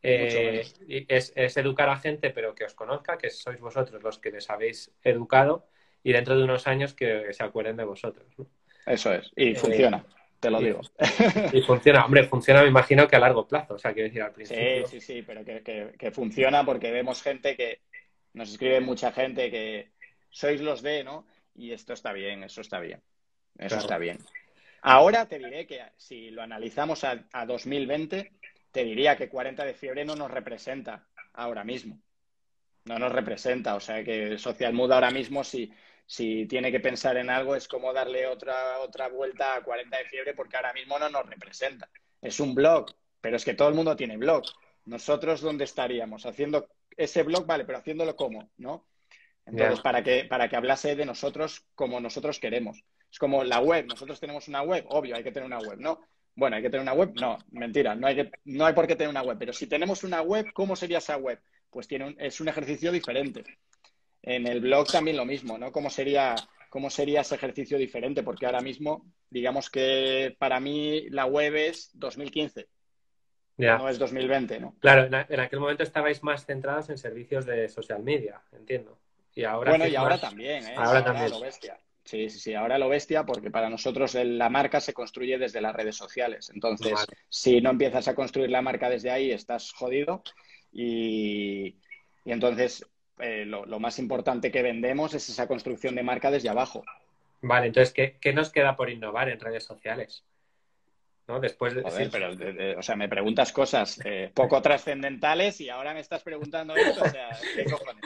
es, 0.00 1.32
es, 1.36 1.56
educar 1.58 1.90
a 1.90 1.98
gente, 1.98 2.30
pero 2.30 2.54
que 2.54 2.64
os 2.64 2.74
conozca, 2.74 3.18
que 3.18 3.28
sois 3.28 3.60
vosotros 3.60 4.02
los 4.02 4.18
que 4.18 4.30
les 4.30 4.48
habéis 4.48 4.90
educado 5.02 5.68
y 6.02 6.12
dentro 6.12 6.36
de 6.36 6.44
unos 6.44 6.66
años 6.66 6.94
que 6.94 7.32
se 7.32 7.42
acuerden 7.42 7.76
de 7.76 7.84
vosotros. 7.84 8.26
Eso 8.86 9.12
es, 9.12 9.30
y 9.36 9.50
eh, 9.50 9.54
funciona. 9.54 10.04
te 10.40 10.50
lo 10.50 10.60
digo. 10.60 10.80
Y 11.52 11.62
funciona, 11.62 12.04
hombre, 12.04 12.24
funciona 12.24 12.62
me 12.62 12.68
imagino 12.68 13.06
que 13.06 13.16
a 13.16 13.20
largo 13.20 13.46
plazo, 13.46 13.74
o 13.74 13.78
sea, 13.78 13.92
quiero 13.92 14.08
decir 14.08 14.22
al 14.22 14.32
principio. 14.32 14.86
Sí, 14.86 15.00
sí, 15.00 15.00
sí, 15.00 15.22
pero 15.22 15.44
que, 15.44 16.10
funciona 16.12 16.64
porque 16.64 16.90
vemos 16.90 17.22
gente 17.22 17.56
que, 17.56 17.80
nos 18.34 18.50
escribe 18.50 18.80
mucha 18.80 19.12
gente 19.12 19.50
que 19.50 19.90
sois 20.30 20.60
los 20.60 20.82
de, 20.82 21.04
¿no? 21.04 21.26
Y 21.54 21.72
esto 21.72 21.92
está 21.92 22.12
bien, 22.12 22.42
eso 22.42 22.62
está 22.62 22.80
bien, 22.80 23.00
eso 23.58 23.76
está 23.76 23.98
bien. 23.98 24.18
Ahora 24.80 25.26
te 25.26 25.38
diré 25.38 25.66
que 25.66 25.80
si 25.96 26.30
lo 26.30 26.42
analizamos 26.42 27.04
a, 27.04 27.24
a 27.32 27.46
2020, 27.46 28.32
te 28.72 28.84
diría 28.84 29.16
que 29.16 29.28
40 29.28 29.64
de 29.64 29.74
fiebre 29.74 30.04
no 30.04 30.16
nos 30.16 30.30
representa 30.30 31.06
ahora 31.34 31.62
mismo. 31.62 32.00
No 32.84 32.98
nos 32.98 33.12
representa, 33.12 33.76
o 33.76 33.80
sea 33.80 34.02
que 34.02 34.38
Social 34.38 34.72
Mood 34.72 34.90
ahora 34.90 35.12
mismo 35.12 35.44
sí 35.44 35.72
si 36.06 36.46
tiene 36.46 36.70
que 36.70 36.80
pensar 36.80 37.16
en 37.16 37.30
algo 37.30 37.56
es 37.56 37.68
como 37.68 37.92
darle 37.92 38.26
otra, 38.26 38.80
otra 38.80 39.08
vuelta 39.08 39.56
a 39.56 39.62
40 39.62 39.96
de 39.96 40.04
fiebre 40.04 40.34
porque 40.34 40.56
ahora 40.56 40.72
mismo 40.72 40.98
no 40.98 41.08
nos 41.08 41.26
representa. 41.26 41.88
Es 42.20 42.40
un 42.40 42.54
blog, 42.54 42.86
pero 43.20 43.36
es 43.36 43.44
que 43.44 43.54
todo 43.54 43.68
el 43.68 43.74
mundo 43.74 43.96
tiene 43.96 44.16
blog. 44.16 44.44
Nosotros, 44.84 45.40
¿dónde 45.40 45.64
estaríamos? 45.64 46.26
Haciendo 46.26 46.68
ese 46.96 47.22
blog, 47.22 47.46
vale, 47.46 47.64
pero 47.64 47.78
haciéndolo 47.78 48.16
como, 48.16 48.50
¿no? 48.58 48.86
Entonces, 49.46 49.80
para, 49.80 50.02
que, 50.02 50.24
para 50.24 50.48
que 50.48 50.56
hablase 50.56 50.94
de 50.94 51.04
nosotros 51.04 51.64
como 51.74 52.00
nosotros 52.00 52.38
queremos. 52.38 52.84
Es 53.10 53.18
como 53.18 53.44
la 53.44 53.60
web. 53.60 53.86
Nosotros 53.86 54.20
tenemos 54.20 54.48
una 54.48 54.62
web, 54.62 54.84
obvio, 54.88 55.16
hay 55.16 55.24
que 55.24 55.32
tener 55.32 55.46
una 55.46 55.58
web, 55.58 55.78
¿no? 55.78 56.00
Bueno, 56.34 56.56
hay 56.56 56.62
que 56.62 56.70
tener 56.70 56.82
una 56.82 56.94
web. 56.94 57.12
No, 57.20 57.38
mentira, 57.50 57.94
no 57.94 58.06
hay, 58.06 58.16
que, 58.16 58.30
no 58.44 58.64
hay 58.64 58.72
por 58.72 58.86
qué 58.86 58.96
tener 58.96 59.10
una 59.10 59.22
web. 59.22 59.36
Pero 59.38 59.52
si 59.52 59.66
tenemos 59.66 60.04
una 60.04 60.22
web, 60.22 60.52
¿cómo 60.54 60.76
sería 60.76 60.98
esa 60.98 61.16
web? 61.16 61.40
Pues 61.70 61.88
tiene 61.88 62.14
es 62.18 62.40
un 62.40 62.48
ejercicio 62.48 62.92
diferente. 62.92 63.44
En 64.22 64.46
el 64.46 64.60
blog 64.60 64.90
también 64.90 65.16
lo 65.16 65.24
mismo, 65.24 65.58
¿no? 65.58 65.72
¿Cómo 65.72 65.90
sería, 65.90 66.34
cómo 66.70 66.90
sería 66.90 67.22
ese 67.22 67.34
ejercicio 67.34 67.76
diferente? 67.76 68.22
Porque 68.22 68.46
ahora 68.46 68.60
mismo, 68.60 69.04
digamos 69.28 69.68
que 69.68 70.36
para 70.38 70.60
mí 70.60 71.08
la 71.10 71.26
web 71.26 71.56
es 71.56 71.90
2015. 71.94 72.68
No 73.56 73.88
es 73.88 73.98
2020, 73.98 74.60
¿no? 74.60 74.76
Claro, 74.80 75.04
en 75.06 75.40
aquel 75.40 75.60
momento 75.60 75.82
estabais 75.82 76.22
más 76.22 76.46
centrados 76.46 76.88
en 76.90 76.98
servicios 76.98 77.46
de 77.46 77.68
social 77.68 78.02
media, 78.02 78.40
entiendo. 78.52 78.98
Y 79.34 79.44
ahora 79.44 79.70
bueno, 79.70 79.86
y 79.86 79.96
ahora 79.96 80.18
también, 80.18 80.66
¿eh? 80.66 80.74
Ahora, 80.76 81.04
también. 81.04 81.30
Lo 81.30 81.40
bestia. 81.40 81.78
Sí, 82.04 82.28
sí, 82.28 82.40
sí, 82.40 82.54
ahora 82.54 82.78
lo 82.78 82.88
bestia 82.88 83.24
porque 83.24 83.50
para 83.50 83.70
nosotros 83.70 84.14
la 84.14 84.48
marca 84.48 84.80
se 84.80 84.92
construye 84.92 85.38
desde 85.38 85.60
las 85.60 85.74
redes 85.74 85.96
sociales. 85.96 86.50
Entonces, 86.52 86.94
si 87.28 87.60
no 87.60 87.70
empiezas 87.70 88.08
a 88.08 88.14
construir 88.14 88.50
la 88.50 88.60
marca 88.60 88.90
desde 88.90 89.10
ahí, 89.10 89.30
estás 89.30 89.72
jodido. 89.72 90.22
Y, 90.72 91.76
y 92.24 92.32
entonces 92.32 92.84
eh, 93.18 93.44
lo, 93.44 93.78
más 93.78 93.98
importante 93.98 94.50
que 94.50 94.62
vendemos 94.62 95.14
es 95.14 95.28
esa 95.28 95.46
construcción 95.46 95.94
de 95.94 96.02
marca 96.02 96.30
desde 96.30 96.48
abajo. 96.48 96.84
Vale, 97.40 97.66
entonces, 97.66 97.92
¿qué, 97.92 98.32
nos 98.32 98.50
queda 98.50 98.76
por 98.76 98.90
innovar 98.90 99.28
en 99.28 99.40
redes 99.40 99.64
sociales? 99.64 100.24
¿No? 101.28 101.38
Después 101.38 101.74
de... 101.74 101.82
pero, 102.10 102.78
o 102.78 102.82
sea, 102.82 102.96
me 102.96 103.08
preguntas 103.08 103.52
cosas 103.52 104.00
eh, 104.04 104.30
poco 104.34 104.60
trascendentales 104.60 105.60
y 105.60 105.68
ahora 105.68 105.94
me 105.94 106.00
estás 106.00 106.22
preguntando 106.22 106.74
esto, 106.74 107.04
o 107.04 107.08
sea, 107.08 107.28
¿qué 107.54 107.64
cojones? 107.64 108.04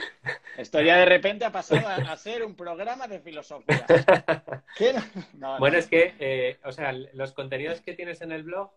Esto 0.55 0.81
ya 0.81 0.97
de 0.97 1.05
repente 1.05 1.45
ha 1.45 1.51
pasado 1.51 1.87
a, 1.87 2.15
ser 2.17 2.43
un 2.43 2.55
programa 2.55 3.07
de 3.07 3.19
filosofía. 3.19 3.85
bueno, 5.59 5.77
es 5.77 5.87
que, 5.87 6.13
eh, 6.19 6.59
o 6.63 6.71
sea, 6.71 6.91
los 6.91 7.31
contenidos 7.33 7.81
que 7.81 7.93
tienes 7.93 8.21
en 8.21 8.31
el 8.31 8.43
blog, 8.43 8.71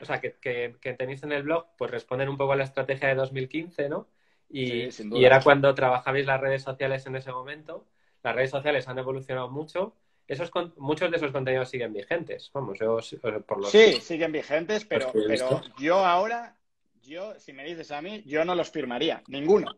o 0.00 0.04
sea, 0.04 0.20
que, 0.20 0.34
que 0.40 0.92
tenéis 0.94 1.22
en 1.22 1.32
el 1.32 1.44
blog, 1.44 1.66
pues 1.78 1.90
responden 1.90 2.28
un 2.28 2.36
poco 2.36 2.52
a 2.52 2.56
la 2.56 2.64
estrategia 2.64 3.08
de 3.08 3.14
2015, 3.14 3.88
¿no? 3.88 4.08
Y, 4.50 4.88
era 5.24 5.42
cuando 5.42 5.74
trabajabais 5.74 6.26
las 6.26 6.40
redes 6.40 6.62
sociales 6.62 7.06
en 7.06 7.16
ese 7.16 7.32
momento. 7.32 7.86
Las 8.22 8.34
redes 8.34 8.50
sociales 8.50 8.88
han 8.88 8.98
evolucionado 8.98 9.50
mucho. 9.50 9.94
Esos 10.26 10.50
muchos 10.76 11.10
de 11.10 11.16
esos 11.16 11.32
contenidos 11.32 11.68
siguen 11.68 11.92
vigentes. 11.92 12.50
Vamos, 12.54 12.78
yo, 12.78 12.98
por 13.46 13.60
los 13.60 13.70
Sí, 13.70 14.00
siguen 14.00 14.32
vigentes, 14.32 14.84
pero, 14.84 15.12
pero 15.12 15.60
yo 15.78 15.96
ahora, 15.96 16.56
yo, 17.02 17.38
si 17.38 17.52
me 17.52 17.64
dices 17.64 17.90
a 17.90 18.00
mí, 18.00 18.22
yo 18.24 18.44
no 18.44 18.54
los 18.54 18.70
firmaría. 18.70 19.22
Ninguno. 19.28 19.76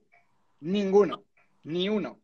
Ninguno. 0.61 1.25
Ni 1.65 1.89
uno. 1.89 2.21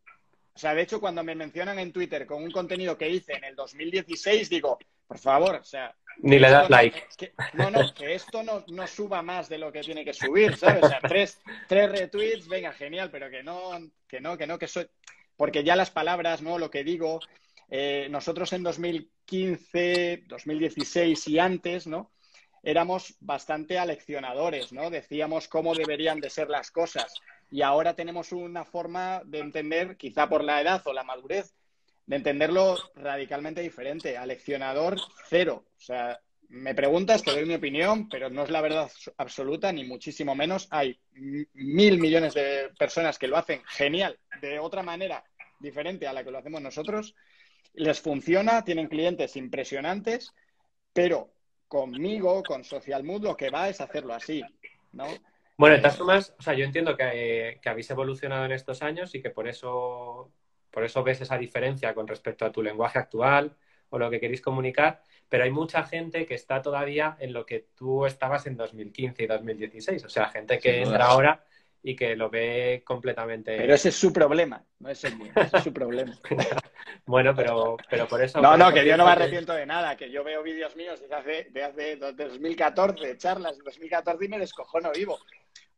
O 0.54 0.58
sea, 0.58 0.74
de 0.74 0.82
hecho, 0.82 1.00
cuando 1.00 1.24
me 1.24 1.34
mencionan 1.34 1.78
en 1.78 1.92
Twitter 1.92 2.26
con 2.26 2.42
un 2.42 2.50
contenido 2.50 2.96
que 2.98 3.08
hice 3.08 3.32
en 3.32 3.44
el 3.44 3.56
2016, 3.56 4.50
digo, 4.50 4.78
por 5.12 5.20
favor, 5.20 5.56
o 5.56 5.64
sea, 5.64 5.94
ni 6.20 6.38
le 6.38 6.50
das 6.50 6.70
like. 6.70 7.04
no, 7.52 7.70
no, 7.70 7.92
que 7.92 8.14
esto 8.14 8.42
no, 8.42 8.64
no, 8.68 8.86
suba 8.86 9.20
más 9.20 9.46
de 9.46 9.58
lo 9.58 9.70
que 9.70 9.82
tiene 9.82 10.06
que 10.06 10.14
subir, 10.14 10.56
¿sabes? 10.56 10.84
O 10.84 10.88
sea, 10.88 11.00
tres, 11.00 11.38
tres 11.68 11.90
retweets, 11.90 12.48
venga, 12.48 12.72
genial, 12.72 13.10
pero 13.10 13.28
que 13.28 13.42
no, 13.42 13.72
que 14.08 14.22
no, 14.22 14.38
que 14.38 14.46
no, 14.46 14.58
que 14.58 14.68
soy. 14.68 14.88
Porque 15.36 15.64
ya 15.64 15.76
las 15.76 15.90
palabras, 15.90 16.40
¿no? 16.40 16.58
Lo 16.58 16.70
que 16.70 16.82
digo, 16.82 17.20
eh, 17.68 18.06
nosotros 18.10 18.54
en 18.54 18.62
2015, 18.62 20.22
2016 20.28 21.28
y 21.28 21.38
antes, 21.38 21.86
¿no? 21.86 22.10
Éramos 22.62 23.14
bastante 23.20 23.78
aleccionadores, 23.78 24.72
¿no? 24.72 24.88
Decíamos 24.88 25.46
cómo 25.46 25.74
deberían 25.74 26.20
de 26.20 26.30
ser 26.30 26.48
las 26.48 26.70
cosas. 26.70 27.20
Y 27.50 27.60
ahora 27.60 27.94
tenemos 27.94 28.32
una 28.32 28.64
forma 28.64 29.20
de 29.26 29.40
entender, 29.40 29.98
quizá 29.98 30.26
por 30.30 30.42
la 30.42 30.62
edad 30.62 30.80
o 30.86 30.94
la 30.94 31.04
madurez, 31.04 31.54
de 32.06 32.16
entenderlo 32.16 32.76
radicalmente 32.94 33.60
diferente. 33.60 34.16
Aleccionador 34.16 34.98
cero. 35.28 35.64
O 35.76 35.80
sea, 35.80 36.20
me 36.48 36.74
preguntas, 36.74 37.22
te 37.22 37.30
doy 37.30 37.46
mi 37.46 37.54
opinión, 37.54 38.08
pero 38.10 38.28
no 38.28 38.44
es 38.44 38.50
la 38.50 38.60
verdad 38.60 38.90
absoluta, 39.16 39.72
ni 39.72 39.84
muchísimo 39.84 40.34
menos. 40.34 40.68
Hay 40.70 41.00
mil 41.14 41.98
millones 41.98 42.34
de 42.34 42.70
personas 42.78 43.18
que 43.18 43.26
lo 43.26 43.38
hacen 43.38 43.62
genial, 43.64 44.18
de 44.40 44.58
otra 44.58 44.82
manera 44.82 45.24
diferente 45.60 46.06
a 46.06 46.12
la 46.12 46.22
que 46.22 46.30
lo 46.30 46.38
hacemos 46.38 46.60
nosotros. 46.60 47.14
Les 47.72 48.00
funciona, 48.00 48.64
tienen 48.64 48.88
clientes 48.88 49.34
impresionantes, 49.36 50.34
pero 50.92 51.32
conmigo, 51.68 52.42
con 52.42 52.64
Social 52.64 53.02
Mood, 53.02 53.22
lo 53.22 53.36
que 53.36 53.48
va 53.48 53.70
es 53.70 53.80
hacerlo 53.80 54.12
así, 54.12 54.42
¿no? 54.92 55.06
Bueno, 55.56 55.76
de 55.76 55.82
todas 55.82 56.34
o 56.38 56.42
sea, 56.42 56.52
yo 56.52 56.66
entiendo 56.66 56.96
que, 56.98 57.60
que 57.62 57.68
habéis 57.70 57.90
evolucionado 57.90 58.44
en 58.44 58.52
estos 58.52 58.82
años 58.82 59.14
y 59.14 59.22
que 59.22 59.30
por 59.30 59.48
eso 59.48 60.30
por 60.72 60.84
eso 60.84 61.04
ves 61.04 61.20
esa 61.20 61.38
diferencia 61.38 61.94
con 61.94 62.08
respecto 62.08 62.44
a 62.44 62.50
tu 62.50 62.62
lenguaje 62.62 62.98
actual 62.98 63.54
o 63.90 63.98
lo 63.98 64.10
que 64.10 64.18
queréis 64.18 64.40
comunicar, 64.40 65.02
pero 65.28 65.44
hay 65.44 65.50
mucha 65.50 65.84
gente 65.84 66.26
que 66.26 66.34
está 66.34 66.62
todavía 66.62 67.16
en 67.20 67.32
lo 67.32 67.44
que 67.44 67.66
tú 67.76 68.06
estabas 68.06 68.46
en 68.46 68.56
2015 68.56 69.22
y 69.22 69.26
2016, 69.26 70.04
o 70.04 70.08
sea, 70.08 70.30
gente 70.30 70.58
que 70.58 70.82
entra 70.82 71.06
ahora 71.06 71.44
y 71.82 71.96
que 71.96 72.16
lo 72.16 72.30
ve 72.30 72.82
completamente. 72.86 73.56
Pero 73.56 73.74
ese 73.74 73.90
es 73.90 73.96
su 73.96 74.12
problema, 74.12 74.64
no 74.78 74.88
es 74.88 75.04
el 75.04 75.16
mío, 75.16 75.32
ese 75.34 75.58
es 75.58 75.64
su 75.64 75.72
problema. 75.72 76.18
bueno, 77.06 77.34
pero, 77.34 77.76
pero 77.90 78.06
por 78.06 78.22
eso. 78.22 78.40
No, 78.40 78.56
no, 78.56 78.72
que 78.72 78.86
yo 78.86 78.96
no 78.96 79.04
me 79.04 79.12
arrepiento 79.12 79.52
de 79.52 79.66
nada, 79.66 79.96
que 79.96 80.10
yo 80.10 80.24
veo 80.24 80.42
vídeos 80.42 80.74
míos 80.76 81.00
desde 81.00 81.14
hace, 81.14 81.48
de 81.50 81.62
hace 81.64 81.96
2014, 81.96 83.18
charlas 83.18 83.58
de 83.58 83.64
2014 83.64 84.24
y 84.24 84.28
me 84.28 84.38
descojono 84.38 84.90
vivo. 84.92 85.18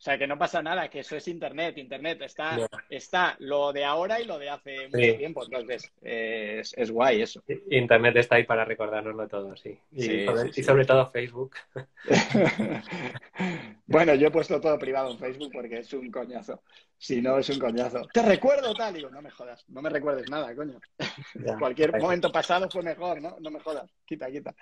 O 0.04 0.10
sea, 0.10 0.18
que 0.18 0.26
no 0.26 0.36
pasa 0.36 0.62
nada, 0.62 0.90
que 0.90 0.98
eso 1.00 1.16
es 1.16 1.26
Internet. 1.28 1.78
Internet 1.78 2.20
está, 2.20 2.68
está 2.90 3.36
lo 3.38 3.72
de 3.72 3.86
ahora 3.86 4.20
y 4.20 4.26
lo 4.26 4.38
de 4.38 4.50
hace 4.50 4.86
mucho 4.88 5.16
tiempo. 5.16 5.42
Entonces, 5.46 5.90
es, 6.02 6.74
es, 6.76 6.90
guay 6.90 7.22
eso. 7.22 7.42
Internet 7.70 8.14
está 8.16 8.36
ahí 8.36 8.44
para 8.44 8.66
recordárnoslo 8.66 9.26
todo, 9.28 9.56
sí. 9.56 9.78
Y, 9.92 10.62
sobre, 10.62 10.84
todo 10.84 11.06
Facebook. 11.06 11.56
bueno, 13.86 14.14
yo 14.14 14.26
he 14.26 14.30
puesto 14.30 14.60
todo 14.60 14.78
privado 14.78 15.10
en 15.10 15.18
Facebook 15.18 15.52
porque 15.54 15.78
es 15.78 15.90
un 15.94 16.10
coñazo. 16.10 16.62
Si 16.98 17.22
no, 17.22 17.38
es 17.38 17.48
un 17.48 17.58
coñazo. 17.58 18.06
Te 18.12 18.20
recuerdo 18.20 18.74
tal. 18.74 18.92
Digo, 18.92 19.08
no 19.08 19.22
me 19.22 19.30
jodas. 19.30 19.64
No 19.68 19.80
me 19.80 19.88
recuerdes 19.88 20.28
nada, 20.28 20.54
coño. 20.54 20.78
Cualquier 21.58 21.98
momento 21.98 22.30
pasado 22.30 22.68
fue 22.68 22.82
mejor, 22.82 23.22
¿no? 23.22 23.38
No 23.40 23.50
me 23.50 23.60
jodas. 23.60 23.90
Quita, 24.04 24.30
quita. 24.30 24.54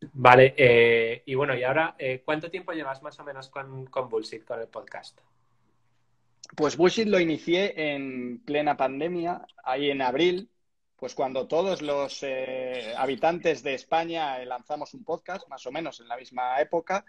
Vale, 0.00 0.54
eh, 0.56 1.22
y 1.26 1.34
bueno, 1.34 1.56
y 1.56 1.64
ahora, 1.64 1.96
eh, 1.98 2.22
¿cuánto 2.24 2.50
tiempo 2.50 2.72
llevas 2.72 3.02
más 3.02 3.18
o 3.18 3.24
menos 3.24 3.48
con, 3.48 3.86
con 3.86 4.08
Bullshit, 4.08 4.44
con 4.44 4.60
el 4.60 4.68
podcast? 4.68 5.20
Pues 6.56 6.76
Bullshit 6.76 7.08
lo 7.08 7.18
inicié 7.18 7.94
en 7.94 8.40
plena 8.44 8.76
pandemia, 8.76 9.44
ahí 9.64 9.90
en 9.90 10.02
abril, 10.02 10.50
pues 10.96 11.14
cuando 11.14 11.46
todos 11.46 11.82
los 11.82 12.22
eh, 12.22 12.94
habitantes 12.96 13.62
de 13.62 13.74
España 13.74 14.38
lanzamos 14.44 14.94
un 14.94 15.04
podcast, 15.04 15.48
más 15.48 15.66
o 15.66 15.72
menos 15.72 16.00
en 16.00 16.08
la 16.08 16.16
misma 16.16 16.60
época, 16.60 17.04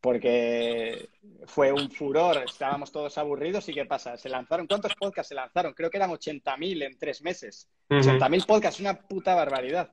porque 0.00 1.08
fue 1.46 1.72
un 1.72 1.90
furor, 1.90 2.44
estábamos 2.44 2.92
todos 2.92 3.16
aburridos 3.18 3.68
y 3.68 3.74
¿qué 3.74 3.86
pasa? 3.86 4.16
Se 4.16 4.28
lanzaron, 4.28 4.66
¿cuántos 4.66 4.94
podcasts 4.94 5.30
se 5.30 5.34
lanzaron? 5.34 5.72
Creo 5.72 5.90
que 5.90 5.96
eran 5.96 6.10
80.000 6.10 6.82
en 6.84 6.98
tres 6.98 7.22
meses. 7.22 7.68
80.000 7.88 8.46
podcasts, 8.46 8.80
una 8.80 9.00
puta 9.00 9.34
barbaridad. 9.34 9.92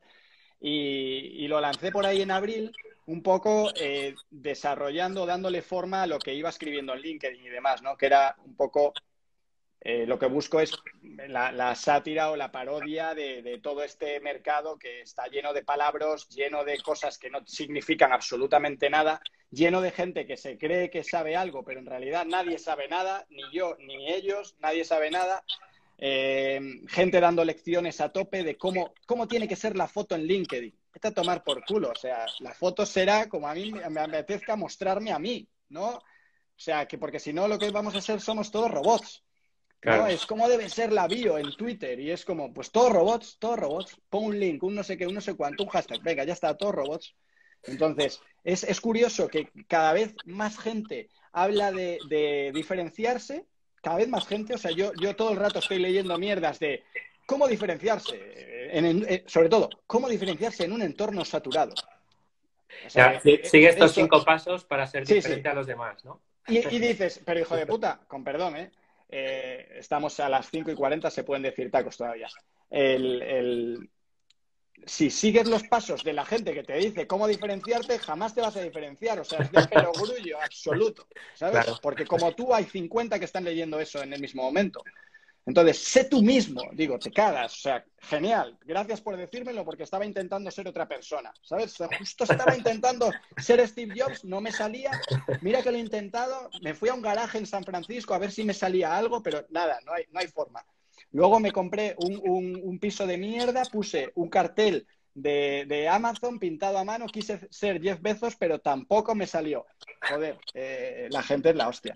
Y, 0.66 1.46
lo 1.50 1.60
lancé 1.60 1.92
por 1.92 2.06
ahí 2.06 2.22
en 2.22 2.32
abril, 2.32 2.72
un 3.06 3.22
poco 3.22 3.70
eh, 3.76 4.16
desarrollando, 4.32 5.26
dándole 5.26 5.62
forma 5.62 6.04
a 6.04 6.08
lo 6.08 6.20
que 6.20 6.34
iba 6.34 6.50
escribiendo 6.50 6.94
en 6.94 7.02
LinkedIn 7.02 7.46
y 7.46 7.50
demás, 7.50 7.82
¿no? 7.82 7.98
Que 7.98 8.06
era 8.06 8.36
un 8.46 8.56
poco 8.56 8.94
eh, 9.82 10.06
lo 10.08 10.18
que 10.18 10.28
busco 10.28 10.62
es 10.62 10.72
la, 11.28 11.76
sátira 11.76 12.32
o 12.32 12.38
la 12.38 12.54
parodia 12.54 13.14
de, 13.14 13.60
todo 13.62 13.84
este 13.84 14.22
mercado 14.22 14.80
que 14.80 15.02
está 15.02 15.28
lleno 15.28 15.52
de 15.52 15.66
palabras, 15.66 16.30
lleno 16.30 16.64
de 16.64 16.80
cosas 16.80 17.18
que 17.18 17.30
no 17.30 17.46
significan 17.46 18.14
absolutamente 18.14 18.90
nada, 18.90 19.22
lleno 19.52 19.82
de 19.82 19.92
gente 19.92 20.26
que 20.26 20.38
se 20.38 20.58
cree 20.58 20.90
que 20.90 21.04
sabe 21.04 21.36
algo, 21.36 21.66
pero 21.66 21.82
en 21.82 21.86
realidad 21.86 22.26
nadie 22.26 22.58
sabe 22.58 22.88
nada, 22.88 23.26
ni 23.30 23.44
yo 23.52 23.76
ni 23.80 24.10
ellos, 24.14 24.56
nadie 24.60 24.86
sabe 24.86 25.12
nada. 25.12 25.44
Eh, 25.98 26.60
gente 26.88 27.20
dando 27.20 27.46
lecciones 27.46 28.02
a 28.02 28.10
tope 28.10 28.44
de 28.44 28.58
cómo, 28.58 28.94
cómo 29.06 29.28
tiene 29.28 29.48
que 29.48 29.56
ser 29.56 29.76
la 29.76 29.88
foto 29.88 30.16
en 30.16 30.26
LinkedIn. 30.26 30.78
Está 30.94 31.10
a 31.10 31.14
tomar 31.14 31.44
por 31.44 31.64
culo. 31.66 31.92
O 31.92 31.96
sea, 31.96 32.26
la 32.40 32.54
foto 32.54 32.86
será 32.86 33.28
como 33.30 33.48
a 33.48 33.54
mí 33.54 33.72
me 33.72 34.00
apetezca 34.02 34.56
mostrarme 34.56 35.12
a 35.12 35.20
mí, 35.20 35.48
¿no? 35.70 35.90
O 35.96 36.02
sea, 36.56 36.88
que 36.88 36.98
porque 36.98 37.20
si 37.20 37.34
no 37.34 37.48
lo 37.48 37.58
que 37.58 37.72
vamos 37.72 37.96
a 37.96 38.00
hacer 38.00 38.22
somos 38.22 38.52
todos 38.52 38.72
robots. 38.72 39.24
Es 40.08 40.26
como 40.26 40.48
debe 40.48 40.70
ser 40.70 40.94
la 40.94 41.08
bio 41.08 41.38
en 41.38 41.52
Twitter 41.58 42.00
y 42.00 42.10
es 42.10 42.24
como, 42.24 42.54
pues 42.54 42.72
todos 42.72 42.94
robots, 42.94 43.38
todos 43.38 43.60
robots, 43.60 43.98
pon 44.10 44.26
un 44.26 44.40
link, 44.40 44.64
un 44.64 44.76
no 44.76 44.84
sé 44.84 44.98
qué, 44.98 45.06
un 45.06 45.14
no 45.14 45.20
sé 45.20 45.36
cuánto, 45.36 45.64
un 45.64 45.70
hashtag, 45.70 46.02
venga, 46.02 46.24
ya 46.24 46.32
está, 46.32 46.56
todos 46.56 46.74
robots. 46.74 47.16
Entonces, 47.64 48.22
es, 48.44 48.80
curioso 48.82 49.28
que 49.28 49.50
cada 49.68 49.92
vez 49.92 50.16
más 50.26 50.58
gente 50.58 51.10
habla 51.34 51.72
de, 51.72 52.52
diferenciarse, 52.54 53.46
cada 53.84 53.98
vez 53.98 54.08
más 54.08 54.26
gente, 54.26 54.54
o 54.54 54.58
sea, 54.58 54.72
yo, 54.72 54.94
yo 55.00 55.16
todo 55.16 55.32
el 55.32 55.38
rato 55.38 55.60
estoy 55.60 55.78
leyendo 55.78 56.18
mierdas 56.18 56.58
de 56.58 56.84
cómo 57.26 57.48
diferenciarse, 57.48 58.16
eh, 58.16 59.24
sobre 59.28 59.50
todo, 59.50 59.70
cómo 59.86 60.08
diferenciarse 60.08 60.64
en 60.64 60.72
un 60.72 60.82
entorno 60.82 61.26
saturado. 61.26 61.74
sigue 63.44 63.70
estos 63.70 63.94
cinco 63.94 64.24
pasos 64.24 64.64
para 64.64 64.88
ser 64.88 65.06
diferente 65.06 65.50
a 65.50 65.54
los 65.54 65.68
demás, 65.68 66.04
¿no? 66.06 66.22
Y, 66.48 66.60
y 66.76 66.80
dices, 66.80 67.22
pero 67.26 67.42
hijo 67.42 67.56
de 67.56 67.66
puta, 67.66 68.00
con 68.08 68.24
perdón, 68.24 68.56
¿eh? 68.56 68.72
Eh, 69.16 69.76
estamos 69.78 70.20
a 70.22 70.28
las 70.28 70.50
5 70.50 70.72
y 70.72 70.76
40, 70.76 71.12
se 71.12 71.24
pueden 71.24 71.44
decir 71.44 71.70
tacos 71.70 71.98
todavía. 71.98 72.28
Si 74.86 75.10
sigues 75.10 75.48
los 75.48 75.64
pasos 75.64 76.04
de 76.04 76.14
la 76.14 76.26
gente 76.26 76.54
que 76.54 76.64
te 76.64 76.74
dice 76.74 77.08
cómo 77.08 77.28
diferenciarte, 77.28 78.00
jamás 78.00 78.34
te 78.34 78.42
vas 78.42 78.56
a 78.56 78.62
diferenciar. 78.62 79.20
O 79.20 79.24
sea, 79.24 79.40
es 79.40 79.52
de 79.52 79.68
perogrullo 79.68 80.42
absoluto, 80.42 81.08
¿sabes? 81.34 81.66
Porque 81.82 82.06
como 82.06 82.34
tú 82.34 82.54
hay 82.54 82.66
50 82.66 83.20
que 83.20 83.26
están 83.26 83.44
leyendo 83.44 83.80
eso 83.80 84.02
en 84.02 84.14
el 84.14 84.22
mismo 84.22 84.44
momento. 84.44 84.84
Entonces, 85.46 85.78
sé 85.78 86.06
tú 86.06 86.22
mismo, 86.22 86.62
digo, 86.72 86.98
te 86.98 87.12
cagas, 87.12 87.54
o 87.54 87.58
sea, 87.58 87.86
genial, 88.00 88.58
gracias 88.66 89.02
por 89.02 89.18
decírmelo 89.18 89.66
porque 89.66 89.84
estaba 89.84 90.06
intentando 90.06 90.50
ser 90.50 90.70
otra 90.70 90.88
persona, 90.88 91.34
¿sabes? 91.42 91.76
Justo 92.00 92.24
estaba 92.24 92.56
intentando 92.56 93.12
ser 93.36 93.68
Steve 93.68 93.94
Jobs, 94.00 94.24
no 94.24 94.40
me 94.40 94.54
salía, 94.54 94.92
mira 95.42 95.62
que 95.62 95.70
lo 95.70 95.78
he 95.78 95.82
intentado, 95.82 96.50
me 96.62 96.74
fui 96.74 96.88
a 96.88 96.94
un 96.94 97.02
garaje 97.02 97.40
en 97.40 97.46
San 97.46 97.66
Francisco 97.66 98.14
a 98.14 98.20
ver 98.20 98.32
si 98.32 98.46
me 98.46 98.54
salía 98.54 98.96
algo, 98.96 99.22
pero 99.22 99.46
nada, 99.50 99.80
no 99.86 99.92
hay, 99.92 100.06
no 100.12 100.22
hay 100.22 100.28
forma. 100.30 100.66
Luego 101.14 101.40
me 101.40 101.52
compré 101.52 101.96
un, 101.98 102.80
piso 102.80 103.08
de 103.08 103.18
mierda, 103.18 103.64
puse 103.72 104.12
un 104.16 104.30
cartel 104.30 104.88
de, 105.14 105.88
Amazon 105.90 106.40
pintado 106.40 106.78
a 106.78 106.84
mano, 106.84 107.06
quise 107.06 107.48
ser 107.52 107.82
Jeff 107.82 108.02
Bezos, 108.02 108.36
pero 108.36 108.60
tampoco 108.60 109.16
me 109.16 109.28
salió. 109.28 109.66
Joder, 110.02 110.38
eh, 110.54 111.08
la 111.12 111.24
gente 111.24 111.52
es 111.52 111.56
la 111.56 111.70
hostia. 111.70 111.94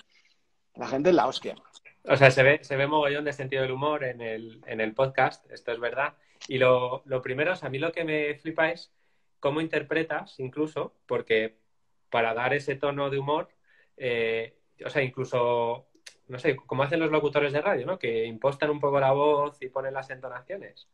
La 0.76 0.88
gente 0.88 1.10
es 1.10 1.16
la 1.16 1.28
hostia. 1.28 1.56
O 2.04 2.16
sea, 2.16 2.32
se 2.32 2.44
ve, 2.44 2.60
se 2.64 2.78
ve 2.78 2.88
mogollón 2.88 3.26
de 3.26 3.34
sentido 3.34 3.64
del 3.64 3.72
humor 3.72 4.04
en 4.04 4.22
el, 4.22 4.62
en 4.68 4.80
el 4.80 4.94
podcast, 4.94 5.50
esto 5.52 5.72
es 5.72 5.80
verdad. 5.80 6.14
Y 6.48 6.60
lo, 6.60 7.02
lo 7.06 7.22
primero, 7.22 7.54
a 7.60 7.70
mí 7.70 7.80
lo 7.80 7.92
que 7.92 8.04
me 8.04 8.36
flipa 8.36 8.70
es 8.70 8.94
cómo 9.40 9.62
interpretas, 9.62 10.40
incluso, 10.40 10.94
porque 11.08 11.58
para 12.10 12.34
dar 12.34 12.54
ese 12.54 12.76
tono 12.76 13.10
de 13.10 13.18
humor, 13.18 13.50
eh, 13.98 14.56
o 14.86 14.90
sea, 14.90 15.02
incluso, 15.02 15.88
no 16.28 16.40
sé, 16.40 16.56
como 16.56 16.84
hacen 16.84 17.00
los 17.00 17.12
locutores 17.12 17.54
de 17.54 17.62
radio, 17.62 17.86
¿no? 17.86 17.98
Que 17.98 18.26
impostan 18.26 18.70
un 18.70 18.80
poco 18.80 19.00
la 19.00 19.12
voz 19.12 19.62
y 19.62 19.70
ponen 19.70 19.94
las 19.94 20.10
entonaciones. 20.10 20.88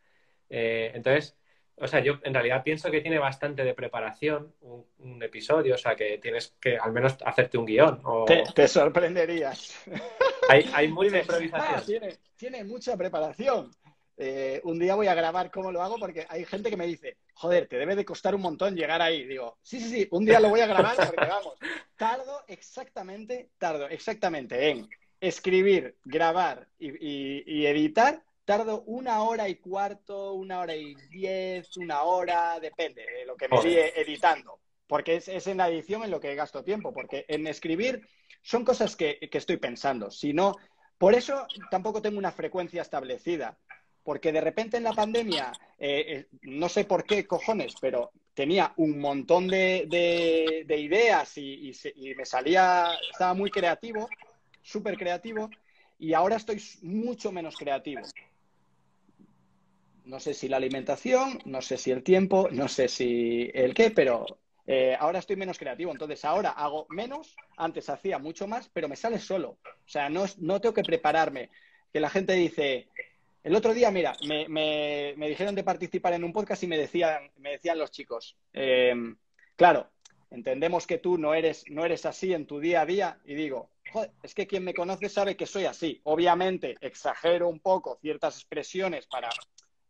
Eh, 0.50 0.92
entonces, 0.94 1.36
o 1.78 1.88
sea, 1.88 2.00
yo 2.02 2.20
en 2.24 2.34
realidad 2.34 2.64
pienso 2.64 2.92
que 2.92 3.02
tiene 3.02 3.18
bastante 3.18 3.64
de 3.64 3.74
preparación 3.74 4.54
un, 4.62 5.24
episodio, 5.24 5.76
o 5.76 5.78
sea, 5.78 5.96
que 5.96 6.20
tienes 6.20 6.56
que 6.60 6.78
al 6.78 6.92
menos 6.92 7.18
hacerte 7.26 7.58
un 7.58 7.66
guion. 7.66 8.02
O... 8.04 8.26
Te, 8.26 8.68
sorprenderías. 8.68 9.84
Hay, 10.50 10.70
hay 10.74 10.90
mucha 10.90 11.20
improvisación. 11.20 11.74
Ah, 11.74 11.82
tiene, 11.86 12.18
tiene, 12.36 12.64
mucha 12.66 12.98
preparación. 12.98 13.72
Eh, 14.18 14.60
un 14.66 14.78
día 14.78 14.96
voy 14.96 15.08
a 15.08 15.16
grabar 15.16 15.50
cómo 15.50 15.72
lo 15.72 15.82
hago 15.82 15.96
porque 15.98 16.26
hay 16.28 16.44
gente 16.44 16.70
que 16.70 16.76
me 16.76 16.86
dice, 16.86 17.18
joder, 17.34 17.68
te 17.68 17.78
debe 17.78 17.96
de 17.96 18.04
costar 18.04 18.36
un 18.36 18.42
montón 18.42 18.76
llegar 18.76 19.02
ahí. 19.02 19.26
Digo, 19.26 19.58
sí, 19.62 19.80
sí, 19.80 19.90
sí, 19.90 20.08
un 20.12 20.26
día 20.26 20.42
lo 20.42 20.50
voy 20.50 20.60
a 20.60 20.68
grabar 20.68 20.98
porque 20.98 21.26
vamos, 21.26 21.56
tardo 21.96 22.44
exactamente, 22.48 23.52
tardo 23.58 23.88
exactamente 23.88 24.70
en 24.70 24.90
escribir, 25.28 25.98
grabar 26.06 26.68
y 26.80 27.66
editar 27.66 28.24
tardo 28.46 28.84
una 28.86 29.24
hora 29.24 29.48
y 29.50 29.56
cuarto, 29.56 30.34
una 30.34 30.60
hora 30.60 30.76
y 30.76 30.96
diez, 31.10 31.78
una 31.78 32.04
hora, 32.04 32.60
depende 32.60 33.06
de 33.06 33.26
lo 33.26 33.36
que 33.36 33.48
me 33.48 33.58
voy 33.58 33.78
editando. 33.78 34.60
Porque 34.88 35.16
es, 35.16 35.48
en 35.48 35.58
la 35.58 35.70
edición 35.70 36.04
en 36.04 36.12
lo 36.12 36.20
que 36.20 36.36
gasto 36.36 36.64
tiempo, 36.64 36.94
porque 36.94 37.26
en 37.28 37.48
escribir 37.48 38.08
son 38.42 38.66
cosas 38.66 38.96
que, 38.96 39.18
estoy 39.22 39.58
pensando. 39.58 40.12
Si 40.12 40.34
no, 40.34 40.56
por 40.98 41.14
eso 41.14 41.48
tampoco 41.72 42.02
tengo 42.02 42.18
una 42.18 42.32
frecuencia 42.32 42.82
establecida. 42.82 43.58
Porque 44.04 44.34
de 44.34 44.42
repente 44.42 44.76
en 44.76 44.84
la 44.84 44.92
pandemia, 44.92 45.54
eh, 45.80 46.06
eh, 46.08 46.28
no 46.42 46.68
sé 46.68 46.84
por 46.84 47.06
qué 47.06 47.26
cojones, 47.26 47.74
pero 47.80 48.12
tenía 48.34 48.74
un 48.76 49.00
montón 49.00 49.48
de, 49.48 50.66
ideas 50.68 51.38
y, 51.38 51.72
y 51.96 52.14
me 52.14 52.26
salía, 52.26 52.98
estaba 53.10 53.34
muy 53.34 53.50
creativo, 53.50 54.10
súper 54.64 54.98
creativo, 54.98 55.50
y 56.00 56.14
ahora 56.14 56.38
estoy 56.38 56.62
mucho 56.82 57.32
menos 57.32 57.56
creativo. 57.56 58.02
No 60.06 60.20
sé 60.20 60.34
si 60.34 60.50
la 60.50 60.58
alimentación, 60.58 61.40
no 61.46 61.62
sé 61.62 61.78
si 61.78 61.92
el 61.92 62.04
tiempo, 62.04 62.50
no 62.52 62.68
sé 62.68 62.88
si 62.88 63.50
el 63.54 63.74
qué, 63.74 63.92
pero 63.92 64.26
eh, 64.66 64.98
ahora 65.00 65.20
estoy 65.20 65.36
menos 65.36 65.58
creativo. 65.58 65.92
Entonces 65.92 66.26
ahora 66.26 66.52
hago 66.52 66.88
menos, 66.90 67.36
antes 67.56 67.90
hacía 67.90 68.18
mucho 68.18 68.48
más, 68.48 68.70
pero 68.74 68.90
me 68.90 68.96
sale 68.96 69.20
solo. 69.20 69.60
O 69.64 69.88
sea, 69.88 70.10
no, 70.10 70.26
no 70.40 70.60
tengo 70.60 70.74
que 70.74 70.84
prepararme. 70.84 71.50
Que 71.92 72.00
la 72.00 72.10
gente 72.10 72.34
dice, 72.34 72.90
el 73.44 73.56
otro 73.56 73.74
día, 73.74 73.92
mira, 73.92 74.16
me, 74.26 74.48
me, 74.48 75.28
dijeron 75.28 75.54
de 75.54 75.64
participar 75.64 76.14
en 76.14 76.24
un 76.24 76.32
podcast 76.32 76.64
y 76.64 76.68
me 76.68 76.78
decían, 76.78 77.30
me 77.38 77.52
decían 77.52 77.78
los 77.78 77.92
chicos, 77.92 78.38
em, 78.54 79.18
claro, 79.56 79.90
entendemos 80.32 80.88
que 80.88 80.98
tú 80.98 81.18
no 81.18 81.34
eres, 81.34 81.66
no 81.70 81.86
eres 81.86 82.06
así 82.06 82.34
en 82.34 82.48
tu 82.48 82.60
día 82.60 82.82
a 82.82 82.86
día 82.86 83.20
y 83.26 83.36
digo, 83.36 83.70
joder, 83.94 84.12
es 84.24 84.34
que 84.34 84.48
quien 84.48 84.64
me 84.64 84.74
conoce 84.74 85.08
sabe 85.08 85.38
que 85.38 85.46
soy 85.46 85.66
así. 85.66 86.02
Obviamente 86.04 86.76
exagero 86.82 87.48
un 87.48 87.60
poco 87.60 87.98
ciertas 88.02 88.36
expresiones 88.36 89.06
para 89.06 89.30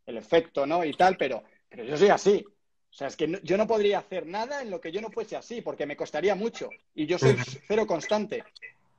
el 0.06 0.18
efecto, 0.18 0.66
¿no? 0.66 0.84
Y 0.84 0.92
tal, 0.92 1.16
pero, 1.16 1.42
pero 1.68 1.84
yo 1.84 1.96
soy 1.96 2.08
así. 2.08 2.44
O 2.46 2.96
sea, 2.96 3.08
es 3.08 3.16
que 3.16 3.40
yo 3.42 3.56
no 3.56 3.66
podría 3.66 3.98
hacer 3.98 4.26
nada 4.26 4.62
en 4.62 4.70
lo 4.70 4.80
que 4.80 4.92
yo 4.92 5.00
no 5.00 5.10
fuese 5.10 5.36
así, 5.36 5.62
porque 5.62 5.86
me 5.86 5.96
costaría 5.96 6.34
mucho. 6.34 6.68
Y 6.94 7.06
yo 7.06 7.18
soy 7.18 7.36
cero 7.66 7.86
constante. 7.86 8.44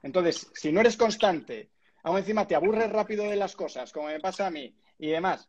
Entonces, 0.04 0.50
si 0.54 0.72
no 0.72 0.82
eres 0.82 0.98
constante, 0.98 1.70
aún 2.04 2.18
encima 2.18 2.46
te 2.46 2.56
aburres 2.56 2.92
rápido 2.92 3.24
de 3.24 3.38
las 3.38 3.56
cosas, 3.56 3.92
como 3.92 4.08
me 4.08 4.20
pasa 4.20 4.48
a 4.48 4.52
mí, 4.52 4.76
y 5.00 5.08
demás, 5.08 5.48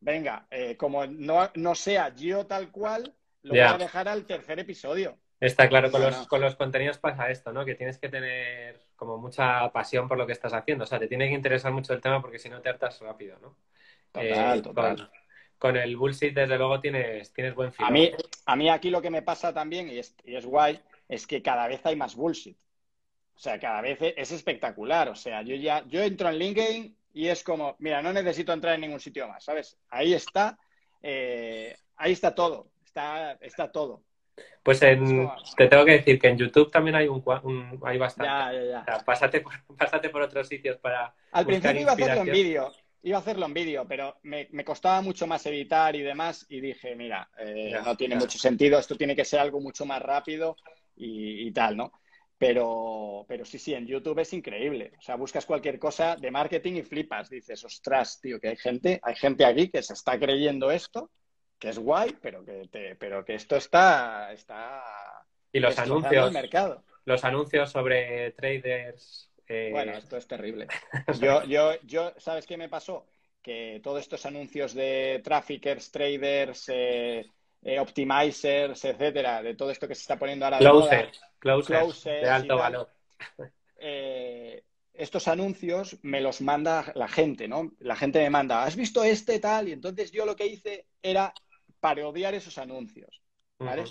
venga, 0.00 0.46
eh, 0.50 0.76
como 0.76 1.06
no, 1.06 1.50
no, 1.54 1.74
sea 1.74 2.14
yo 2.14 2.46
tal 2.46 2.72
cual, 2.72 3.14
lo 3.42 3.52
voy 3.52 3.60
a 3.60 3.78
dejar 3.78 4.08
al 4.08 4.26
tercer 4.26 4.58
episodio. 4.58 5.18
Está 5.44 5.68
claro, 5.68 5.90
con, 5.90 6.00
los, 6.00 6.26
con 6.26 6.40
los 6.40 6.56
contenidos 6.56 6.98
pasa 6.98 7.30
esto, 7.30 7.52
¿no? 7.52 7.66
Que 7.66 7.74
tienes 7.74 7.98
que 7.98 8.08
tener 8.08 8.80
como 8.96 9.18
mucha 9.18 9.70
pasión 9.72 10.08
por 10.08 10.16
lo 10.16 10.26
que 10.26 10.32
estás 10.32 10.54
haciendo. 10.54 10.84
O 10.84 10.86
sea, 10.86 10.98
te 10.98 11.06
tiene 11.06 11.28
que 11.28 11.34
interesar 11.34 11.70
mucho 11.70 11.92
el 11.92 12.00
tema 12.00 12.22
porque 12.22 12.38
si 12.38 12.48
no 12.48 12.62
te 12.62 12.70
hartas 12.70 12.98
rápido, 13.00 13.38
¿no? 13.40 13.56
Total, 14.10 14.58
eh, 14.58 14.62
total. 14.62 15.10
Con, 15.58 15.76
el 15.76 15.96
bullshit, 15.96 16.34
desde 16.34 16.56
luego, 16.56 16.80
tienes, 16.80 17.30
tienes 17.34 17.54
buen. 17.54 17.72
A 17.78 17.90
mí, 17.90 18.10
a 18.46 18.56
mí 18.56 18.70
aquí 18.70 18.88
lo 18.88 19.02
que 19.02 19.10
me 19.10 19.20
pasa 19.20 19.52
también, 19.52 19.88
y 19.90 19.98
es, 19.98 20.16
y 20.24 20.34
es 20.34 20.46
guay, 20.46 20.80
es 21.08 21.26
que 21.26 21.42
cada 21.42 21.68
vez 21.68 21.84
hay 21.84 21.96
más 21.96 22.14
bullshit. 22.14 22.58
O 23.34 23.38
sea, 23.38 23.58
cada 23.58 23.82
vez 23.82 23.98
es 24.00 24.32
espectacular. 24.32 25.10
O 25.10 25.14
sea, 25.14 25.42
yo 25.42 25.56
ya, 25.56 25.84
yo 25.88 26.02
entro 26.02 26.30
en 26.30 26.38
LinkedIn 26.38 26.96
y 27.12 27.28
es 27.28 27.44
como, 27.44 27.76
mira, 27.80 28.00
no 28.00 28.14
necesito 28.14 28.52
entrar 28.54 28.76
en 28.76 28.82
ningún 28.82 29.00
sitio 29.00 29.28
más, 29.28 29.44
¿sabes? 29.44 29.76
Ahí 29.90 30.14
está, 30.14 30.58
eh, 31.02 31.76
ahí 31.96 32.12
está 32.12 32.34
todo, 32.34 32.70
está, 32.82 33.32
está 33.42 33.70
todo. 33.70 34.02
Pues 34.64 34.80
en, 34.82 35.28
te 35.58 35.68
tengo 35.68 35.84
que 35.84 35.92
decir 35.92 36.18
que 36.18 36.28
en 36.28 36.38
YouTube 36.38 36.70
también 36.70 36.96
hay 36.96 37.06
un, 37.06 37.22
hay 37.84 37.98
bastante. 37.98 38.30
Ya, 38.30 38.52
ya, 38.52 38.84
ya. 38.86 39.04
pásate, 39.04 39.42
por, 39.42 39.52
pásate 39.76 40.08
por 40.08 40.22
otros 40.22 40.48
sitios 40.48 40.78
para. 40.78 41.14
Al 41.32 41.44
principio 41.44 41.82
iba 41.82 41.90
a 41.92 41.94
hacerlo 41.94 42.22
en 42.22 42.32
vídeo, 42.32 42.72
iba 43.02 43.18
a 43.18 43.20
hacerlo 43.20 43.44
en 43.46 43.54
vídeo, 43.54 43.84
pero 43.86 44.16
me, 44.22 44.64
costaba 44.64 45.02
mucho 45.02 45.26
más 45.26 45.44
editar 45.44 45.94
y 45.94 46.00
demás, 46.00 46.46
y 46.48 46.60
dije, 46.60 46.96
mira, 46.96 47.28
eh, 47.38 47.78
no 47.84 47.94
tiene 47.94 48.16
mucho 48.16 48.38
sentido, 48.38 48.78
esto 48.78 48.96
tiene 48.96 49.14
que 49.14 49.26
ser 49.26 49.40
algo 49.40 49.60
mucho 49.60 49.84
más 49.84 50.00
rápido 50.00 50.56
y, 50.96 51.52
tal, 51.52 51.76
¿no? 51.76 51.92
Pero, 52.38 53.26
pero 53.28 53.44
sí, 53.44 53.58
sí, 53.58 53.74
en 53.74 53.86
YouTube 53.86 54.18
es 54.20 54.32
increíble. 54.32 54.92
O 54.98 55.02
sea, 55.02 55.16
buscas 55.16 55.44
cualquier 55.44 55.78
cosa 55.78 56.16
de 56.16 56.30
marketing 56.30 56.74
y 56.74 56.82
flipas. 56.82 57.30
Dices, 57.30 57.62
ostras, 57.64 58.20
tío, 58.20 58.40
que 58.40 58.48
hay 58.48 58.56
gente, 58.56 58.98
hay 59.02 59.14
gente 59.14 59.44
aquí 59.44 59.68
que 59.68 59.82
se 59.82 59.92
está 59.92 60.18
creyendo 60.18 60.70
esto, 60.70 61.10
que 61.58 61.68
es 61.68 61.78
guay, 61.78 62.16
pero 62.20 62.44
que, 62.44 62.68
te, 62.70 62.94
pero 62.96 63.24
que 63.24 63.34
esto 63.34 63.56
está, 63.56 64.32
está 64.32 64.82
y 65.52 65.60
los 65.60 65.78
anuncios, 65.78 66.26
el 66.26 66.32
mercado. 66.32 66.82
los 67.04 67.24
anuncios 67.24 67.70
sobre 67.70 68.32
traders. 68.32 69.30
Eh... 69.46 69.68
Bueno, 69.72 69.92
esto 69.92 70.16
es 70.16 70.26
terrible. 70.26 70.66
Yo, 71.20 71.44
yo, 71.44 71.72
yo, 71.82 72.12
¿sabes 72.16 72.46
qué 72.46 72.56
me 72.56 72.68
pasó? 72.68 73.06
Que 73.42 73.80
todos 73.82 74.00
estos 74.00 74.24
anuncios 74.24 74.72
de 74.74 75.20
traffickers, 75.22 75.90
traders, 75.90 76.68
eh, 76.68 77.26
eh, 77.62 77.78
optimizers, 77.78 78.84
etcétera, 78.84 79.42
de 79.42 79.54
todo 79.54 79.70
esto 79.70 79.86
que 79.86 79.94
se 79.94 80.00
está 80.00 80.18
poniendo 80.18 80.46
ahora 80.46 80.58
closers, 80.58 81.20
closers, 81.38 82.02
de 82.04 82.30
alto 82.30 82.56
valor. 82.56 82.90
Estos 84.94 85.26
anuncios 85.26 85.98
me 86.02 86.20
los 86.20 86.40
manda 86.40 86.92
la 86.94 87.08
gente, 87.08 87.48
¿no? 87.48 87.72
La 87.80 87.96
gente 87.96 88.20
me 88.20 88.30
manda, 88.30 88.62
¿has 88.62 88.76
visto 88.76 89.02
este 89.02 89.40
tal? 89.40 89.68
Y 89.68 89.72
entonces 89.72 90.12
yo 90.12 90.24
lo 90.24 90.36
que 90.36 90.46
hice 90.46 90.86
era 91.02 91.34
parodiar 91.84 92.32
esos 92.32 92.56
anuncios, 92.56 93.20
¿vale? 93.58 93.84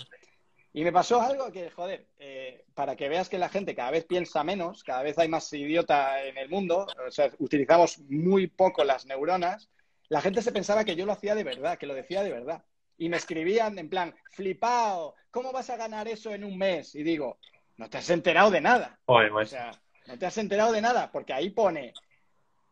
Y 0.72 0.82
me 0.82 0.90
pasó 0.90 1.20
algo 1.20 1.52
que, 1.52 1.70
joder, 1.70 2.08
eh, 2.18 2.64
para 2.74 2.96
que 2.96 3.08
veas 3.08 3.28
que 3.28 3.38
la 3.38 3.48
gente 3.48 3.76
cada 3.76 3.92
vez 3.92 4.04
piensa 4.04 4.42
menos, 4.42 4.82
cada 4.82 5.04
vez 5.04 5.16
hay 5.16 5.28
más 5.28 5.52
idiota 5.52 6.24
en 6.24 6.36
el 6.36 6.48
mundo, 6.48 6.88
o 7.06 7.10
sea, 7.12 7.30
utilizamos 7.38 8.00
muy 8.08 8.48
poco 8.48 8.82
las 8.82 9.06
neuronas, 9.06 9.70
la 10.08 10.20
gente 10.20 10.42
se 10.42 10.50
pensaba 10.50 10.84
que 10.84 10.96
yo 10.96 11.06
lo 11.06 11.12
hacía 11.12 11.36
de 11.36 11.44
verdad, 11.44 11.78
que 11.78 11.86
lo 11.86 11.94
decía 11.94 12.24
de 12.24 12.32
verdad 12.32 12.64
y 12.98 13.08
me 13.08 13.16
escribían 13.16 13.78
en 13.78 13.88
plan, 13.88 14.12
flipao, 14.32 15.14
¿cómo 15.30 15.52
vas 15.52 15.70
a 15.70 15.76
ganar 15.76 16.08
eso 16.08 16.34
en 16.34 16.42
un 16.42 16.58
mes? 16.58 16.96
Y 16.96 17.04
digo, 17.04 17.38
no 17.76 17.88
te 17.88 17.98
has 17.98 18.10
enterado 18.10 18.50
de 18.50 18.60
nada. 18.60 18.98
Pues. 19.06 19.30
O 19.30 19.46
sea, 19.46 19.70
no 20.08 20.18
te 20.18 20.26
has 20.26 20.36
enterado 20.38 20.72
de 20.72 20.80
nada, 20.80 21.12
porque 21.12 21.32
ahí 21.32 21.50
pone 21.50 21.94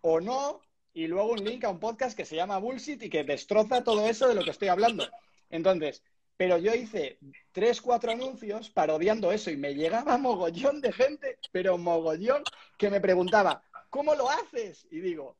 o 0.00 0.20
no 0.20 0.62
y 0.94 1.06
luego 1.06 1.32
un 1.32 1.44
link 1.44 1.64
a 1.64 1.70
un 1.70 1.80
podcast 1.80 2.16
que 2.16 2.24
se 2.24 2.36
llama 2.36 2.58
Bullshit 2.58 3.02
y 3.02 3.08
que 3.08 3.24
destroza 3.24 3.82
todo 3.82 4.06
eso 4.06 4.28
de 4.28 4.34
lo 4.34 4.44
que 4.44 4.50
estoy 4.50 4.68
hablando. 4.68 5.08
Entonces, 5.48 6.02
pero 6.36 6.58
yo 6.58 6.74
hice 6.74 7.18
tres, 7.52 7.80
cuatro 7.80 8.10
anuncios 8.10 8.70
parodiando 8.70 9.32
eso 9.32 9.50
y 9.50 9.56
me 9.56 9.74
llegaba 9.74 10.18
mogollón 10.18 10.80
de 10.80 10.92
gente, 10.92 11.38
pero 11.50 11.78
mogollón, 11.78 12.42
que 12.76 12.90
me 12.90 13.00
preguntaba, 13.00 13.62
¿cómo 13.90 14.14
lo 14.14 14.28
haces? 14.28 14.86
Y 14.90 15.00
digo, 15.00 15.36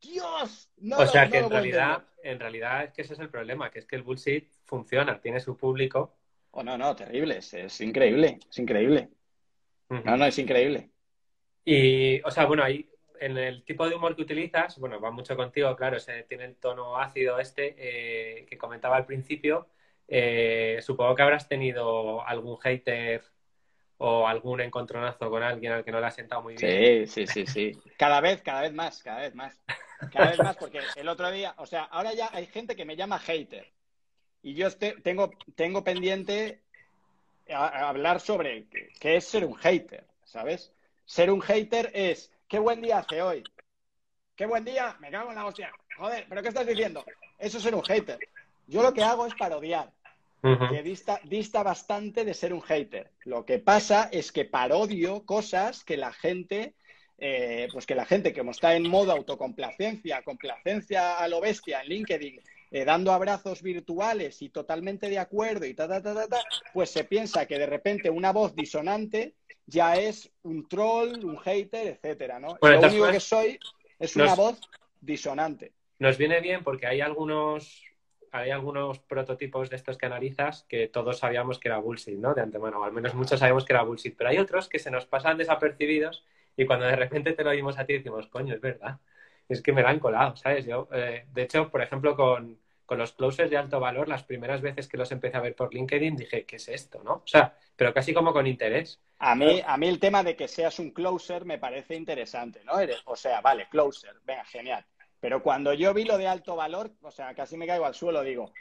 Dios, 0.00 0.70
no. 0.78 0.98
O 0.98 1.06
sea 1.06 1.28
que 1.28 1.38
en 1.38 1.50
realidad, 1.50 2.04
en 2.22 2.38
realidad 2.38 2.84
es 2.84 2.92
que 2.92 3.02
ese 3.02 3.14
es 3.14 3.20
el 3.20 3.30
problema, 3.30 3.70
que 3.70 3.80
es 3.80 3.86
que 3.86 3.96
el 3.96 4.02
bullshit 4.02 4.48
funciona, 4.64 5.20
tiene 5.20 5.40
su 5.40 5.56
público. 5.56 6.14
Oh, 6.52 6.62
no, 6.62 6.78
no, 6.78 6.96
terrible, 6.96 7.38
es, 7.38 7.80
increíble, 7.80 8.38
es 8.48 8.58
increíble. 8.58 9.10
No, 9.88 10.16
no, 10.16 10.24
es 10.24 10.38
increíble. 10.38 10.90
Y, 11.64 12.20
o 12.22 12.30
sea, 12.30 12.46
bueno, 12.46 12.62
ahí 12.62 12.88
en 13.20 13.36
el 13.38 13.62
tipo 13.64 13.88
de 13.88 13.94
humor 13.94 14.14
que 14.14 14.22
utilizas, 14.22 14.78
bueno, 14.78 15.00
va 15.00 15.10
mucho 15.10 15.36
contigo, 15.36 15.74
claro, 15.76 15.96
ese, 15.96 16.22
tiene 16.24 16.44
el 16.44 16.56
tono 16.56 16.98
ácido 16.98 17.38
este 17.38 17.74
eh, 17.78 18.46
que 18.46 18.58
comentaba 18.58 18.96
al 18.96 19.06
principio. 19.06 19.68
Eh, 20.08 20.78
supongo 20.82 21.14
que 21.14 21.22
habrás 21.22 21.48
tenido 21.48 22.26
algún 22.26 22.58
hater 22.58 23.22
o 23.98 24.28
algún 24.28 24.60
encontronazo 24.60 25.30
con 25.30 25.42
alguien 25.42 25.72
al 25.72 25.84
que 25.84 25.90
no 25.90 26.00
le 26.00 26.06
ha 26.06 26.10
sentado 26.10 26.42
muy 26.42 26.54
bien. 26.56 27.06
Sí, 27.06 27.26
sí, 27.26 27.26
sí, 27.26 27.46
sí. 27.46 27.80
Cada 27.96 28.20
vez, 28.20 28.42
cada 28.42 28.60
vez 28.60 28.72
más, 28.72 29.02
cada 29.02 29.20
vez 29.20 29.34
más. 29.34 29.58
Cada 30.12 30.30
vez 30.30 30.38
más, 30.38 30.56
porque 30.56 30.80
el 30.96 31.08
otro 31.08 31.30
día, 31.30 31.54
o 31.56 31.66
sea, 31.66 31.84
ahora 31.84 32.12
ya 32.12 32.28
hay 32.32 32.46
gente 32.46 32.76
que 32.76 32.84
me 32.84 32.96
llama 32.96 33.18
hater. 33.18 33.72
Y 34.42 34.54
yo 34.54 34.68
tengo, 35.02 35.30
tengo 35.54 35.82
pendiente 35.82 36.60
hablar 37.48 38.20
sobre 38.20 38.66
qué 39.00 39.16
es 39.16 39.26
ser 39.26 39.44
un 39.44 39.54
hater, 39.54 40.04
¿sabes? 40.24 40.72
Ser 41.04 41.30
un 41.30 41.40
hater 41.40 41.90
es, 41.94 42.32
qué 42.48 42.58
buen 42.58 42.80
día 42.80 42.98
hace 42.98 43.22
hoy. 43.22 43.44
Qué 44.34 44.46
buen 44.46 44.64
día, 44.64 44.96
me 45.00 45.10
cago 45.10 45.30
en 45.30 45.36
la 45.36 45.46
hostia. 45.46 45.72
Joder, 45.96 46.26
¿pero 46.28 46.42
qué 46.42 46.48
estás 46.48 46.66
diciendo? 46.66 47.04
Eso 47.38 47.56
es 47.56 47.62
ser 47.62 47.74
un 47.74 47.82
hater. 47.82 48.18
Yo 48.66 48.82
lo 48.82 48.92
que 48.92 49.02
hago 49.02 49.26
es 49.26 49.34
parodiar 49.34 49.90
que 50.42 50.82
dista, 50.82 51.20
dista 51.24 51.62
bastante 51.62 52.24
de 52.24 52.34
ser 52.34 52.52
un 52.52 52.62
hater. 52.62 53.10
Lo 53.24 53.44
que 53.44 53.58
pasa 53.58 54.08
es 54.12 54.30
que 54.30 54.44
parodio 54.44 55.24
cosas 55.24 55.82
que 55.82 55.96
la 55.96 56.12
gente, 56.12 56.74
eh, 57.18 57.68
pues 57.72 57.86
que 57.86 57.94
la 57.94 58.04
gente, 58.04 58.32
como 58.32 58.52
está 58.52 58.76
en 58.76 58.88
modo 58.88 59.12
autocomplacencia, 59.12 60.22
complacencia 60.22 61.18
a 61.18 61.26
lo 61.28 61.40
bestia 61.40 61.80
en 61.80 61.88
LinkedIn, 61.88 62.40
eh, 62.70 62.84
dando 62.84 63.12
abrazos 63.12 63.62
virtuales 63.62 64.42
y 64.42 64.48
totalmente 64.48 65.08
de 65.08 65.18
acuerdo 65.18 65.66
y 65.66 65.74
ta, 65.74 65.88
ta, 65.88 66.02
ta, 66.02 66.14
ta, 66.14 66.28
ta, 66.28 66.40
pues 66.72 66.90
se 66.90 67.04
piensa 67.04 67.46
que 67.46 67.58
de 67.58 67.66
repente 67.66 68.10
una 68.10 68.32
voz 68.32 68.54
disonante 68.54 69.34
ya 69.66 69.96
es 69.96 70.30
un 70.42 70.68
troll, 70.68 71.24
un 71.24 71.38
hater, 71.38 71.86
etcétera, 71.88 72.38
¿no? 72.38 72.56
lo 72.60 72.80
único 72.80 73.10
que 73.10 73.20
soy 73.20 73.58
es 73.98 74.16
una 74.16 74.34
voz 74.34 74.60
disonante. 75.00 75.72
Nos 75.98 76.18
viene 76.18 76.40
bien 76.40 76.62
porque 76.62 76.86
hay 76.86 77.00
algunos 77.00 77.82
hay 78.32 78.50
algunos 78.50 78.98
prototipos 78.98 79.70
de 79.70 79.76
estos 79.76 79.96
que 79.96 80.06
analizas 80.06 80.64
que 80.68 80.88
todos 80.88 81.18
sabíamos 81.18 81.58
que 81.58 81.68
era 81.68 81.78
bullshit, 81.78 82.18
¿no? 82.18 82.34
De 82.34 82.42
antemano, 82.42 82.80
o 82.80 82.84
al 82.84 82.92
menos 82.92 83.14
muchos 83.14 83.40
sabemos 83.40 83.64
que 83.64 83.72
era 83.72 83.82
bullshit, 83.82 84.14
pero 84.16 84.28
hay 84.28 84.38
otros 84.38 84.68
que 84.68 84.78
se 84.78 84.90
nos 84.90 85.06
pasan 85.06 85.38
desapercibidos 85.38 86.24
y 86.56 86.66
cuando 86.66 86.86
de 86.86 86.96
repente 86.96 87.32
te 87.32 87.44
lo 87.44 87.50
oímos 87.50 87.78
a 87.78 87.86
ti 87.86 87.94
decimos, 87.94 88.26
coño, 88.26 88.54
es 88.54 88.60
verdad, 88.60 88.98
es 89.48 89.62
que 89.62 89.72
me 89.72 89.82
la 89.82 89.90
han 89.90 89.98
colado, 89.98 90.36
¿sabes? 90.36 90.66
Yo, 90.66 90.88
eh, 90.92 91.26
de 91.32 91.42
hecho, 91.42 91.70
por 91.70 91.82
ejemplo, 91.82 92.16
con, 92.16 92.58
con 92.86 92.98
los 92.98 93.12
closers 93.12 93.50
de 93.50 93.56
alto 93.56 93.80
valor, 93.80 94.08
las 94.08 94.22
primeras 94.24 94.60
veces 94.60 94.88
que 94.88 94.96
los 94.96 95.10
empecé 95.12 95.36
a 95.36 95.40
ver 95.40 95.54
por 95.54 95.74
LinkedIn 95.74 96.16
dije, 96.16 96.44
¿qué 96.44 96.56
es 96.56 96.68
esto, 96.68 97.02
no? 97.02 97.14
O 97.14 97.26
sea, 97.26 97.56
pero 97.74 97.92
casi 97.92 98.14
como 98.14 98.32
con 98.32 98.46
interés. 98.46 99.00
A 99.18 99.34
mí, 99.34 99.60
a 99.64 99.76
mí 99.76 99.88
el 99.88 99.98
tema 99.98 100.22
de 100.22 100.36
que 100.36 100.48
seas 100.48 100.78
un 100.78 100.90
closer 100.90 101.44
me 101.44 101.58
parece 101.58 101.94
interesante, 101.94 102.62
¿no? 102.64 102.74
O 103.06 103.16
sea, 103.16 103.40
vale, 103.40 103.68
closer, 103.68 104.14
venga, 104.24 104.44
genial. 104.44 104.84
Pero 105.20 105.42
cuando 105.42 105.72
yo 105.72 105.92
vi 105.92 106.04
lo 106.04 106.18
de 106.18 106.28
alto 106.28 106.54
valor, 106.54 106.92
o 107.02 107.10
sea, 107.10 107.34
casi 107.34 107.56
me 107.56 107.66
caigo 107.66 107.86
al 107.86 107.94
suelo, 107.94 108.22
digo, 108.22 108.52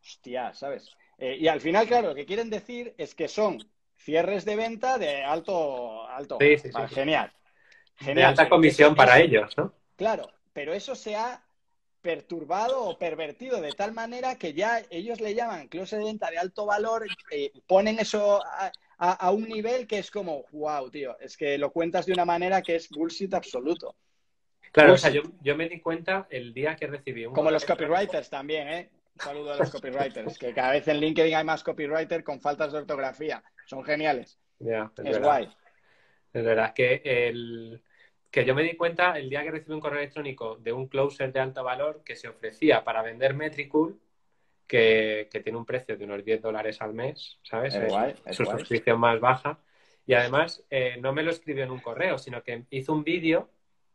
hostia, 0.00 0.52
¿sabes? 0.52 0.90
Eh, 1.16 1.36
y 1.40 1.48
al 1.48 1.60
final, 1.60 1.86
claro, 1.86 2.08
lo 2.08 2.14
que 2.14 2.26
quieren 2.26 2.50
decir 2.50 2.94
es 2.98 3.14
que 3.14 3.28
son 3.28 3.58
cierres 3.96 4.44
de 4.44 4.56
venta 4.56 4.98
de 4.98 5.22
alto, 5.22 6.06
alto. 6.08 6.36
Sí, 6.40 6.58
sí, 6.58 6.70
sí, 6.70 6.94
Genial. 6.94 7.32
Genial. 7.96 8.16
De 8.16 8.24
alta 8.24 8.48
comisión 8.48 8.94
para 8.94 9.20
ellos, 9.20 9.56
¿no? 9.56 9.72
Claro, 10.02 10.28
pero 10.52 10.74
eso 10.74 10.96
se 10.96 11.14
ha 11.14 11.40
perturbado 12.00 12.82
o 12.82 12.98
pervertido 12.98 13.60
de 13.60 13.70
tal 13.70 13.92
manera 13.92 14.36
que 14.36 14.52
ya 14.52 14.82
ellos 14.90 15.20
le 15.20 15.32
llaman 15.32 15.68
close 15.68 15.96
de 15.96 16.02
venta 16.02 16.28
de 16.28 16.38
alto 16.38 16.66
valor, 16.66 17.06
eh, 17.30 17.52
ponen 17.68 18.00
eso 18.00 18.42
a, 18.44 18.72
a, 18.98 19.30
un 19.30 19.44
nivel 19.44 19.86
que 19.86 20.00
es 20.00 20.10
como, 20.10 20.44
wow, 20.50 20.90
tío, 20.90 21.16
es 21.20 21.36
que 21.36 21.56
lo 21.56 21.70
cuentas 21.70 22.04
de 22.06 22.14
una 22.14 22.24
manera 22.24 22.62
que 22.62 22.74
es 22.74 22.88
bullshit 22.88 23.32
absoluto. 23.32 23.94
Claro, 24.72 24.94
o 24.94 24.98
sea, 24.98 25.10
yo, 25.10 25.22
yo, 25.40 25.54
me 25.54 25.68
di 25.68 25.78
cuenta 25.78 26.26
el 26.30 26.52
día 26.52 26.74
que 26.74 26.88
recibí 26.88 27.24
un... 27.24 27.32
Como 27.32 27.52
los 27.52 27.64
copywriters 27.64 28.28
también, 28.28 28.66
¿eh? 28.66 28.90
Un 29.14 29.24
saludo 29.24 29.52
a 29.52 29.56
los 29.58 29.70
copywriters, 29.70 30.36
que 30.36 30.52
cada 30.52 30.72
vez 30.72 30.88
en 30.88 30.98
LinkedIn 30.98 31.36
hay 31.36 31.44
más 31.44 31.62
copywriters 31.62 32.24
con 32.24 32.40
faltas 32.40 32.72
de 32.72 32.78
ortografía. 32.78 33.40
Son 33.66 33.84
geniales. 33.84 34.36
es, 34.58 35.20
guay. 35.20 35.48
Es 36.32 36.44
verdad 36.44 36.74
que 36.74 37.02
el 37.04 37.80
que 38.32 38.46
yo 38.46 38.54
me 38.54 38.62
di 38.62 38.74
cuenta 38.76 39.16
el 39.18 39.28
día 39.28 39.42
que 39.42 39.50
recibí 39.50 39.74
un 39.74 39.80
correo 39.80 40.00
electrónico 40.00 40.56
de 40.56 40.72
un 40.72 40.88
closer 40.88 41.30
de 41.32 41.38
alto 41.38 41.62
valor 41.62 42.02
que 42.02 42.16
se 42.16 42.28
ofrecía 42.28 42.82
para 42.82 43.02
vender 43.02 43.34
Metricool, 43.34 44.00
que, 44.66 45.28
que 45.30 45.40
tiene 45.40 45.58
un 45.58 45.66
precio 45.66 45.98
de 45.98 46.04
unos 46.04 46.24
10 46.24 46.40
dólares 46.40 46.80
al 46.80 46.94
mes, 46.94 47.38
¿sabes? 47.42 47.74
Es 47.74 47.92
guay, 47.92 48.14
su 48.30 48.46
suscripción 48.46 48.98
más 48.98 49.20
baja. 49.20 49.58
Y 50.06 50.14
además 50.14 50.64
eh, 50.70 50.96
no 50.98 51.12
me 51.12 51.22
lo 51.22 51.30
escribió 51.30 51.62
en 51.62 51.70
un 51.70 51.80
correo, 51.80 52.16
sino 52.16 52.42
que 52.42 52.64
hizo 52.70 52.94
un 52.94 53.04
vídeo 53.04 53.50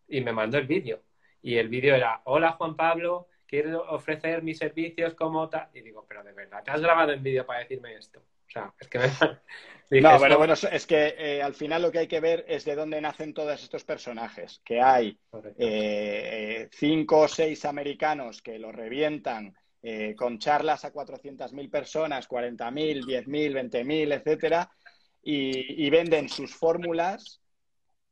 y 0.08 0.22
me 0.22 0.32
mandó 0.32 0.60
el 0.60 0.68
vídeo. 0.68 1.02
Y 1.42 1.58
el 1.58 1.68
vídeo 1.68 1.96
era, 1.96 2.22
hola 2.26 2.52
Juan 2.52 2.76
Pablo, 2.76 3.30
quiero 3.48 3.90
ofrecer 3.90 4.44
mis 4.44 4.60
servicios 4.60 5.16
como 5.16 5.50
tal. 5.50 5.68
Y 5.74 5.82
digo, 5.82 6.06
pero 6.08 6.24
de 6.24 6.34
verdad, 6.34 6.64
¿te 6.64 6.70
has 6.70 6.82
grabado 6.82 7.12
en 7.12 7.24
vídeo 7.24 7.44
para 7.44 7.62
decirme 7.62 7.96
esto? 7.96 8.22
O 8.48 8.52
sea, 8.52 8.74
es 8.80 8.88
que 8.88 9.00
me... 9.00 9.08
no, 10.02 10.20
pero 10.20 10.38
bueno, 10.38 10.54
es 10.54 10.88
que 10.88 11.16
eh, 11.18 11.42
al 11.42 11.54
final 11.54 11.82
lo 11.82 11.92
que 11.92 12.00
hay 12.00 12.08
que 12.08 12.20
ver 12.20 12.46
es 12.48 12.66
de 12.66 12.76
dónde 12.76 13.02
nacen 13.02 13.34
todos 13.34 13.62
estos 13.62 13.84
personajes. 13.84 14.62
Que 14.64 14.82
hay 14.82 15.20
eh, 15.58 16.70
cinco 16.72 17.22
o 17.22 17.28
seis 17.28 17.66
americanos 17.66 18.42
que 18.42 18.60
lo 18.60 18.72
revientan 18.72 19.56
eh, 19.82 20.16
con 20.16 20.40
charlas 20.40 20.86
a 20.86 20.92
400.000 20.92 21.70
personas, 21.70 22.28
40.000, 22.28 23.06
10.000, 23.06 23.70
20.000, 23.72 24.14
etcétera, 24.14 24.72
y, 25.22 25.86
y 25.86 25.90
venden 25.90 26.30
sus 26.30 26.54
fórmulas 26.56 27.42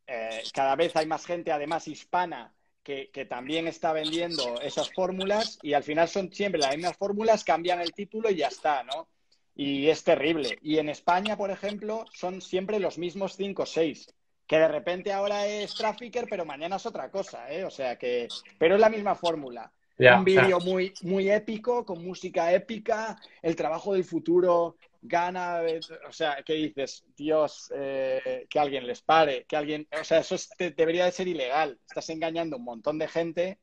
eh, 0.07 0.43
cada 0.53 0.75
vez 0.75 0.95
hay 0.95 1.07
más 1.07 1.25
gente, 1.25 1.51
además 1.51 1.87
hispana, 1.87 2.53
que, 2.83 3.09
también 3.27 3.67
está 3.67 3.93
vendiendo 3.93 4.61
esas 4.61 4.91
fórmulas 4.93 5.57
y 5.63 5.73
al 5.73 5.81
final 5.81 6.07
son 6.07 6.31
siempre 6.31 6.61
las 6.61 6.75
mismas 6.75 6.95
fórmulas, 6.95 7.43
cambian 7.43 7.81
el 7.81 7.91
título 7.93 8.29
y 8.29 8.35
ya 8.35 8.47
está, 8.47 8.83
¿no? 8.83 9.07
Y 9.55 9.87
es 9.87 10.03
terrible. 10.03 10.57
Y 10.61 10.77
en 10.77 10.89
España, 10.89 11.37
por 11.37 11.49
ejemplo, 11.49 12.05
son 12.13 12.41
siempre 12.41 12.79
los 12.79 12.97
mismos 12.97 13.35
cinco 13.35 13.63
o 13.63 13.65
seis, 13.65 14.13
que 14.45 14.59
de 14.59 14.67
repente 14.67 15.13
ahora 15.13 15.47
es 15.47 15.73
trafficker, 15.75 16.27
pero 16.29 16.45
mañana 16.45 16.75
es 16.75 16.85
otra 16.85 17.09
cosa, 17.09 17.49
¿eh? 17.51 17.63
O 17.63 17.71
sea 17.71 17.97
que, 17.97 18.27
pero 18.59 18.75
es 18.75 18.81
la 18.81 18.89
misma 18.89 19.15
fórmula. 19.15 19.71
un 19.97 20.25
vídeo 20.25 20.59
muy, 20.59 20.93
muy 21.03 21.29
épico, 21.29 21.85
con 21.85 22.03
música 22.03 22.53
épica, 22.53 23.17
el 23.41 23.55
trabajo 23.55 23.93
del 23.93 24.03
futuro 24.03 24.75
gana, 25.07 25.61
o 26.07 26.11
sea, 26.11 26.43
¿qué 26.43 26.53
dices? 26.53 27.05
Dios, 27.15 27.71
eh, 27.75 28.45
que 28.49 28.59
alguien 28.59 28.87
les 28.87 29.01
pare, 29.01 29.45
que 29.45 29.55
alguien, 29.55 29.87
o 29.99 30.03
sea, 30.03 30.19
eso 30.19 30.35
debería 30.75 31.05
de 31.05 31.11
ser 31.11 31.27
ilegal. 31.27 31.79
Estás 31.87 32.09
engañando 32.09 32.55
a 32.55 32.59
un 32.59 32.65
montón 32.65 32.97
de 32.97 33.07
gente. 33.07 33.59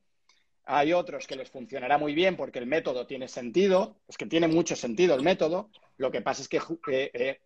Hay 0.65 0.93
otros 0.93 1.27
que 1.27 1.35
les 1.35 1.49
funcionará 1.49 1.97
muy 1.97 2.13
bien 2.13 2.37
porque 2.37 2.59
el 2.59 2.65
método 2.65 3.05
tiene 3.05 3.27
sentido, 3.27 3.97
es 4.07 4.17
que 4.17 4.25
tiene 4.25 4.47
mucho 4.47 4.75
sentido 4.75 5.15
el 5.15 5.21
método. 5.21 5.69
Lo 5.97 6.11
que 6.11 6.21
pasa 6.21 6.41
es 6.41 6.49
que 6.49 6.57
eh, 6.57 7.11
eh, 7.13 7.41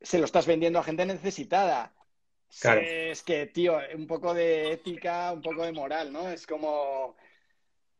se 0.00 0.18
lo 0.18 0.24
estás 0.24 0.46
vendiendo 0.46 0.78
a 0.78 0.84
gente 0.84 1.04
necesitada. 1.06 1.92
Es 2.50 3.22
que, 3.22 3.46
tío, 3.46 3.78
un 3.94 4.06
poco 4.06 4.34
de 4.34 4.72
ética, 4.72 5.32
un 5.32 5.40
poco 5.40 5.64
de 5.64 5.72
moral, 5.72 6.12
¿no? 6.12 6.28
Es 6.28 6.46
como 6.46 7.16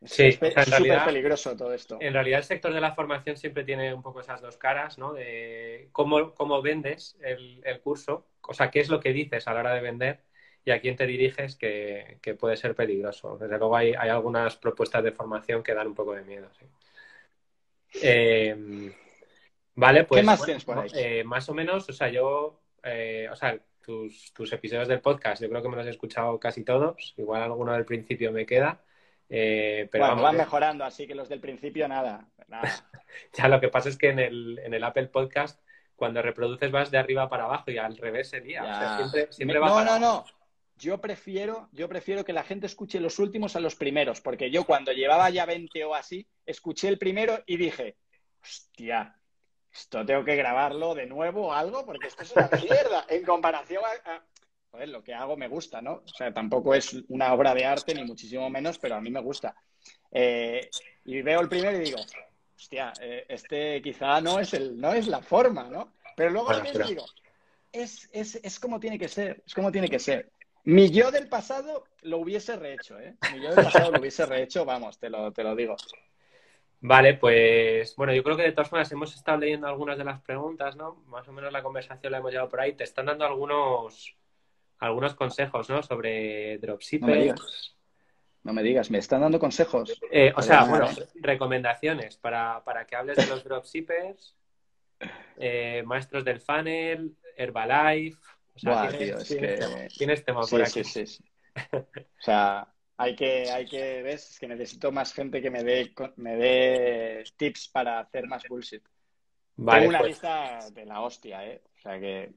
Sí, 0.02 0.28
es 0.28 0.34
súper 0.36 1.04
peligroso 1.04 1.54
todo 1.54 1.74
esto. 1.74 1.98
En 2.00 2.14
realidad 2.14 2.38
el 2.38 2.44
sector 2.44 2.72
de 2.72 2.80
la 2.80 2.94
formación 2.94 3.36
siempre 3.36 3.64
tiene 3.64 3.92
un 3.92 4.02
poco 4.02 4.20
esas 4.20 4.40
dos 4.40 4.56
caras, 4.56 4.96
¿no? 4.96 5.12
De 5.12 5.90
cómo, 5.92 6.34
cómo 6.34 6.62
vendes 6.62 7.18
el, 7.20 7.80
curso, 7.82 8.26
o 8.40 8.54
sea, 8.54 8.70
qué 8.70 8.80
es 8.80 8.88
lo 8.88 8.98
que 8.98 9.12
dices 9.12 9.46
a 9.46 9.52
la 9.52 9.60
hora 9.60 9.74
de 9.74 9.82
vender 9.82 10.20
y 10.64 10.70
a 10.70 10.80
quién 10.80 10.96
te 10.96 11.06
diriges 11.06 11.54
que, 11.56 12.18
puede 12.38 12.56
ser 12.56 12.74
peligroso. 12.74 13.36
Desde 13.36 13.58
luego 13.58 13.76
hay, 13.76 13.92
algunas 13.92 14.56
propuestas 14.56 15.04
de 15.04 15.12
formación 15.12 15.62
que 15.62 15.74
dan 15.74 15.88
un 15.88 15.94
poco 15.94 16.14
de 16.14 16.22
miedo, 16.22 16.48
sí. 16.58 16.64
Eh, 18.02 18.94
vale, 19.80 20.04
pues... 20.04 20.20
¿Qué 20.20 20.26
más 20.26 20.44
tienes 20.44 20.64
por 20.64 20.78
ahí? 20.78 20.90
Eh, 20.94 21.24
más 21.24 21.48
o 21.48 21.54
menos, 21.54 21.88
o 21.88 21.92
sea, 21.92 22.08
yo... 22.08 22.60
Eh, 22.82 23.28
o 23.30 23.36
sea, 23.36 23.58
tus, 23.82 24.32
tus 24.32 24.52
episodios 24.52 24.88
del 24.88 25.00
podcast, 25.00 25.42
yo 25.42 25.48
creo 25.48 25.62
que 25.62 25.68
me 25.68 25.76
los 25.76 25.86
he 25.86 25.90
escuchado 25.90 26.38
casi 26.38 26.64
todos. 26.64 27.14
Igual 27.16 27.42
alguno 27.42 27.72
del 27.72 27.84
principio 27.84 28.32
me 28.32 28.46
queda. 28.46 28.80
Eh, 29.28 29.88
pero 29.90 30.06
bueno, 30.06 30.22
van 30.22 30.36
mejorando, 30.36 30.84
así 30.84 31.06
que 31.06 31.14
los 31.14 31.28
del 31.28 31.40
principio 31.40 31.86
nada. 31.86 32.28
ya 33.32 33.48
lo 33.48 33.60
que 33.60 33.68
pasa 33.68 33.88
es 33.88 33.96
que 33.96 34.08
en 34.08 34.18
el, 34.18 34.58
en 34.58 34.74
el 34.74 34.82
Apple 34.82 35.06
Podcast, 35.06 35.62
cuando 35.94 36.20
reproduces 36.20 36.70
vas 36.70 36.90
de 36.90 36.98
arriba 36.98 37.28
para 37.28 37.44
abajo 37.44 37.70
y 37.70 37.78
al 37.78 37.96
revés 37.96 38.28
sería. 38.28 38.62
O 38.62 38.66
sea, 38.66 38.96
siempre, 38.96 39.32
siempre 39.32 39.58
va 39.58 39.68
no, 39.68 39.84
no, 39.84 39.98
no. 39.98 40.24
Yo 40.76 40.98
prefiero, 40.98 41.68
yo 41.72 41.88
prefiero 41.88 42.24
que 42.24 42.32
la 42.32 42.42
gente 42.42 42.66
escuche 42.66 43.00
los 43.00 43.18
últimos 43.18 43.54
a 43.54 43.60
los 43.60 43.76
primeros, 43.76 44.20
porque 44.22 44.50
yo 44.50 44.64
cuando 44.64 44.92
llevaba 44.92 45.28
ya 45.28 45.44
20 45.44 45.84
o 45.84 45.94
así, 45.94 46.26
escuché 46.46 46.88
el 46.88 46.98
primero 46.98 47.38
y 47.44 47.58
dije, 47.58 47.96
hostia, 48.42 49.19
esto 49.72 50.04
tengo 50.04 50.24
que 50.24 50.36
grabarlo 50.36 50.94
de 50.94 51.06
nuevo 51.06 51.48
o 51.48 51.52
algo, 51.52 51.84
porque 51.84 52.08
esto 52.08 52.22
es 52.22 52.32
una 52.32 52.48
mierda 52.62 53.06
en 53.08 53.24
comparación 53.24 53.82
a, 54.06 54.22
joder, 54.70 54.88
lo 54.88 55.02
que 55.02 55.14
hago 55.14 55.36
me 55.36 55.48
gusta, 55.48 55.80
¿no? 55.80 56.02
O 56.04 56.08
sea, 56.08 56.32
tampoco 56.32 56.74
es 56.74 56.96
una 57.08 57.32
obra 57.32 57.54
de 57.54 57.64
arte, 57.64 57.94
ni 57.94 58.04
muchísimo 58.04 58.48
menos, 58.50 58.78
pero 58.78 58.96
a 58.96 59.00
mí 59.00 59.10
me 59.10 59.20
gusta. 59.20 59.54
Eh, 60.10 60.68
y 61.04 61.22
veo 61.22 61.40
el 61.40 61.48
primero 61.48 61.76
y 61.76 61.84
digo, 61.84 61.98
hostia, 62.56 62.92
eh, 63.00 63.26
este 63.28 63.80
quizá 63.82 64.20
no 64.20 64.38
es, 64.38 64.54
el, 64.54 64.80
no 64.80 64.92
es 64.92 65.06
la 65.06 65.22
forma, 65.22 65.64
¿no? 65.64 65.94
Pero 66.16 66.30
luego 66.30 66.48
también 66.48 66.76
digo, 66.86 67.04
es, 67.72 68.08
es, 68.12 68.36
es 68.36 68.60
como 68.60 68.80
tiene 68.80 68.98
que 68.98 69.08
ser, 69.08 69.42
es 69.46 69.54
como 69.54 69.72
tiene 69.72 69.88
que 69.88 69.98
ser. 69.98 70.30
Mi 70.64 70.90
yo 70.90 71.10
del 71.10 71.28
pasado 71.28 71.84
lo 72.02 72.18
hubiese 72.18 72.56
rehecho, 72.56 72.98
¿eh? 72.98 73.16
Mi 73.32 73.40
yo 73.42 73.54
del 73.54 73.64
pasado 73.64 73.92
lo 73.92 74.00
hubiese 74.00 74.26
rehecho, 74.26 74.64
vamos, 74.64 74.98
te 74.98 75.08
lo, 75.08 75.32
te 75.32 75.42
lo 75.42 75.56
digo. 75.56 75.76
Vale, 76.82 77.14
pues 77.14 77.94
bueno, 77.96 78.14
yo 78.14 78.22
creo 78.22 78.36
que 78.36 78.44
de 78.44 78.52
todas 78.52 78.70
formas 78.70 78.90
hemos 78.90 79.14
estado 79.14 79.38
leyendo 79.38 79.66
algunas 79.66 79.98
de 79.98 80.04
las 80.04 80.20
preguntas, 80.22 80.76
¿no? 80.76 81.02
Más 81.06 81.28
o 81.28 81.32
menos 81.32 81.52
la 81.52 81.62
conversación 81.62 82.10
la 82.10 82.18
hemos 82.18 82.30
llevado 82.30 82.48
por 82.48 82.60
ahí. 82.60 82.72
Te 82.72 82.84
están 82.84 83.06
dando 83.06 83.26
algunos, 83.26 84.16
algunos 84.78 85.14
consejos, 85.14 85.68
¿no? 85.68 85.82
Sobre 85.82 86.56
dropshippers. 86.58 87.76
No 88.42 88.54
me 88.54 88.62
digas, 88.62 88.90
me 88.90 88.96
están 88.96 89.20
dando 89.20 89.38
consejos. 89.38 90.00
Eh, 90.10 90.32
o 90.34 90.40
sea, 90.40 90.64
bueno, 90.64 90.88
recomendaciones 91.16 92.16
para, 92.16 92.62
que 92.88 92.96
hables 92.96 93.18
de 93.18 93.26
los 93.26 93.44
dropshippers, 93.44 94.34
eh, 95.36 95.82
maestros 95.84 96.24
del 96.24 96.40
funnel, 96.40 97.14
Herbalife. 97.36 98.18
O 98.54 98.58
sea, 98.58 98.88
tienes, 98.88 99.28
tienes, 99.96 100.24
tema, 100.24 100.40
por 100.40 100.62
aquí. 100.62 100.82
Sí, 100.82 101.06
sí, 101.06 101.24
O 101.76 102.22
sea, 102.22 102.66
hay 103.00 103.16
que, 103.16 103.50
hay 103.50 103.66
que, 103.66 104.02
ves, 104.02 104.36
que 104.38 104.46
necesito 104.46 104.92
más 104.92 105.14
gente 105.14 105.40
que 105.40 105.50
me 105.50 105.64
dé, 105.64 105.92
me 106.16 106.36
dé 106.36 107.24
tips 107.36 107.68
para 107.68 108.00
hacer 108.00 108.26
más 108.26 108.42
bullshit. 108.46 108.82
Vale, 109.56 109.80
Tengo 109.80 109.90
una 109.90 109.98
pues 110.00 110.10
lista 110.10 110.58
de 110.70 110.84
la 110.84 111.00
hostia, 111.00 111.46
¿eh? 111.46 111.62
O 111.78 111.80
sea 111.80 111.98
que 111.98 112.32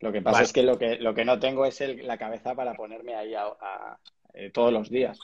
lo 0.00 0.10
que 0.10 0.22
pasa 0.22 0.42
es 0.42 0.52
que 0.52 0.62
lo 0.62 0.78
que 0.78 0.96
lo 0.96 1.14
que 1.14 1.24
no 1.24 1.38
tengo 1.38 1.66
es 1.66 1.80
la 2.02 2.16
cabeza 2.16 2.54
para 2.54 2.74
ponerme 2.74 3.14
ahí 3.14 3.34
a, 3.34 3.98
eh, 4.32 4.50
todos 4.50 4.72
los 4.72 4.88
días. 4.88 5.18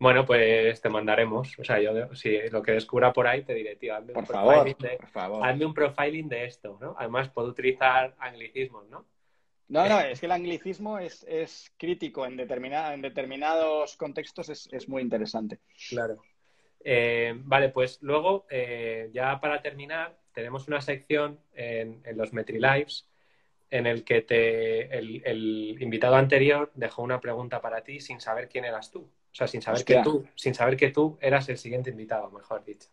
Bueno, 0.00 0.26
pues 0.26 0.80
te 0.80 0.88
mandaremos. 0.88 1.56
O 1.58 1.64
sea, 1.64 1.80
yo 1.80 2.14
si 2.14 2.36
lo 2.50 2.62
que 2.62 2.72
descubra 2.72 3.12
por 3.12 3.28
ahí 3.28 3.42
te 3.42 3.54
diré, 3.54 3.76
tío, 3.76 3.94
hazme, 3.94 4.12
por 4.12 4.22
un, 4.22 4.26
favor, 4.26 4.54
profiling 4.54 4.78
de, 4.78 4.96
por 4.96 5.08
favor. 5.08 5.46
hazme 5.46 5.66
un 5.66 5.74
profiling 5.74 6.28
de 6.28 6.44
esto, 6.46 6.78
¿no? 6.80 6.96
Además, 6.98 7.28
puedo 7.28 7.48
utilizar 7.48 8.14
anglicismos, 8.18 8.88
¿no? 8.88 9.06
No, 9.74 9.88
no, 9.88 10.00
es 10.00 10.20
que 10.20 10.26
el 10.26 10.32
anglicismo 10.32 11.00
es, 11.00 11.24
es 11.28 11.72
crítico 11.76 12.24
en, 12.26 12.36
determinada, 12.36 12.94
en 12.94 13.02
determinados 13.02 13.96
contextos, 13.96 14.48
es, 14.48 14.68
es 14.72 14.88
muy 14.88 15.02
interesante. 15.02 15.58
Claro. 15.88 16.22
Eh, 16.84 17.34
vale, 17.38 17.70
pues 17.70 17.98
luego, 18.00 18.46
eh, 18.50 19.10
ya 19.12 19.40
para 19.40 19.60
terminar, 19.60 20.16
tenemos 20.32 20.68
una 20.68 20.80
sección 20.80 21.40
en, 21.52 22.00
en 22.04 22.16
los 22.16 22.32
MetriLives 22.32 23.08
en 23.68 23.88
el 23.88 24.04
que 24.04 24.22
te, 24.22 24.96
el, 24.96 25.76
invitado 25.82 26.14
anterior 26.14 26.70
dejó 26.76 27.02
una 27.02 27.20
pregunta 27.20 27.60
para 27.60 27.82
ti 27.82 27.98
sin 27.98 28.20
saber 28.20 28.48
quién 28.48 28.64
eras 28.64 28.92
tú. 28.92 29.00
O 29.00 29.34
sea, 29.34 29.48
sin 29.48 29.60
saber, 29.60 29.84
que 29.84 30.00
tú, 30.04 30.24
sin 30.36 30.54
saber 30.54 30.76
que 30.76 30.92
tú 30.92 31.18
eras 31.20 31.48
el 31.48 31.58
siguiente 31.58 31.90
invitado, 31.90 32.30
mejor 32.30 32.64
dicho. 32.64 32.90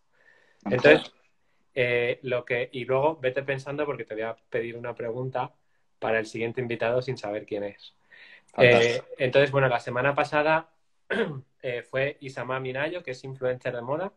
Entonces, 0.64 1.12
eh, 1.76 2.18
lo 2.22 2.44
que, 2.44 2.68
y 2.72 2.84
luego 2.86 3.16
vete 3.18 3.44
pensando 3.44 3.86
porque 3.86 4.04
te 4.04 4.14
voy 4.14 4.24
a 4.24 4.34
pedir 4.50 4.76
una 4.76 4.96
pregunta 4.96 5.54
para 6.02 6.18
el 6.18 6.26
siguiente 6.26 6.60
invitado 6.60 7.00
sin 7.00 7.16
saber 7.16 7.46
quién 7.46 7.64
es. 7.64 7.94
Eh, 8.58 9.00
entonces, 9.16 9.50
bueno, 9.50 9.68
la 9.68 9.80
semana 9.80 10.14
pasada 10.14 10.68
eh, 11.62 11.82
fue 11.82 12.18
Isama 12.20 12.60
Minayo, 12.60 13.02
que 13.02 13.12
es 13.12 13.24
influencer 13.24 13.74
de 13.74 13.80
moda, 13.80 14.12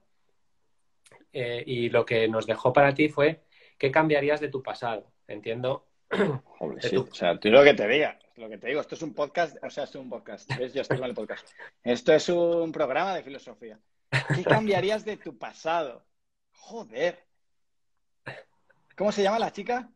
y 1.31 1.89
lo 1.89 2.05
que 2.05 2.27
nos 2.27 2.45
dejó 2.45 2.71
para 2.71 2.93
ti 2.93 3.09
fue, 3.09 3.41
¿qué 3.77 3.91
cambiarías 3.91 4.39
de 4.39 4.47
tu 4.47 4.63
pasado? 4.63 5.11
Entiendo 5.27 5.85
o 6.59 7.11
sea, 7.11 7.39
tú 7.39 7.49
lo 7.49 7.63
que 7.63 7.73
te 7.73 7.87
diga, 7.87 8.19
lo 8.35 8.49
que 8.49 8.57
te 8.57 8.67
digo, 8.67 8.81
esto 8.81 8.95
es 8.95 9.01
un 9.01 9.13
podcast, 9.13 9.57
o 9.63 9.69
sea, 9.69 9.85
es 9.85 9.95
un 9.95 10.09
podcast, 10.09 10.49
¿ves? 10.57 10.73
Yo 10.73 10.81
estoy 10.81 10.97
con 10.97 11.07
el 11.07 11.15
podcast. 11.15 11.47
Esto 11.83 12.13
es 12.13 12.29
un 12.29 12.71
programa 12.71 13.15
de 13.15 13.23
filosofía. 13.23 13.79
¿Qué 14.35 14.43
cambiarías 14.43 15.03
de 15.03 15.17
tu 15.17 15.37
pasado? 15.37 16.05
Joder. 16.53 17.23
¿Cómo 18.95 19.11
se 19.11 19.23
llama 19.23 19.39
la 19.39 19.51
chica? 19.51 19.89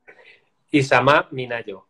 Isama 0.71 1.27
Minayo. 1.31 1.89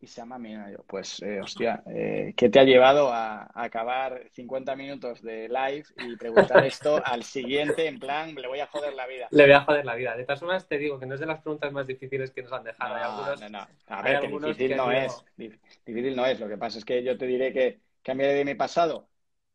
Llama 0.00 0.38
Minayo. 0.38 0.84
Pues, 0.86 1.20
eh, 1.22 1.40
hostia, 1.40 1.82
eh, 1.86 2.32
¿qué 2.36 2.48
te 2.48 2.60
ha 2.60 2.64
llevado 2.64 3.12
a, 3.12 3.50
acabar 3.54 4.22
50 4.30 4.76
minutos 4.76 5.22
de 5.22 5.48
live 5.48 5.84
y 5.98 6.16
preguntar 6.16 6.64
esto 6.64 7.02
al 7.04 7.24
siguiente 7.24 7.86
en 7.86 7.98
plan, 7.98 8.34
le 8.34 8.46
voy 8.46 8.60
a 8.60 8.66
joder 8.66 8.94
la 8.94 9.06
vida? 9.06 9.26
Le 9.30 9.44
voy 9.44 9.52
a 9.52 9.62
joder 9.62 9.84
la 9.84 9.96
vida. 9.96 10.16
De 10.16 10.24
todas 10.24 10.38
formas, 10.38 10.68
te 10.68 10.78
digo 10.78 11.00
que 11.00 11.06
no 11.06 11.14
es 11.14 11.20
de 11.20 11.26
las 11.26 11.40
preguntas 11.40 11.72
más 11.72 11.86
difíciles 11.86 12.30
que 12.30 12.42
nos 12.42 12.52
han 12.52 12.64
dejado. 12.64 13.26
No, 13.26 13.36
no, 13.36 13.48
no. 13.48 13.66
A 13.88 14.02
ver, 14.02 14.20
que 14.20 14.28
difícil 14.28 14.76
no 14.76 14.92
es. 14.92 15.24
Difícil 15.36 16.14
no 16.14 16.26
es. 16.26 16.38
Lo 16.38 16.48
que 16.48 16.56
pasa 16.56 16.78
es 16.78 16.84
que 16.84 17.02
yo 17.02 17.18
te 17.18 17.26
diré 17.26 17.52
que 17.52 17.80
cambiaré 18.02 18.34
de 18.34 18.44
mi 18.44 18.54
pasado 18.54 19.08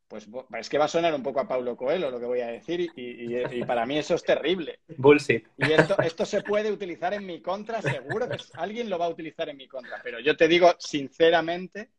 pues 0.08 0.28
es 0.60 0.70
que 0.70 0.78
va 0.78 0.86
a 0.86 0.89
sonar 0.89 1.14
un 1.14 1.24
poco 1.24 1.39
a 1.39 1.47
Paulo 1.47 1.76
Coelho 1.76 2.12
lo 2.12 2.20
que 2.20 2.26
voy 2.26 2.41
a 2.41 2.47
decir 2.47 2.91
y, 2.95 3.64
para 3.64 3.86
mí 3.86 3.97
eso 3.97 4.16
es 4.16 4.24
terrible. 4.24 4.80
Bullshit. 4.97 5.47
Y 5.58 5.72
esto, 5.72 5.97
esto 6.01 6.26
se 6.26 6.41
puede 6.41 6.72
utilizar 6.72 7.14
en 7.14 7.26
mi 7.26 7.41
contra, 7.41 7.82
seguro 7.82 8.30
que 8.30 8.38
alguien 8.54 8.89
lo 8.89 8.99
va 8.99 9.06
a 9.06 9.10
utilizar 9.10 9.49
en 9.49 9.58
mi 9.58 9.68
contra, 9.68 9.99
pero 10.04 10.20
yo 10.20 10.36
te 10.38 10.47
digo 10.47 10.76
sinceramente, 10.78 11.89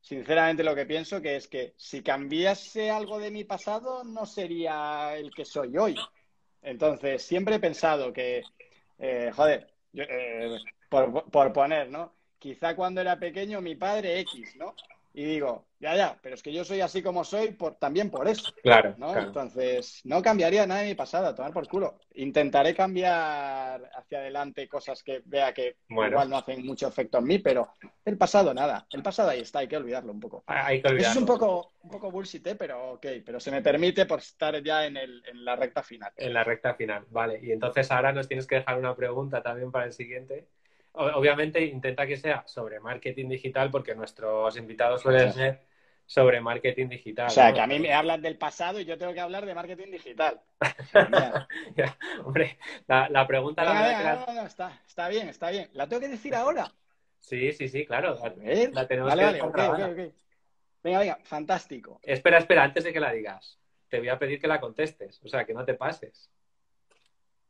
sinceramente 0.00 0.64
lo 0.64 0.74
que 0.74 0.86
pienso 0.86 1.20
que 1.20 1.36
es 1.36 1.48
que 1.48 1.74
si 1.76 2.02
cambiase 2.02 2.90
algo 2.90 3.18
de 3.18 3.30
mi 3.30 3.44
pasado 3.44 4.04
no 4.04 4.24
sería 4.24 5.16
el 5.16 5.30
que 5.34 5.44
soy 5.44 5.76
hoy. 5.76 5.96
Entonces, 6.62 7.22
siempre 7.22 7.56
he 7.56 7.60
pensado 7.60 8.12
que, 8.12 8.42
eh, 8.98 9.30
joder, 9.34 9.72
eh, 9.94 10.58
por, 10.88 11.30
por 11.30 11.52
poner, 11.52 11.90
¿no? 11.90 12.14
Quizá 12.38 12.74
cuando 12.74 13.00
era 13.00 13.18
pequeño 13.18 13.60
mi 13.60 13.76
padre 13.76 14.20
X, 14.20 14.56
¿no? 14.56 14.74
Y 15.14 15.24
digo, 15.24 15.66
ya, 15.80 15.96
ya, 15.96 16.18
pero 16.20 16.34
es 16.34 16.42
que 16.42 16.52
yo 16.52 16.64
soy 16.64 16.80
así 16.80 17.02
como 17.02 17.24
soy 17.24 17.52
por, 17.52 17.76
también 17.76 18.10
por 18.10 18.28
eso. 18.28 18.52
Claro, 18.62 18.94
¿no? 18.98 19.16
Entonces, 19.16 20.00
no 20.04 20.22
cambiaría 20.22 20.66
nada 20.66 20.82
de 20.82 20.88
mi 20.88 20.94
pasado, 20.94 21.26
a 21.26 21.34
tomar 21.34 21.52
por 21.52 21.66
culo. 21.68 21.98
Intentaré 22.14 22.74
cambiar 22.74 23.90
hacia 23.94 24.18
adelante 24.18 24.68
cosas 24.68 25.02
que 25.02 25.22
vea 25.24 25.54
que 25.54 25.76
igual 25.88 26.28
no 26.28 26.36
hacen 26.36 26.64
mucho 26.64 26.88
efecto 26.88 27.18
en 27.18 27.24
mí, 27.24 27.38
pero 27.38 27.74
el 28.04 28.18
pasado 28.18 28.52
nada. 28.52 28.86
El 28.90 29.02
pasado 29.02 29.30
ahí 29.30 29.40
está, 29.40 29.60
hay 29.60 29.68
que 29.68 29.76
olvidarlo 29.76 30.12
un 30.12 30.20
poco. 30.20 30.44
Hay 30.46 30.82
que 30.82 30.88
olvidarlo. 30.88 31.10
Eso 31.10 31.10
es 31.10 31.16
un 31.16 31.26
poco, 31.26 31.72
un 31.82 31.90
poco 31.90 32.10
bullshit, 32.10 32.46
¿eh? 32.46 32.54
pero 32.54 32.92
ok, 32.92 33.06
pero 33.24 33.38
se 33.40 33.50
me 33.50 33.62
permite 33.62 34.04
por 34.06 34.18
estar 34.18 34.62
ya 34.62 34.84
en, 34.84 34.96
el, 34.96 35.22
en 35.26 35.44
la 35.44 35.56
recta 35.56 35.82
final. 35.82 36.12
En 36.16 36.34
la 36.34 36.44
recta 36.44 36.74
final, 36.74 37.06
vale. 37.10 37.40
Y 37.42 37.52
entonces 37.52 37.90
ahora 37.90 38.12
nos 38.12 38.28
tienes 38.28 38.46
que 38.46 38.56
dejar 38.56 38.78
una 38.78 38.94
pregunta 38.94 39.42
también 39.42 39.70
para 39.70 39.86
el 39.86 39.92
siguiente 39.92 40.46
obviamente 40.98 41.64
intenta 41.64 42.06
que 42.06 42.16
sea 42.16 42.44
sobre 42.46 42.80
marketing 42.80 43.28
digital 43.28 43.70
porque 43.70 43.94
nuestros 43.94 44.56
invitados 44.56 45.02
suelen 45.02 45.32
ser 45.32 45.60
sobre 46.04 46.40
marketing 46.40 46.88
digital. 46.88 47.26
O 47.26 47.30
sea, 47.30 47.50
¿no? 47.50 47.54
que 47.54 47.60
a 47.60 47.66
mí 47.66 47.78
me 47.78 47.92
hablan 47.92 48.22
del 48.22 48.38
pasado 48.38 48.80
y 48.80 48.84
yo 48.84 48.96
tengo 48.96 49.12
que 49.12 49.20
hablar 49.20 49.44
de 49.46 49.54
marketing 49.54 49.92
digital. 49.92 50.40
Hombre, 52.24 52.58
la, 52.86 53.08
la 53.10 53.26
pregunta 53.26 53.62
la 53.64 53.72
verdad 53.72 53.86
venga, 53.86 53.98
que 53.98 54.04
la- 54.04 54.14
no, 54.14 54.26
no, 54.26 54.32
no, 54.42 54.46
está, 54.46 54.80
está 54.86 55.08
bien, 55.08 55.28
está 55.28 55.50
bien. 55.50 55.68
¿La 55.74 55.86
tengo 55.86 56.00
que 56.00 56.08
decir 56.08 56.34
ahora? 56.34 56.72
Sí, 57.20 57.52
sí, 57.52 57.68
sí, 57.68 57.84
claro. 57.84 58.16
La, 58.72 58.86
tenemos 58.86 59.14
Vale, 59.14 59.38
que 59.38 59.42
vale. 59.42 60.12
Venga, 60.82 61.00
venga, 61.00 61.18
fantástico. 61.24 62.00
Espera, 62.02 62.38
espera, 62.38 62.64
antes 62.64 62.84
de 62.84 62.92
que 62.92 63.00
la 63.00 63.12
digas. 63.12 63.58
Te 63.88 63.98
voy 63.98 64.08
a 64.08 64.18
pedir 64.18 64.40
que 64.40 64.46
la 64.48 64.60
contestes. 64.60 65.20
O 65.24 65.28
sea, 65.28 65.44
que 65.44 65.54
no 65.54 65.64
te 65.64 65.74
pases. 65.74 66.30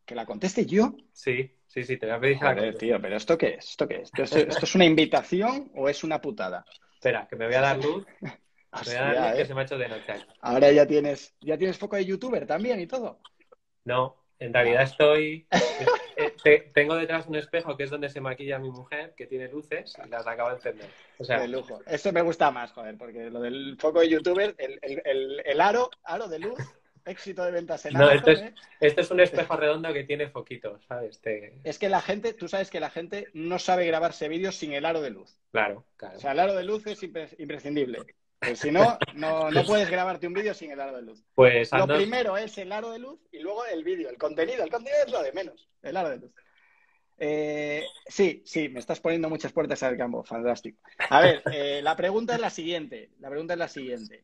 ¿Que 0.08 0.14
la 0.14 0.24
conteste 0.24 0.64
yo? 0.64 0.94
Sí, 1.12 1.52
sí, 1.66 1.84
sí, 1.84 1.98
te 1.98 2.06
voy 2.06 2.14
a 2.14 2.20
pedir 2.20 2.38
la 2.40 2.72
tío, 2.78 2.98
pero 2.98 3.14
¿esto 3.16 3.36
qué 3.36 3.56
es? 3.58 3.68
¿Esto 3.68 3.86
qué 3.86 3.96
es? 3.96 4.10
¿Esto, 4.16 4.22
es- 4.38 4.48
esto 4.48 4.64
es 4.64 4.74
una 4.74 4.86
invitación 4.86 5.70
o 5.74 5.86
es 5.86 6.02
una 6.02 6.18
putada? 6.18 6.64
Espera, 6.94 7.28
que 7.28 7.36
me 7.36 7.44
voy 7.44 7.54
a 7.54 7.60
dar 7.60 7.76
luz. 7.76 8.06
Me 8.72 8.84
voy 8.84 8.94
a 8.94 9.02
dar 9.14 9.28
luz 9.28 9.36
que 9.36 9.42
¿eh? 9.42 9.46
se 9.46 9.54
me 9.54 9.60
ha 9.60 9.64
hecho 9.64 9.78
de 9.78 9.88
noche. 9.88 10.14
Ahora 10.40 10.70
ya 10.70 10.86
tienes, 10.86 11.34
ya 11.40 11.58
tienes 11.58 11.76
foco 11.76 11.96
de 11.96 12.06
youtuber 12.06 12.46
también 12.46 12.80
y 12.80 12.86
todo. 12.86 13.18
No, 13.84 14.16
en 14.38 14.54
realidad 14.54 14.82
estoy. 14.82 15.46
eh, 16.16 16.32
te- 16.42 16.70
tengo 16.74 16.94
detrás 16.94 17.26
un 17.26 17.36
espejo 17.36 17.76
que 17.76 17.84
es 17.84 17.90
donde 17.90 18.08
se 18.08 18.20
maquilla 18.20 18.58
mi 18.58 18.70
mujer, 18.70 19.14
que 19.14 19.26
tiene 19.26 19.48
luces 19.48 19.94
y 20.04 20.08
las 20.08 20.26
acabo 20.26 20.50
de 20.50 20.56
encender. 20.56 20.88
O 21.18 21.24
sea, 21.24 21.40
de 21.40 21.48
lujo. 21.48 21.80
Eso 21.86 22.12
me 22.12 22.22
gusta 22.22 22.50
más, 22.50 22.72
joder, 22.72 22.96
porque 22.96 23.30
lo 23.30 23.40
del 23.40 23.76
foco 23.78 24.00
de 24.00 24.08
youtuber, 24.08 24.54
el, 24.58 24.78
el- 24.82 25.02
el- 25.04 25.42
el 25.44 25.60
aro, 25.60 25.90
aro 26.04 26.28
de 26.28 26.38
luz, 26.38 26.58
éxito 27.08 27.44
de 27.44 27.50
ventas 27.52 27.84
en 27.86 27.94
No, 27.94 28.04
Amazon, 28.08 28.16
esto 28.18 28.30
es- 28.30 28.40
¿eh? 28.40 28.54
este 28.80 29.00
es 29.00 29.10
un 29.10 29.20
espejo 29.20 29.56
redondo 29.56 29.92
que 29.92 30.04
tiene 30.04 30.28
foquitos, 30.28 30.84
¿sabes? 30.86 31.20
Te- 31.20 31.54
Es 31.64 31.78
que 31.78 31.88
la 31.88 32.00
gente, 32.00 32.32
tú 32.34 32.48
sabes 32.48 32.70
que 32.70 32.80
la 32.80 32.90
gente 32.90 33.28
no 33.34 33.58
sabe 33.58 33.86
grabarse 33.86 34.28
vídeos 34.28 34.54
sin 34.56 34.72
el 34.72 34.84
aro 34.84 35.00
de 35.00 35.10
luz. 35.10 35.38
Claro, 35.52 35.84
claro. 35.96 36.16
O 36.16 36.20
sea, 36.20 36.32
el 36.32 36.40
aro 36.40 36.54
de 36.54 36.64
luz 36.64 36.86
es 36.86 37.02
impre- 37.02 37.34
imprescindible. 37.38 37.98
Pues 38.40 38.60
si 38.60 38.70
no, 38.70 38.96
no, 39.14 39.50
no 39.50 39.62
puedes 39.66 39.90
grabarte 39.90 40.26
un 40.28 40.32
vídeo 40.34 40.54
sin 40.54 40.70
el 40.70 40.80
aro 40.80 40.96
de 40.96 41.02
luz. 41.02 41.24
Pues 41.34 41.72
Lo 41.72 41.86
primero 41.88 42.36
es 42.36 42.56
el 42.58 42.70
aro 42.72 42.90
de 42.92 43.00
luz 43.00 43.18
y 43.32 43.40
luego 43.40 43.64
el 43.66 43.82
vídeo, 43.82 44.08
el 44.10 44.16
contenido. 44.18 44.62
El 44.62 44.70
contenido 44.70 45.02
es 45.06 45.12
lo 45.12 45.22
de 45.22 45.32
menos, 45.32 45.68
el 45.82 45.96
aro 45.96 46.10
de 46.10 46.16
luz. 46.18 46.32
Eh, 47.20 47.84
sí, 48.06 48.42
sí, 48.46 48.68
me 48.68 48.78
estás 48.78 49.00
poniendo 49.00 49.28
muchas 49.28 49.52
puertas 49.52 49.82
al 49.82 49.96
campo. 49.96 50.22
Fantástico. 50.22 50.80
A 51.10 51.20
ver, 51.20 51.42
eh, 51.52 51.80
la 51.82 51.96
pregunta 51.96 52.34
es 52.36 52.40
la 52.40 52.50
siguiente. 52.50 53.10
La 53.18 53.28
pregunta 53.28 53.54
es 53.54 53.58
la 53.58 53.66
siguiente. 53.68 54.22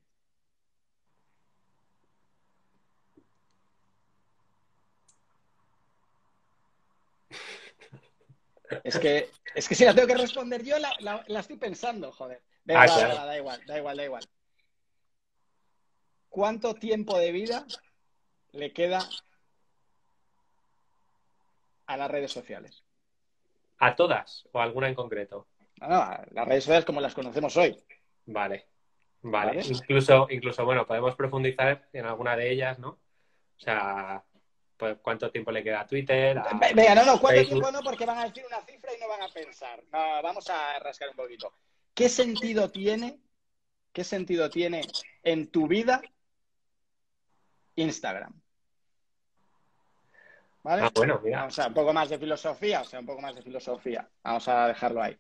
Es 8.82 8.98
que, 8.98 9.28
es 9.54 9.68
que 9.68 9.74
si 9.74 9.84
la 9.84 9.94
tengo 9.94 10.08
que 10.08 10.16
responder 10.16 10.62
yo, 10.62 10.78
la, 10.78 10.92
la- 11.00 11.24
la 11.26 11.40
estoy 11.40 11.56
pensando, 11.56 12.12
joder. 12.12 12.42
Venga, 12.64 12.82
Ah, 12.82 12.86
claro. 12.86 13.14
da 13.14 13.36
igual, 13.38 13.60
da 13.66 13.78
igual, 13.78 13.96
da 13.96 14.04
igual. 14.04 14.24
¿Cuánto 16.28 16.74
tiempo 16.74 17.18
de 17.18 17.30
vida 17.32 17.66
le 18.52 18.72
queda 18.72 19.00
a 21.86 21.96
las 21.96 22.10
redes 22.10 22.32
sociales? 22.32 22.82
¿A 23.78 23.94
todas 23.94 24.48
o 24.52 24.60
alguna 24.60 24.88
en 24.88 24.94
concreto? 24.94 25.46
No, 25.80 25.88
no, 25.88 25.96
a 25.96 26.24
las 26.30 26.48
redes 26.48 26.64
sociales 26.64 26.84
como 26.84 27.00
las 27.00 27.14
conocemos 27.14 27.56
hoy. 27.56 27.76
Vale, 28.26 28.66
vale. 29.22 29.56
Vale. 29.56 29.60
Incluso, 29.68 30.26
incluso, 30.30 30.64
bueno, 30.64 30.86
podemos 30.86 31.14
profundizar 31.14 31.86
en 31.92 32.06
alguna 32.06 32.36
de 32.36 32.50
ellas, 32.50 32.78
¿no? 32.78 32.88
O 32.90 33.00
sea, 33.60 34.22
pues, 34.84 34.98
¿cuánto 35.00 35.30
tiempo 35.30 35.50
le 35.50 35.62
queda 35.64 35.80
a 35.80 35.86
Twitter? 35.86 36.36
a- 36.38 36.60
Venga, 36.74 36.94
no, 36.94 37.06
no, 37.06 37.18
¿cuánto 37.18 37.40
Facebook? 37.40 37.62
tiempo 37.62 37.70
no? 37.72 37.82
Porque 37.82 38.04
van 38.04 38.18
a 38.18 38.24
decir 38.24 38.44
una 38.46 38.60
cifra 38.60 38.90
y 38.94 39.00
no 39.00 39.08
van 39.08 39.22
a 39.22 39.28
pensar. 39.28 39.82
No, 39.90 40.22
vamos 40.22 40.50
a 40.50 40.78
rascar 40.78 41.08
un 41.08 41.16
poquito. 41.16 41.54
¿Qué 41.94 42.10
sentido 42.10 42.70
tiene, 42.70 43.18
qué 43.94 44.04
sentido 44.04 44.50
tiene 44.50 44.82
en 45.22 45.50
tu 45.50 45.66
vida 45.66 46.02
Instagram? 47.76 48.34
¿Vale? 50.64 50.82
Ah, 50.82 50.90
bueno, 50.94 51.20
mira. 51.24 51.38
Vamos 51.40 51.58
a 51.58 51.66
un 51.68 51.74
poco 51.74 51.92
más 51.94 52.08
de 52.10 52.18
filosofía, 52.18 52.80
o 52.82 52.84
sea, 52.84 53.00
un 53.00 53.06
poco 53.06 53.20
más 53.22 53.34
de 53.34 53.42
filosofía. 53.42 54.06
Vamos 54.22 54.46
a 54.48 54.68
dejarlo 54.68 55.02
ahí. 55.02 55.16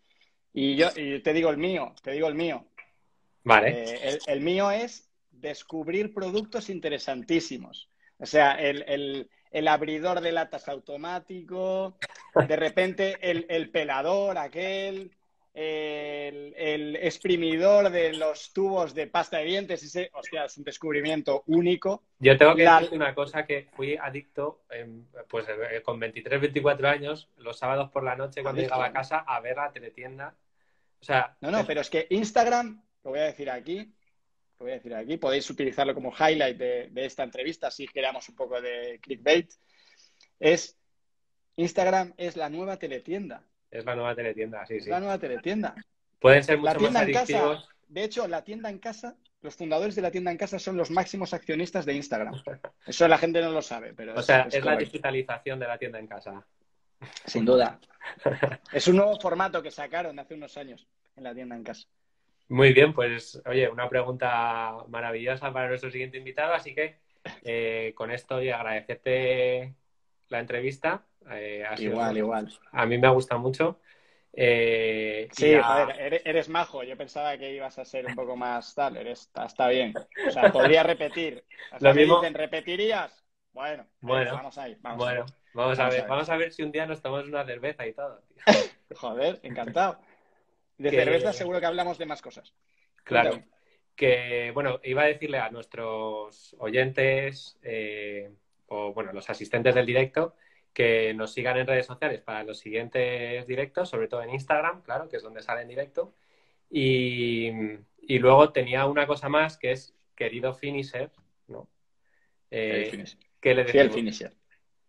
Y 0.52 0.76
yo 0.76 0.88
y 0.94 1.20
te 1.20 1.32
digo 1.32 1.48
el 1.50 1.56
mío, 1.56 1.94
te 2.02 2.12
digo 2.12 2.28
el 2.28 2.34
mío. 2.34 2.66
Vale. 3.44 3.70
Eh, 3.70 4.00
el, 4.08 4.18
el 4.26 4.40
mío 4.40 4.70
es 4.70 5.08
descubrir 5.30 6.12
productos 6.14 6.70
interesantísimos. 6.70 7.90
O 8.18 8.26
sea, 8.26 8.52
el, 8.52 8.84
el- 8.86 9.28
el 9.54 9.68
abridor 9.68 10.20
de 10.20 10.32
latas 10.32 10.68
automático, 10.68 11.96
de 12.48 12.56
repente 12.56 13.16
el, 13.20 13.46
el 13.48 13.70
pelador 13.70 14.36
aquel, 14.36 15.12
el, 15.54 16.52
el 16.56 16.96
exprimidor 16.96 17.88
de 17.90 18.14
los 18.14 18.52
tubos 18.52 18.92
de 18.94 19.06
pasta 19.06 19.38
de 19.38 19.44
dientes, 19.44 19.80
ese, 19.84 20.10
hostia, 20.12 20.46
es 20.46 20.56
un 20.58 20.64
descubrimiento 20.64 21.44
único. 21.46 22.02
Yo 22.18 22.36
tengo 22.36 22.56
que 22.56 22.64
la- 22.64 22.74
decirte 22.80 22.96
una 22.96 23.14
cosa 23.14 23.46
que 23.46 23.68
fui 23.76 23.96
adicto, 23.96 24.62
em, 24.70 25.04
pues 25.28 25.46
eh, 25.48 25.80
con 25.82 26.00
23, 26.00 26.40
24 26.40 26.88
años, 26.88 27.28
los 27.36 27.56
sábados 27.56 27.90
por 27.92 28.02
la 28.02 28.16
noche 28.16 28.42
cuando 28.42 28.60
llegaba 28.60 28.86
a 28.86 28.92
casa 28.92 29.18
a 29.18 29.38
ver 29.38 29.56
la 29.56 29.70
teletienda. 29.70 30.34
O 31.00 31.04
sea, 31.04 31.36
No, 31.40 31.52
no, 31.52 31.64
pero 31.64 31.80
es 31.80 31.90
que 31.90 32.08
Instagram, 32.10 32.82
lo 33.04 33.10
voy 33.10 33.20
a 33.20 33.24
decir 33.24 33.48
aquí, 33.50 33.92
lo 34.58 34.64
voy 34.64 34.72
a 34.72 34.74
decir 34.74 34.94
aquí, 34.94 35.16
podéis 35.16 35.48
utilizarlo 35.50 35.94
como 35.94 36.12
highlight 36.12 36.56
de, 36.56 36.88
de 36.90 37.04
esta 37.04 37.22
entrevista 37.22 37.70
si 37.70 37.86
queramos 37.86 38.28
un 38.28 38.36
poco 38.36 38.60
de 38.60 38.98
clickbait, 39.02 39.50
es 40.38 40.78
Instagram 41.56 42.14
es 42.16 42.36
la 42.36 42.48
nueva 42.48 42.78
teletienda, 42.78 43.44
es 43.70 43.84
la 43.84 43.94
nueva 43.94 44.14
teletienda, 44.14 44.64
sí, 44.66 44.76
es 44.76 44.84
sí. 44.84 44.90
la 44.90 45.00
nueva 45.00 45.18
teletienda. 45.18 45.74
Pueden 46.20 46.42
ser 46.42 46.58
La 46.60 46.72
mucho 46.72 46.78
tienda 46.78 47.00
más 47.00 47.08
en 47.08 47.14
casa, 47.14 47.68
de 47.88 48.04
hecho, 48.04 48.26
la 48.26 48.42
tienda 48.42 48.70
en 48.70 48.78
casa, 48.78 49.16
los 49.40 49.54
fundadores 49.54 49.94
de 49.94 50.02
la 50.02 50.10
tienda 50.10 50.30
en 50.30 50.36
casa 50.36 50.58
son 50.58 50.76
los 50.76 50.90
máximos 50.90 51.34
accionistas 51.34 51.84
de 51.86 51.94
Instagram. 51.94 52.34
Eso 52.86 53.06
la 53.08 53.18
gente 53.18 53.40
no 53.40 53.50
lo 53.50 53.62
sabe, 53.62 53.94
pero 53.94 54.14
O 54.14 54.22
sea, 54.22 54.48
es, 54.50 54.64
la 54.64 54.76
digitalización 54.76 55.60
de 55.60 55.66
la 55.66 55.78
tienda 55.78 55.98
en 55.98 56.06
casa. 56.06 56.44
Sin 57.26 57.44
duda. 57.44 57.78
Es 58.72 58.88
un 58.88 58.96
nuevo 58.96 59.18
formato 59.20 59.62
que 59.62 59.70
sacaron 59.70 60.18
hace 60.18 60.34
unos 60.34 60.56
años 60.56 60.86
en 61.16 61.24
la 61.24 61.34
tienda 61.34 61.56
en 61.56 61.64
casa. 61.64 61.86
Muy 62.48 62.72
bien, 62.72 62.92
pues 62.92 63.40
oye, 63.46 63.68
una 63.68 63.88
pregunta 63.88 64.76
maravillosa 64.88 65.52
para 65.52 65.68
nuestro 65.68 65.90
siguiente 65.90 66.18
invitado, 66.18 66.52
así 66.54 66.74
que 66.74 66.98
eh, 67.42 67.92
con 67.96 68.10
esto 68.10 68.42
y 68.42 68.50
agradecerte 68.50 69.74
la 70.28 70.40
entrevista. 70.40 71.04
eh, 71.30 71.64
ha 71.66 71.76
sido- 71.76 71.92
Igual, 71.92 72.18
igual. 72.18 72.58
A 72.72 72.84
mí 72.86 72.98
me 72.98 73.06
ha 73.06 73.10
gustado 73.10 73.40
mucho. 73.40 73.80
Eh, 74.32 75.28
Sí, 75.32 75.54
a- 75.54 75.62
joder, 75.62 76.00
eres, 76.00 76.22
eres 76.26 76.48
majo. 76.48 76.82
Yo 76.82 76.96
pensaba 76.96 77.38
que 77.38 77.54
ibas 77.54 77.78
a 77.78 77.84
ser 77.84 78.04
un 78.06 78.14
poco 78.14 78.36
más 78.36 78.74
tal. 78.74 78.96
Eres, 78.96 79.22
está, 79.22 79.46
está 79.46 79.68
bien. 79.68 79.94
O 79.94 80.30
sea, 80.30 80.52
podría 80.52 80.82
repetir. 80.82 81.44
Lo 81.80 81.94
me 81.94 82.00
mismo- 82.02 82.20
dicen, 82.20 82.34
¿repetirías? 82.34 83.24
Bueno, 83.52 83.86
Bueno, 84.00 84.34
vamos 84.34 84.58
ahí. 84.58 84.76
Vamos 84.80 84.98
Bueno, 85.04 85.24
vamos, 85.54 85.78
a 85.78 85.84
Vamos 85.84 85.94
a 85.94 85.96
ver, 85.96 86.00
ver. 86.02 86.10
vamos 86.10 86.28
a 86.28 86.36
ver 86.36 86.52
si 86.52 86.62
un 86.62 86.72
día 86.72 86.86
nos 86.86 87.00
tomamos 87.00 87.28
una 87.28 87.44
cerveza 87.46 87.86
y 87.86 87.94
todo. 87.94 88.20
tío. 88.28 88.42
Joder, 88.96 89.40
encantado. 89.42 89.98
De 90.78 90.90
Que- 90.90 90.96
cerveza 90.96 91.32
seguro 91.32 91.60
que 91.60 91.66
hablamos 91.66 91.98
de 91.98 92.06
más 92.06 92.20
cosas. 92.22 92.54
Claro. 93.04 93.30
Cuéntame. 93.30 93.54
Que, 93.94 94.50
bueno, 94.52 94.80
iba 94.82 95.02
a 95.02 95.06
decirle 95.06 95.38
a 95.38 95.50
nuestros 95.50 96.56
oyentes 96.58 97.58
eh, 97.62 98.32
o, 98.66 98.92
bueno, 98.92 99.12
los 99.12 99.30
asistentes 99.30 99.74
del 99.74 99.86
directo 99.86 100.34
que 100.72 101.14
nos 101.14 101.32
sigan 101.32 101.58
en 101.58 101.66
redes 101.68 101.86
sociales 101.86 102.20
para 102.20 102.42
los 102.42 102.58
siguientes 102.58 103.46
directos, 103.46 103.88
sobre 103.88 104.08
todo 104.08 104.22
en 104.24 104.30
Instagram, 104.30 104.82
claro, 104.82 105.08
que 105.08 105.18
es 105.18 105.22
donde 105.22 105.42
sale 105.42 105.62
en 105.62 105.68
directo. 105.68 106.12
Y, 106.68 107.50
y 108.02 108.18
luego 108.18 108.50
tenía 108.52 108.84
una 108.86 109.06
cosa 109.06 109.28
más 109.28 109.56
que 109.56 109.70
es 109.70 109.94
querido 110.16 110.52
finisher, 110.54 111.12
¿no? 111.46 111.68
Eh, 112.50 112.70
Fiel 112.80 112.90
finisher. 112.90 113.18
¿qué, 113.40 113.54
le 113.54 113.64
decimos, 113.64 113.94
finisher. 113.94 114.32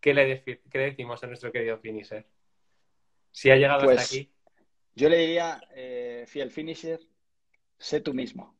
¿qué, 0.01 0.13
le 0.15 0.43
qué 0.43 0.77
le 0.79 0.83
decimos 0.85 1.23
a 1.23 1.27
nuestro 1.27 1.51
querido 1.51 1.77
finisher? 1.77 2.25
Si 3.31 3.51
ha 3.51 3.55
llegado 3.55 3.83
Pues- 3.85 3.99
hasta 3.99 4.15
aquí, 4.15 4.31
Yo 4.95 5.09
le 5.09 5.17
diría, 5.17 5.61
eh, 5.75 6.23
fiel 6.27 6.51
finisher, 6.51 6.99
sé 7.77 7.99
tú 7.99 8.13
mismo. 8.13 8.55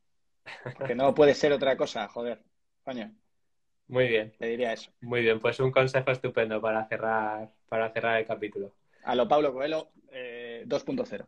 Porque 0.76 0.94
no 0.94 1.14
puede 1.14 1.34
ser 1.34 1.52
otra 1.52 1.76
cosa, 1.76 2.06
joder. 2.08 2.42
Coño, 2.84 3.12
muy 3.88 4.08
bien. 4.08 4.32
le 4.38 4.48
diría 4.48 4.72
eso. 4.72 4.90
Muy 5.00 5.22
bien, 5.22 5.40
pues 5.40 5.58
un 5.60 5.70
consejo 5.70 6.10
estupendo 6.10 6.60
para 6.60 6.86
cerrar, 6.88 7.50
para 7.68 7.90
cerrar 7.92 8.20
el 8.20 8.26
capítulo. 8.26 8.74
A 9.04 9.14
lo 9.14 9.26
Pablo 9.26 9.52
Coelho, 9.52 9.90
eh, 10.12 10.64
2.0. 10.66 11.26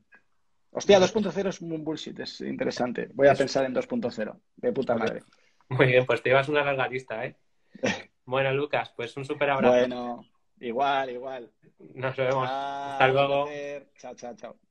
Hostia, 0.70 1.00
2.0 1.00 1.48
es 1.48 1.60
un 1.60 1.84
bullshit, 1.84 2.18
es 2.20 2.40
interesante. 2.40 3.08
Voy 3.14 3.28
a 3.28 3.34
pensar 3.34 3.64
en 3.64 3.74
2.0. 3.74 4.40
De 4.56 4.72
puta 4.72 4.94
madre. 4.94 5.22
Muy 5.70 5.86
bien, 5.86 6.04
pues 6.04 6.22
te 6.22 6.30
llevas 6.30 6.48
una 6.48 6.64
larga 6.64 6.88
lista, 6.88 7.24
¿eh? 7.24 7.36
Bueno, 8.24 8.52
Lucas, 8.52 8.92
pues 8.94 9.16
un 9.16 9.24
súper 9.24 9.48
abrazo. 9.48 9.74
Bueno, 9.74 10.26
igual, 10.60 11.08
igual. 11.08 11.50
Nos 11.94 12.14
vemos. 12.14 12.46
Chao, 12.46 12.90
Hasta 12.90 13.08
luego. 13.08 13.48
Chao, 13.96 14.14
chao, 14.14 14.36
chao. 14.36 14.67